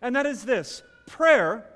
And 0.00 0.16
that 0.16 0.26
is 0.26 0.44
this 0.44 0.82
prayer 1.06 1.66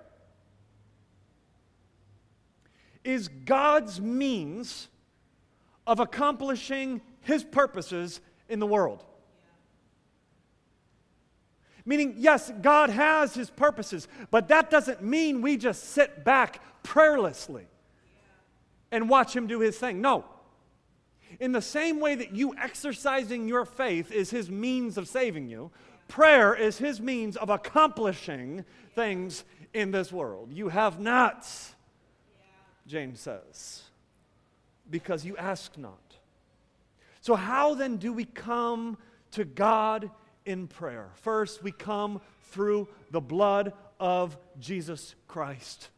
is 3.05 3.29
God's 3.29 4.01
means 4.01 4.89
of 5.87 6.01
accomplishing 6.01 7.01
his 7.21 7.45
purposes 7.45 8.21
in 8.49 8.59
the 8.59 8.67
world. 8.67 9.05
Meaning, 11.87 12.15
yes, 12.19 12.53
God 12.61 12.91
has 12.91 13.33
his 13.33 13.49
purposes, 13.49 14.09
but 14.33 14.49
that 14.49 14.71
doesn't 14.71 15.03
mean 15.03 15.41
we 15.41 15.57
just 15.57 15.85
sit 15.91 16.25
back 16.25 16.61
prayerlessly 16.83 17.65
and 18.91 19.09
watch 19.09 19.35
him 19.35 19.47
do 19.47 19.61
his 19.61 19.79
thing. 19.79 20.01
No. 20.01 20.25
In 21.39 21.53
the 21.53 21.63
same 21.63 22.01
way 22.01 22.17
that 22.17 22.35
you 22.35 22.57
exercising 22.57 23.47
your 23.47 23.65
faith 23.65 24.11
is 24.11 24.31
his 24.31 24.51
means 24.51 24.99
of 24.99 25.07
saving 25.07 25.49
you, 25.49 25.71
prayer 26.09 26.55
is 26.55 26.79
his 26.79 27.01
means 27.01 27.37
of 27.37 27.51
accomplishing 27.51 28.65
things 28.97 29.45
in 29.73 29.93
this 29.93 30.11
world. 30.11 30.53
You 30.53 30.69
have 30.69 30.99
not, 30.99 31.49
James 32.87 33.21
says, 33.21 33.83
because 34.91 35.25
you 35.25 35.37
ask 35.37 35.79
not. 35.79 36.01
So, 37.21 37.35
how 37.35 37.75
then 37.75 37.97
do 37.97 38.13
we 38.13 38.25
come 38.25 38.99
to 39.33 39.45
God 39.45 40.11
in 40.47 40.67
prayer? 40.69 41.11
First, 41.17 41.63
we 41.63 41.73
come 41.73 42.21
through 42.51 42.89
the 43.11 43.21
blood 43.21 43.75
of 44.01 44.39
Jesus 44.59 45.15
Christ. 45.29 45.91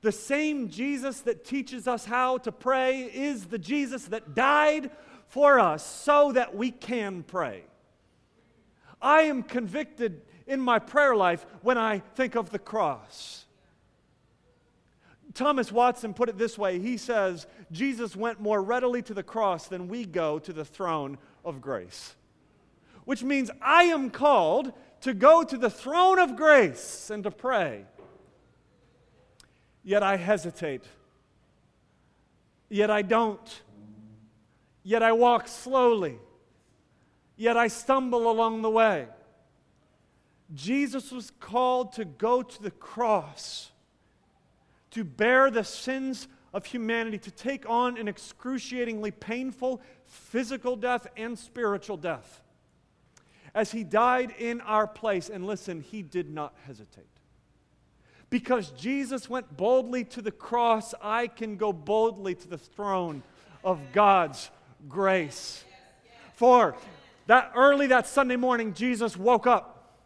The 0.00 0.12
same 0.12 0.68
Jesus 0.68 1.22
that 1.22 1.44
teaches 1.44 1.88
us 1.88 2.04
how 2.04 2.38
to 2.38 2.52
pray 2.52 3.02
is 3.02 3.46
the 3.46 3.58
Jesus 3.58 4.04
that 4.06 4.34
died 4.34 4.90
for 5.26 5.58
us 5.58 5.84
so 5.84 6.32
that 6.32 6.54
we 6.54 6.70
can 6.70 7.24
pray. 7.24 7.64
I 9.02 9.22
am 9.22 9.42
convicted 9.42 10.22
in 10.46 10.60
my 10.60 10.78
prayer 10.78 11.16
life 11.16 11.44
when 11.62 11.78
I 11.78 11.98
think 12.14 12.36
of 12.36 12.50
the 12.50 12.58
cross. 12.58 13.44
Thomas 15.34 15.70
Watson 15.70 16.14
put 16.14 16.28
it 16.28 16.38
this 16.38 16.56
way 16.56 16.78
he 16.78 16.96
says, 16.96 17.46
Jesus 17.70 18.16
went 18.16 18.40
more 18.40 18.62
readily 18.62 19.02
to 19.02 19.14
the 19.14 19.22
cross 19.22 19.68
than 19.68 19.88
we 19.88 20.04
go 20.04 20.38
to 20.38 20.52
the 20.52 20.64
throne 20.64 21.18
of 21.44 21.60
grace. 21.60 22.14
Which 23.08 23.24
means 23.24 23.50
I 23.62 23.84
am 23.84 24.10
called 24.10 24.70
to 25.00 25.14
go 25.14 25.42
to 25.42 25.56
the 25.56 25.70
throne 25.70 26.18
of 26.18 26.36
grace 26.36 27.08
and 27.08 27.24
to 27.24 27.30
pray. 27.30 27.86
Yet 29.82 30.02
I 30.02 30.16
hesitate. 30.18 30.82
Yet 32.68 32.90
I 32.90 33.00
don't. 33.00 33.62
Yet 34.82 35.02
I 35.02 35.12
walk 35.12 35.48
slowly. 35.48 36.18
Yet 37.34 37.56
I 37.56 37.68
stumble 37.68 38.30
along 38.30 38.60
the 38.60 38.68
way. 38.68 39.06
Jesus 40.54 41.10
was 41.10 41.32
called 41.40 41.94
to 41.94 42.04
go 42.04 42.42
to 42.42 42.62
the 42.62 42.72
cross, 42.72 43.70
to 44.90 45.02
bear 45.02 45.50
the 45.50 45.64
sins 45.64 46.28
of 46.52 46.66
humanity, 46.66 47.16
to 47.16 47.30
take 47.30 47.66
on 47.70 47.96
an 47.96 48.06
excruciatingly 48.06 49.12
painful 49.12 49.80
physical 50.04 50.76
death 50.76 51.06
and 51.16 51.38
spiritual 51.38 51.96
death. 51.96 52.42
As 53.58 53.72
he 53.72 53.82
died 53.82 54.32
in 54.38 54.60
our 54.60 54.86
place, 54.86 55.28
and 55.28 55.44
listen, 55.44 55.80
he 55.80 56.00
did 56.00 56.30
not 56.30 56.54
hesitate. 56.64 57.08
Because 58.30 58.70
Jesus 58.70 59.28
went 59.28 59.56
boldly 59.56 60.04
to 60.04 60.22
the 60.22 60.30
cross, 60.30 60.94
I 61.02 61.26
can 61.26 61.56
go 61.56 61.72
boldly 61.72 62.36
to 62.36 62.46
the 62.46 62.56
throne 62.56 63.24
of 63.64 63.80
God's 63.92 64.48
grace. 64.88 65.64
For 66.34 66.76
that 67.26 67.50
early 67.56 67.88
that 67.88 68.06
Sunday 68.06 68.36
morning, 68.36 68.74
Jesus 68.74 69.16
woke 69.16 69.48
up. 69.48 69.98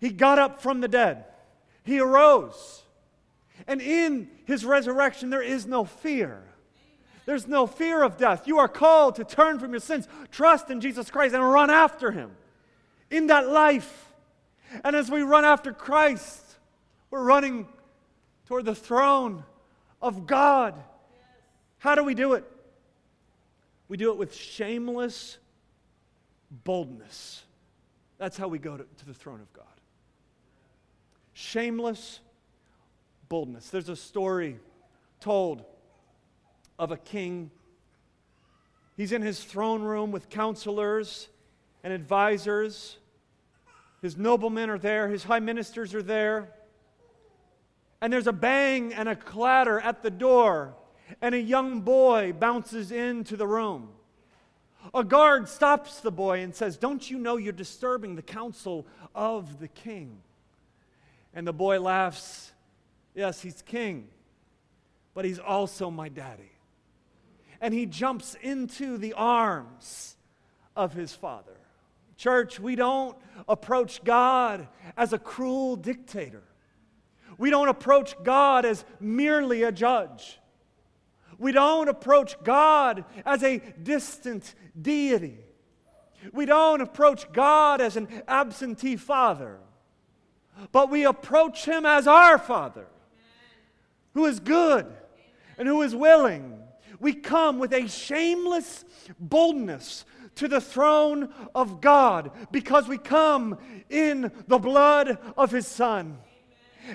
He 0.00 0.10
got 0.10 0.40
up 0.40 0.60
from 0.60 0.80
the 0.80 0.88
dead. 0.88 1.24
He 1.84 2.00
arose. 2.00 2.82
And 3.68 3.80
in 3.80 4.28
his 4.44 4.64
resurrection, 4.64 5.30
there 5.30 5.40
is 5.40 5.66
no 5.66 5.84
fear. 5.84 6.42
There's 7.26 7.46
no 7.46 7.68
fear 7.68 8.02
of 8.02 8.16
death. 8.16 8.48
You 8.48 8.58
are 8.58 8.66
called 8.66 9.14
to 9.14 9.24
turn 9.24 9.60
from 9.60 9.70
your 9.70 9.78
sins, 9.78 10.08
trust 10.32 10.68
in 10.68 10.80
Jesus 10.80 11.12
Christ, 11.12 11.32
and 11.32 11.48
run 11.48 11.70
after 11.70 12.10
him 12.10 12.32
in 13.10 13.28
that 13.28 13.48
life. 13.48 14.12
And 14.84 14.94
as 14.94 15.10
we 15.10 15.22
run 15.22 15.44
after 15.44 15.72
Christ, 15.72 16.42
we're 17.10 17.22
running 17.22 17.66
toward 18.46 18.64
the 18.64 18.74
throne 18.74 19.44
of 20.02 20.26
God. 20.26 20.74
How 21.78 21.94
do 21.94 22.04
we 22.04 22.14
do 22.14 22.34
it? 22.34 22.44
We 23.88 23.96
do 23.96 24.10
it 24.10 24.18
with 24.18 24.34
shameless 24.34 25.38
boldness. 26.64 27.42
That's 28.18 28.36
how 28.36 28.48
we 28.48 28.58
go 28.58 28.76
to, 28.76 28.84
to, 28.84 29.06
the 29.06 29.14
throne 29.14 29.40
of 29.40 29.52
God. 29.52 29.64
Shameless 31.32 32.20
boldness. 33.28 33.70
There's 33.70 33.88
a 33.88 33.96
story 33.96 34.58
told 35.20 35.64
of 36.78 36.90
a 36.90 36.96
king. 36.96 37.50
He's 38.96 39.12
in 39.12 39.22
his 39.22 39.42
throne 39.42 39.82
room 39.82 40.10
with 40.10 40.28
counselors 40.28 41.28
and 41.82 41.92
advisors. 41.92 42.98
His 44.02 44.16
noblemen 44.16 44.70
are 44.70 44.78
there, 44.78 45.08
his 45.08 45.24
high 45.24 45.40
ministers 45.40 45.94
are 45.94 46.02
there 46.02 46.52
and 48.00 48.12
there's 48.12 48.26
a 48.26 48.32
bang 48.32 48.94
and 48.94 49.08
a 49.08 49.16
clatter 49.16 49.80
at 49.80 50.02
the 50.02 50.10
door, 50.10 50.74
and 51.20 51.34
a 51.34 51.40
young 51.40 51.80
boy 51.80 52.32
bounces 52.32 52.92
into 52.92 53.36
the 53.36 53.46
room. 53.46 53.88
A 54.94 55.02
guard 55.02 55.48
stops 55.48 56.00
the 56.00 56.12
boy 56.12 56.40
and 56.40 56.54
says, 56.54 56.76
Don't 56.76 57.10
you 57.10 57.18
know 57.18 57.36
you're 57.36 57.52
disturbing 57.52 58.14
the 58.14 58.22
counsel 58.22 58.86
of 59.14 59.58
the 59.58 59.68
king? 59.68 60.18
And 61.34 61.46
the 61.46 61.52
boy 61.52 61.80
laughs, 61.80 62.52
Yes, 63.14 63.40
he's 63.40 63.62
king, 63.62 64.08
but 65.14 65.24
he's 65.24 65.40
also 65.40 65.90
my 65.90 66.08
daddy. 66.08 66.52
And 67.60 67.74
he 67.74 67.86
jumps 67.86 68.36
into 68.40 68.96
the 68.96 69.14
arms 69.14 70.16
of 70.76 70.92
his 70.92 71.12
father. 71.12 71.57
Church, 72.18 72.58
we 72.58 72.74
don't 72.74 73.16
approach 73.48 74.02
God 74.02 74.68
as 74.96 75.12
a 75.12 75.18
cruel 75.18 75.76
dictator. 75.76 76.42
We 77.38 77.48
don't 77.48 77.68
approach 77.68 78.16
God 78.24 78.64
as 78.64 78.84
merely 78.98 79.62
a 79.62 79.70
judge. 79.70 80.40
We 81.38 81.52
don't 81.52 81.88
approach 81.88 82.34
God 82.42 83.04
as 83.24 83.44
a 83.44 83.58
distant 83.80 84.56
deity. 84.80 85.38
We 86.32 86.44
don't 86.44 86.80
approach 86.80 87.32
God 87.32 87.80
as 87.80 87.96
an 87.96 88.08
absentee 88.26 88.96
father. 88.96 89.60
But 90.72 90.90
we 90.90 91.04
approach 91.04 91.64
him 91.64 91.86
as 91.86 92.08
our 92.08 92.36
Father, 92.36 92.88
who 94.14 94.26
is 94.26 94.40
good 94.40 94.86
and 95.56 95.68
who 95.68 95.82
is 95.82 95.94
willing. 95.94 96.58
We 96.98 97.14
come 97.14 97.60
with 97.60 97.72
a 97.72 97.86
shameless 97.86 98.84
boldness 99.20 100.04
to 100.38 100.48
the 100.48 100.60
throne 100.60 101.32
of 101.54 101.80
God 101.80 102.30
because 102.50 102.88
we 102.88 102.98
come 102.98 103.58
in 103.90 104.32
the 104.46 104.58
blood 104.58 105.18
of 105.36 105.50
his 105.50 105.66
Son. 105.66 106.18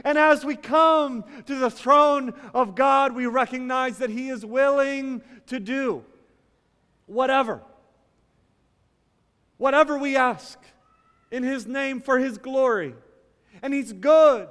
And 0.04 0.18
as 0.18 0.44
we 0.44 0.56
come 0.56 1.24
to 1.46 1.56
the 1.56 1.70
throne 1.70 2.34
of 2.54 2.76
God, 2.76 3.14
we 3.14 3.28
recognize 3.28 4.00
that 4.00 4.10
He 4.10 4.30
is 4.30 4.44
willing 4.44 5.22
to 5.48 5.60
do 5.60 6.04
whatever 7.06 7.62
whatever 9.58 9.98
we 9.98 10.18
ask 10.18 10.60
in 11.32 11.44
His 11.44 11.68
name 11.68 12.02
for 12.02 12.20
His 12.20 12.38
glory. 12.38 12.96
And 13.62 13.74
He's 13.74 13.94
good. 13.94 14.48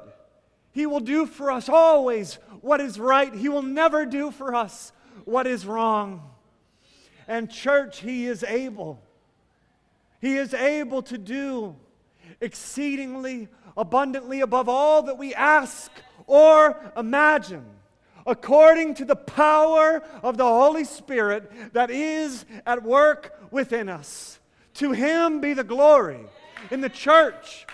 He 0.71 0.87
will 0.87 1.01
do 1.01 1.27
for 1.27 1.51
us 1.51 1.69
always 1.69 2.39
what 2.61 2.81
is 2.81 2.99
right. 2.99 3.35
He 3.35 3.49
will 3.49 3.63
never 3.63 4.07
do 4.07 4.31
for 4.31 4.55
us 4.55 4.93
what 5.25 5.47
is 5.47 5.67
wrong. 5.67 6.32
And, 7.33 7.51
church, 7.51 8.01
He 8.01 8.27
is 8.27 8.45
able. 8.45 9.01
He 10.21 10.37
is 10.37 10.53
able 10.53 11.01
to 11.05 11.17
do 11.17 11.75
exceedingly 12.43 13.49
abundantly 13.75 14.43
above 14.43 14.69
all 14.69 15.05
that 15.05 15.17
we 15.17 15.35
ask 15.35 15.91
or 16.27 16.93
imagine, 16.95 17.65
according 18.27 18.97
to 18.97 19.07
the 19.07 19.17
power 19.17 20.03
of 20.23 20.37
the 20.37 20.45
Holy 20.45 20.85
Spirit 20.85 21.73
that 21.73 21.91
is 21.91 22.45
at 22.67 22.83
work 22.83 23.41
within 23.51 23.89
us. 23.89 24.39
To 24.75 24.93
Him 24.93 25.41
be 25.41 25.55
the 25.55 25.65
glory 25.65 26.27
in 26.71 26.83
the 26.83 26.91
church 26.91 27.67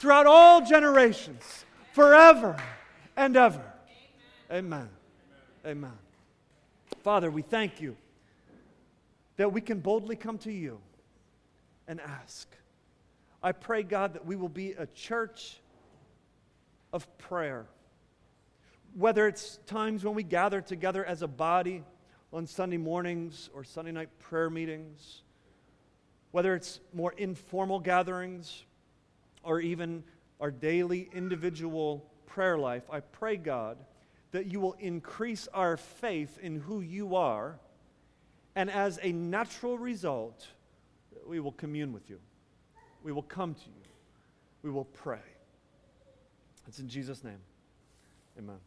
throughout 0.00 0.26
all 0.26 0.66
generations, 0.66 1.64
forever 1.92 2.56
and 3.16 3.36
ever. 3.36 3.72
Amen. 4.50 4.88
Amen. 5.64 5.98
Father, 7.04 7.30
we 7.30 7.42
thank 7.42 7.80
you 7.80 7.96
that 9.38 9.52
we 9.52 9.60
can 9.60 9.80
boldly 9.80 10.16
come 10.16 10.36
to 10.38 10.52
you 10.52 10.78
and 11.86 12.00
ask. 12.00 12.46
I 13.42 13.52
pray, 13.52 13.84
God, 13.84 14.14
that 14.14 14.26
we 14.26 14.36
will 14.36 14.48
be 14.48 14.72
a 14.72 14.86
church 14.86 15.60
of 16.92 17.06
prayer. 17.18 17.66
Whether 18.94 19.28
it's 19.28 19.58
times 19.66 20.04
when 20.04 20.14
we 20.14 20.24
gather 20.24 20.60
together 20.60 21.04
as 21.04 21.22
a 21.22 21.28
body 21.28 21.84
on 22.32 22.46
Sunday 22.46 22.78
mornings 22.78 23.48
or 23.54 23.62
Sunday 23.62 23.92
night 23.92 24.08
prayer 24.18 24.50
meetings, 24.50 25.22
whether 26.32 26.54
it's 26.54 26.80
more 26.92 27.14
informal 27.16 27.78
gatherings 27.78 28.64
or 29.44 29.60
even 29.60 30.02
our 30.40 30.50
daily 30.50 31.08
individual 31.14 32.04
prayer 32.26 32.58
life, 32.58 32.82
I 32.90 33.00
pray, 33.00 33.36
God, 33.36 33.78
that 34.32 34.46
you 34.46 34.58
will 34.58 34.76
increase 34.80 35.46
our 35.54 35.76
faith 35.76 36.38
in 36.42 36.60
who 36.60 36.80
you 36.80 37.14
are, 37.14 37.60
and 38.58 38.72
as 38.72 38.98
a 39.04 39.12
natural 39.12 39.78
result, 39.78 40.48
we 41.24 41.38
will 41.38 41.52
commune 41.52 41.92
with 41.92 42.10
you. 42.10 42.18
We 43.04 43.12
will 43.12 43.22
come 43.22 43.54
to 43.54 43.66
you. 43.66 43.86
We 44.64 44.70
will 44.72 44.86
pray. 44.86 45.22
It's 46.66 46.80
in 46.80 46.88
Jesus' 46.88 47.22
name. 47.22 47.38
Amen. 48.36 48.58